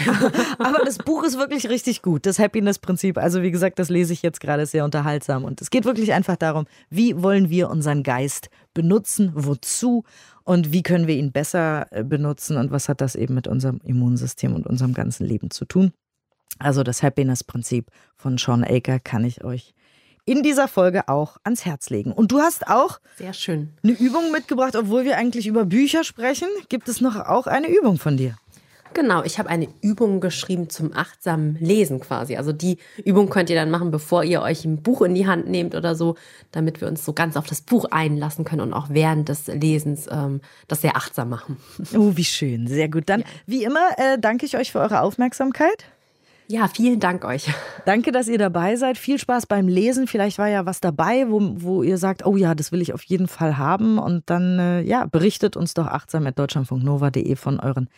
Aber 0.59 0.85
das 0.85 0.97
Buch 0.99 1.23
ist 1.23 1.37
wirklich 1.37 1.67
richtig 1.69 2.01
gut. 2.01 2.25
Das 2.25 2.39
Happiness-Prinzip. 2.39 3.17
Also, 3.17 3.41
wie 3.41 3.51
gesagt, 3.51 3.79
das 3.79 3.89
lese 3.89 4.13
ich 4.13 4.21
jetzt 4.21 4.39
gerade 4.39 4.65
sehr 4.65 4.85
unterhaltsam. 4.85 5.43
Und 5.43 5.61
es 5.61 5.69
geht 5.69 5.85
wirklich 5.85 6.13
einfach 6.13 6.37
darum, 6.37 6.65
wie 6.89 7.21
wollen 7.21 7.49
wir 7.49 7.69
unseren 7.69 8.03
Geist 8.03 8.49
benutzen, 8.73 9.31
wozu 9.33 10.03
und 10.43 10.71
wie 10.71 10.83
können 10.83 11.07
wir 11.07 11.15
ihn 11.15 11.31
besser 11.31 11.87
äh, 11.91 12.03
benutzen 12.03 12.57
und 12.57 12.71
was 12.71 12.87
hat 12.87 13.01
das 13.01 13.15
eben 13.15 13.33
mit 13.33 13.47
unserem 13.47 13.81
Immunsystem 13.83 14.55
und 14.55 14.65
unserem 14.65 14.93
ganzen 14.93 15.25
Leben 15.25 15.51
zu 15.51 15.65
tun. 15.65 15.91
Also, 16.59 16.83
das 16.83 17.03
Happiness-Prinzip 17.03 17.91
von 18.15 18.37
Sean 18.37 18.63
Aker 18.63 18.99
kann 18.99 19.25
ich 19.25 19.43
euch 19.43 19.73
in 20.25 20.43
dieser 20.43 20.67
Folge 20.67 21.07
auch 21.07 21.37
ans 21.45 21.65
Herz 21.65 21.89
legen. 21.89 22.11
Und 22.11 22.33
du 22.33 22.39
hast 22.39 22.67
auch 22.67 22.99
Sehr 23.17 23.31
schön. 23.31 23.69
eine 23.81 23.93
Übung 23.93 24.31
mitgebracht, 24.31 24.75
obwohl 24.75 25.05
wir 25.05 25.17
eigentlich 25.17 25.47
über 25.47 25.63
Bücher 25.65 26.03
sprechen. 26.03 26.49
Gibt 26.67 26.89
es 26.89 26.99
noch 26.99 27.15
auch 27.15 27.47
eine 27.47 27.69
Übung 27.69 27.97
von 27.97 28.17
dir? 28.17 28.35
Genau, 28.97 29.21
ich 29.23 29.37
habe 29.37 29.47
eine 29.47 29.67
Übung 29.81 30.21
geschrieben 30.21 30.71
zum 30.71 30.91
achtsamen 30.91 31.55
Lesen 31.59 31.99
quasi. 31.99 32.35
Also 32.35 32.51
die 32.51 32.79
Übung 33.05 33.29
könnt 33.29 33.51
ihr 33.51 33.55
dann 33.55 33.69
machen, 33.69 33.91
bevor 33.91 34.23
ihr 34.23 34.41
euch 34.41 34.65
ein 34.65 34.81
Buch 34.81 35.03
in 35.03 35.13
die 35.13 35.27
Hand 35.27 35.47
nehmt 35.47 35.75
oder 35.75 35.93
so, 35.93 36.15
damit 36.51 36.81
wir 36.81 36.87
uns 36.87 37.05
so 37.05 37.13
ganz 37.13 37.37
auf 37.37 37.45
das 37.45 37.61
Buch 37.61 37.85
einlassen 37.91 38.43
können 38.43 38.61
und 38.61 38.73
auch 38.73 38.87
während 38.89 39.29
des 39.29 39.45
Lesens 39.45 40.07
ähm, 40.09 40.41
das 40.67 40.81
sehr 40.81 40.97
achtsam 40.97 41.29
machen. 41.29 41.57
Oh, 41.95 42.13
wie 42.15 42.23
schön, 42.23 42.65
sehr 42.65 42.89
gut. 42.89 43.03
Dann, 43.05 43.19
ja. 43.19 43.25
wie 43.45 43.63
immer, 43.65 43.87
äh, 43.97 44.17
danke 44.17 44.47
ich 44.47 44.57
euch 44.57 44.71
für 44.71 44.79
eure 44.79 45.01
Aufmerksamkeit. 45.01 45.85
Ja, 46.47 46.67
vielen 46.67 46.99
Dank 46.99 47.23
euch. 47.23 47.51
Danke, 47.85 48.11
dass 48.11 48.27
ihr 48.27 48.39
dabei 48.39 48.77
seid. 48.77 48.97
Viel 48.97 49.19
Spaß 49.19 49.45
beim 49.45 49.67
Lesen. 49.67 50.07
Vielleicht 50.07 50.39
war 50.39 50.47
ja 50.47 50.65
was 50.65 50.81
dabei, 50.81 51.29
wo, 51.29 51.39
wo 51.57 51.83
ihr 51.83 51.99
sagt, 51.99 52.25
oh 52.25 52.35
ja, 52.35 52.55
das 52.55 52.71
will 52.71 52.81
ich 52.81 52.95
auf 52.95 53.03
jeden 53.03 53.27
Fall 53.27 53.59
haben. 53.59 53.99
Und 53.99 54.23
dann, 54.31 54.57
äh, 54.57 54.81
ja, 54.81 55.05
berichtet 55.05 55.55
uns 55.55 55.75
doch 55.75 55.85
achtsam 55.85 56.25
at 56.25 56.39
deutschlandfunknova.de 56.39 57.35
von 57.35 57.59
euren 57.59 57.89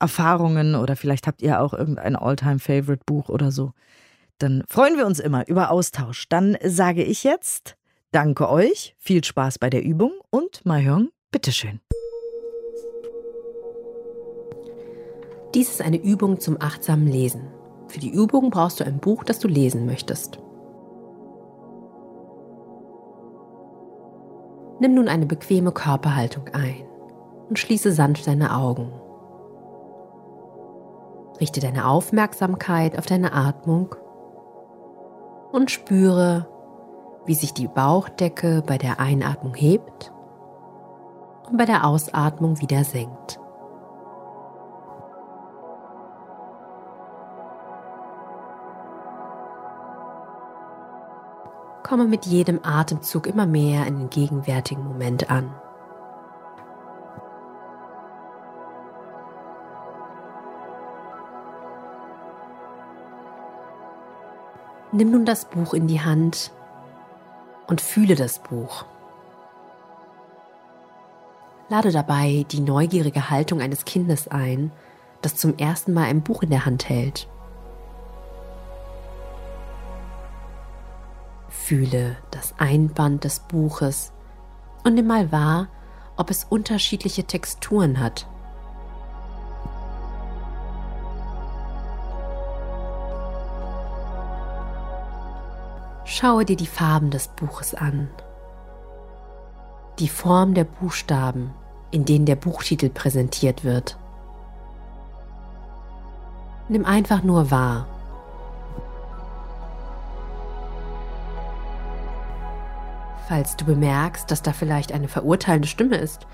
Erfahrungen 0.00 0.74
oder 0.74 0.96
vielleicht 0.96 1.26
habt 1.26 1.42
ihr 1.42 1.60
auch 1.60 1.72
irgendein 1.74 2.16
All-Time-Favorite-Buch 2.16 3.28
oder 3.28 3.52
so. 3.52 3.72
Dann 4.38 4.64
freuen 4.66 4.96
wir 4.96 5.06
uns 5.06 5.20
immer 5.20 5.46
über 5.48 5.70
Austausch. 5.70 6.28
Dann 6.28 6.56
sage 6.64 7.04
ich 7.04 7.24
jetzt 7.24 7.76
Danke 8.12 8.50
euch, 8.50 8.96
viel 8.98 9.22
Spaß 9.22 9.60
bei 9.60 9.70
der 9.70 9.84
Übung 9.84 10.10
und 10.30 10.66
Mahjong, 10.66 11.10
bitteschön. 11.30 11.78
Dies 15.54 15.70
ist 15.70 15.80
eine 15.80 16.02
Übung 16.02 16.40
zum 16.40 16.60
achtsamen 16.60 17.06
Lesen. 17.06 17.46
Für 17.86 18.00
die 18.00 18.10
Übung 18.10 18.50
brauchst 18.50 18.80
du 18.80 18.84
ein 18.84 18.98
Buch, 18.98 19.22
das 19.22 19.38
du 19.38 19.46
lesen 19.46 19.86
möchtest. 19.86 20.40
Nimm 24.80 24.94
nun 24.94 25.06
eine 25.06 25.26
bequeme 25.26 25.70
Körperhaltung 25.70 26.48
ein 26.48 26.84
und 27.48 27.60
schließe 27.60 27.92
sanft 27.92 28.26
deine 28.26 28.56
Augen. 28.56 28.90
Richte 31.40 31.60
deine 31.60 31.86
Aufmerksamkeit 31.86 32.98
auf 32.98 33.06
deine 33.06 33.32
Atmung 33.32 33.94
und 35.52 35.70
spüre, 35.70 36.46
wie 37.24 37.34
sich 37.34 37.54
die 37.54 37.68
Bauchdecke 37.68 38.62
bei 38.66 38.76
der 38.76 39.00
Einatmung 39.00 39.54
hebt 39.54 40.12
und 41.48 41.56
bei 41.56 41.64
der 41.64 41.86
Ausatmung 41.86 42.60
wieder 42.60 42.84
senkt. 42.84 43.40
Komme 51.82 52.04
mit 52.04 52.26
jedem 52.26 52.60
Atemzug 52.62 53.26
immer 53.26 53.46
mehr 53.46 53.86
in 53.86 53.98
den 53.98 54.10
gegenwärtigen 54.10 54.84
Moment 54.84 55.30
an. 55.30 55.52
Nimm 65.00 65.12
nun 65.12 65.24
das 65.24 65.46
Buch 65.46 65.72
in 65.72 65.86
die 65.86 66.02
Hand 66.02 66.50
und 67.68 67.80
fühle 67.80 68.16
das 68.16 68.38
Buch. 68.38 68.84
Lade 71.70 71.90
dabei 71.90 72.44
die 72.50 72.60
neugierige 72.60 73.30
Haltung 73.30 73.62
eines 73.62 73.86
Kindes 73.86 74.28
ein, 74.28 74.72
das 75.22 75.36
zum 75.36 75.56
ersten 75.56 75.94
Mal 75.94 76.04
ein 76.04 76.20
Buch 76.20 76.42
in 76.42 76.50
der 76.50 76.66
Hand 76.66 76.90
hält. 76.90 77.28
Fühle 81.48 82.18
das 82.30 82.52
Einband 82.58 83.24
des 83.24 83.40
Buches 83.40 84.12
und 84.84 84.96
nimm 84.96 85.06
mal 85.06 85.32
wahr, 85.32 85.68
ob 86.18 86.28
es 86.28 86.44
unterschiedliche 86.44 87.24
Texturen 87.24 88.00
hat. 88.00 88.26
Schaue 96.20 96.44
dir 96.44 96.56
die 96.56 96.66
Farben 96.66 97.10
des 97.10 97.28
Buches 97.28 97.74
an. 97.74 98.10
Die 99.98 100.08
Form 100.08 100.52
der 100.52 100.64
Buchstaben, 100.64 101.54
in 101.90 102.04
denen 102.04 102.26
der 102.26 102.36
Buchtitel 102.36 102.90
präsentiert 102.90 103.64
wird. 103.64 103.96
Nimm 106.68 106.84
einfach 106.84 107.22
nur 107.22 107.50
wahr. 107.50 107.86
Falls 113.26 113.56
du 113.56 113.64
bemerkst, 113.64 114.30
dass 114.30 114.42
da 114.42 114.52
vielleicht 114.52 114.92
eine 114.92 115.08
verurteilende 115.08 115.68
Stimme 115.68 115.96
ist, 115.96 116.26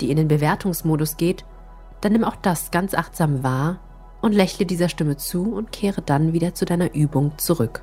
die 0.00 0.10
in 0.10 0.16
den 0.16 0.28
Bewertungsmodus 0.28 1.18
geht, 1.18 1.44
dann 2.00 2.12
nimm 2.12 2.24
auch 2.24 2.36
das 2.36 2.70
ganz 2.70 2.94
achtsam 2.94 3.42
wahr 3.42 3.80
und 4.22 4.32
lächle 4.32 4.64
dieser 4.64 4.88
Stimme 4.88 5.18
zu 5.18 5.52
und 5.52 5.72
kehre 5.72 6.00
dann 6.00 6.32
wieder 6.32 6.54
zu 6.54 6.64
deiner 6.64 6.94
Übung 6.94 7.36
zurück. 7.36 7.82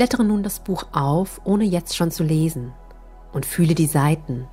Blättere 0.00 0.24
nun 0.24 0.42
das 0.42 0.60
Buch 0.60 0.86
auf, 0.92 1.42
ohne 1.44 1.64
jetzt 1.64 1.94
schon 1.94 2.10
zu 2.10 2.24
lesen, 2.24 2.72
und 3.34 3.44
fühle 3.44 3.74
die 3.74 3.84
Seiten. 3.84 4.48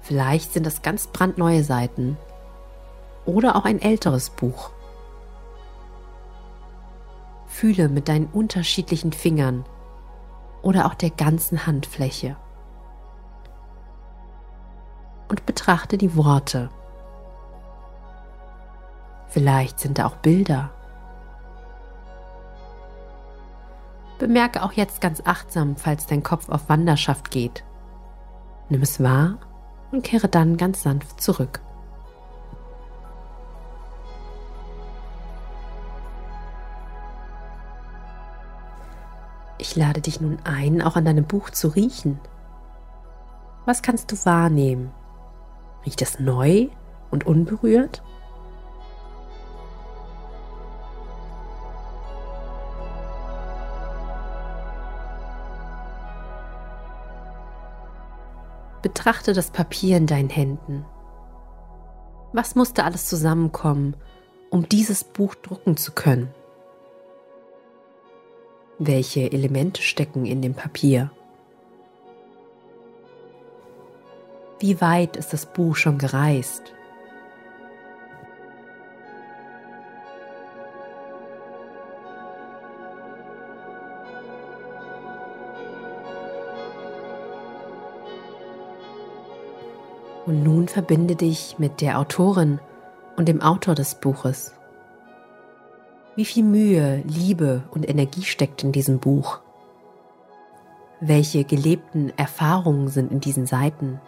Vielleicht 0.00 0.54
sind 0.54 0.64
das 0.64 0.80
ganz 0.80 1.08
brandneue 1.08 1.62
Seiten 1.62 2.16
oder 3.26 3.54
auch 3.54 3.66
ein 3.66 3.82
älteres 3.82 4.30
Buch. 4.30 4.70
Fühle 7.44 7.90
mit 7.90 8.08
deinen 8.08 8.28
unterschiedlichen 8.28 9.12
Fingern 9.12 9.66
oder 10.62 10.86
auch 10.86 10.94
der 10.94 11.10
ganzen 11.10 11.66
Handfläche. 11.66 12.38
Und 15.28 15.44
betrachte 15.44 15.98
die 15.98 16.16
Worte. 16.16 16.70
Vielleicht 19.28 19.80
sind 19.80 19.98
da 19.98 20.06
auch 20.06 20.16
Bilder. 20.16 20.70
Bemerke 24.18 24.62
auch 24.62 24.72
jetzt 24.72 25.00
ganz 25.00 25.22
achtsam, 25.24 25.76
falls 25.76 26.06
dein 26.06 26.22
Kopf 26.22 26.48
auf 26.48 26.68
Wanderschaft 26.68 27.30
geht. 27.30 27.64
Nimm 28.68 28.82
es 28.82 29.02
wahr 29.02 29.38
und 29.90 30.04
kehre 30.04 30.28
dann 30.28 30.56
ganz 30.56 30.82
sanft 30.82 31.20
zurück. 31.20 31.60
Ich 39.58 39.76
lade 39.76 40.00
dich 40.00 40.20
nun 40.20 40.38
ein, 40.44 40.82
auch 40.82 40.96
an 40.96 41.04
deinem 41.04 41.24
Buch 41.24 41.50
zu 41.50 41.68
riechen. 41.68 42.18
Was 43.64 43.80
kannst 43.80 44.10
du 44.10 44.16
wahrnehmen? 44.24 44.90
Riecht 45.86 46.02
es 46.02 46.18
neu 46.18 46.68
und 47.10 47.24
unberührt? 47.26 48.02
Betrachte 58.94 59.32
das 59.32 59.50
Papier 59.50 59.96
in 59.96 60.06
deinen 60.06 60.28
Händen. 60.28 60.84
Was 62.34 62.56
musste 62.56 62.84
alles 62.84 63.06
zusammenkommen, 63.06 63.96
um 64.50 64.68
dieses 64.68 65.02
Buch 65.02 65.34
drucken 65.34 65.78
zu 65.78 65.92
können? 65.92 66.28
Welche 68.78 69.32
Elemente 69.32 69.80
stecken 69.80 70.26
in 70.26 70.42
dem 70.42 70.52
Papier? 70.52 71.10
Wie 74.60 74.78
weit 74.82 75.16
ist 75.16 75.32
das 75.32 75.46
Buch 75.46 75.74
schon 75.74 75.96
gereist? 75.96 76.74
Und 90.32 90.44
nun 90.44 90.66
verbinde 90.66 91.14
dich 91.14 91.58
mit 91.58 91.82
der 91.82 91.98
Autorin 91.98 92.58
und 93.18 93.28
dem 93.28 93.42
Autor 93.42 93.74
des 93.74 93.96
Buches. 93.96 94.54
Wie 96.16 96.24
viel 96.24 96.42
Mühe, 96.42 97.02
Liebe 97.06 97.64
und 97.70 97.86
Energie 97.86 98.22
steckt 98.22 98.64
in 98.64 98.72
diesem 98.72 98.98
Buch? 98.98 99.40
Welche 101.00 101.44
gelebten 101.44 102.14
Erfahrungen 102.16 102.88
sind 102.88 103.12
in 103.12 103.20
diesen 103.20 103.44
Seiten? 103.44 104.00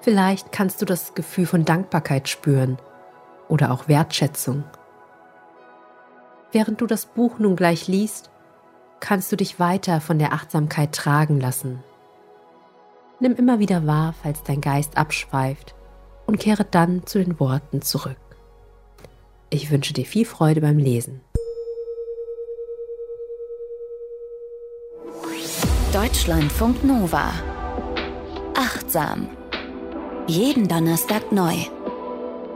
Vielleicht 0.00 0.50
kannst 0.50 0.80
du 0.80 0.86
das 0.86 1.12
Gefühl 1.12 1.44
von 1.44 1.66
Dankbarkeit 1.66 2.30
spüren 2.30 2.78
oder 3.50 3.70
auch 3.70 3.86
Wertschätzung. 3.86 4.64
Während 6.54 6.80
du 6.80 6.86
das 6.86 7.06
Buch 7.06 7.40
nun 7.40 7.56
gleich 7.56 7.88
liest, 7.88 8.30
kannst 9.00 9.32
du 9.32 9.36
dich 9.36 9.58
weiter 9.58 10.00
von 10.00 10.20
der 10.20 10.32
Achtsamkeit 10.32 10.92
tragen 10.92 11.40
lassen. 11.40 11.82
Nimm 13.18 13.34
immer 13.34 13.58
wieder 13.58 13.88
wahr, 13.88 14.14
falls 14.22 14.44
dein 14.44 14.60
Geist 14.60 14.96
abschweift 14.96 15.74
und 16.26 16.38
kehre 16.38 16.64
dann 16.64 17.04
zu 17.06 17.18
den 17.18 17.40
Worten 17.40 17.82
zurück. 17.82 18.16
Ich 19.50 19.72
wünsche 19.72 19.94
dir 19.94 20.06
viel 20.06 20.24
Freude 20.24 20.60
beim 20.60 20.78
Lesen. 20.78 21.22
Deutschlandfunk 25.92 26.84
Nova. 26.84 27.32
Achtsam. 28.56 29.28
Jeden 30.28 30.68
Donnerstag 30.68 31.32
neu. 31.32 31.56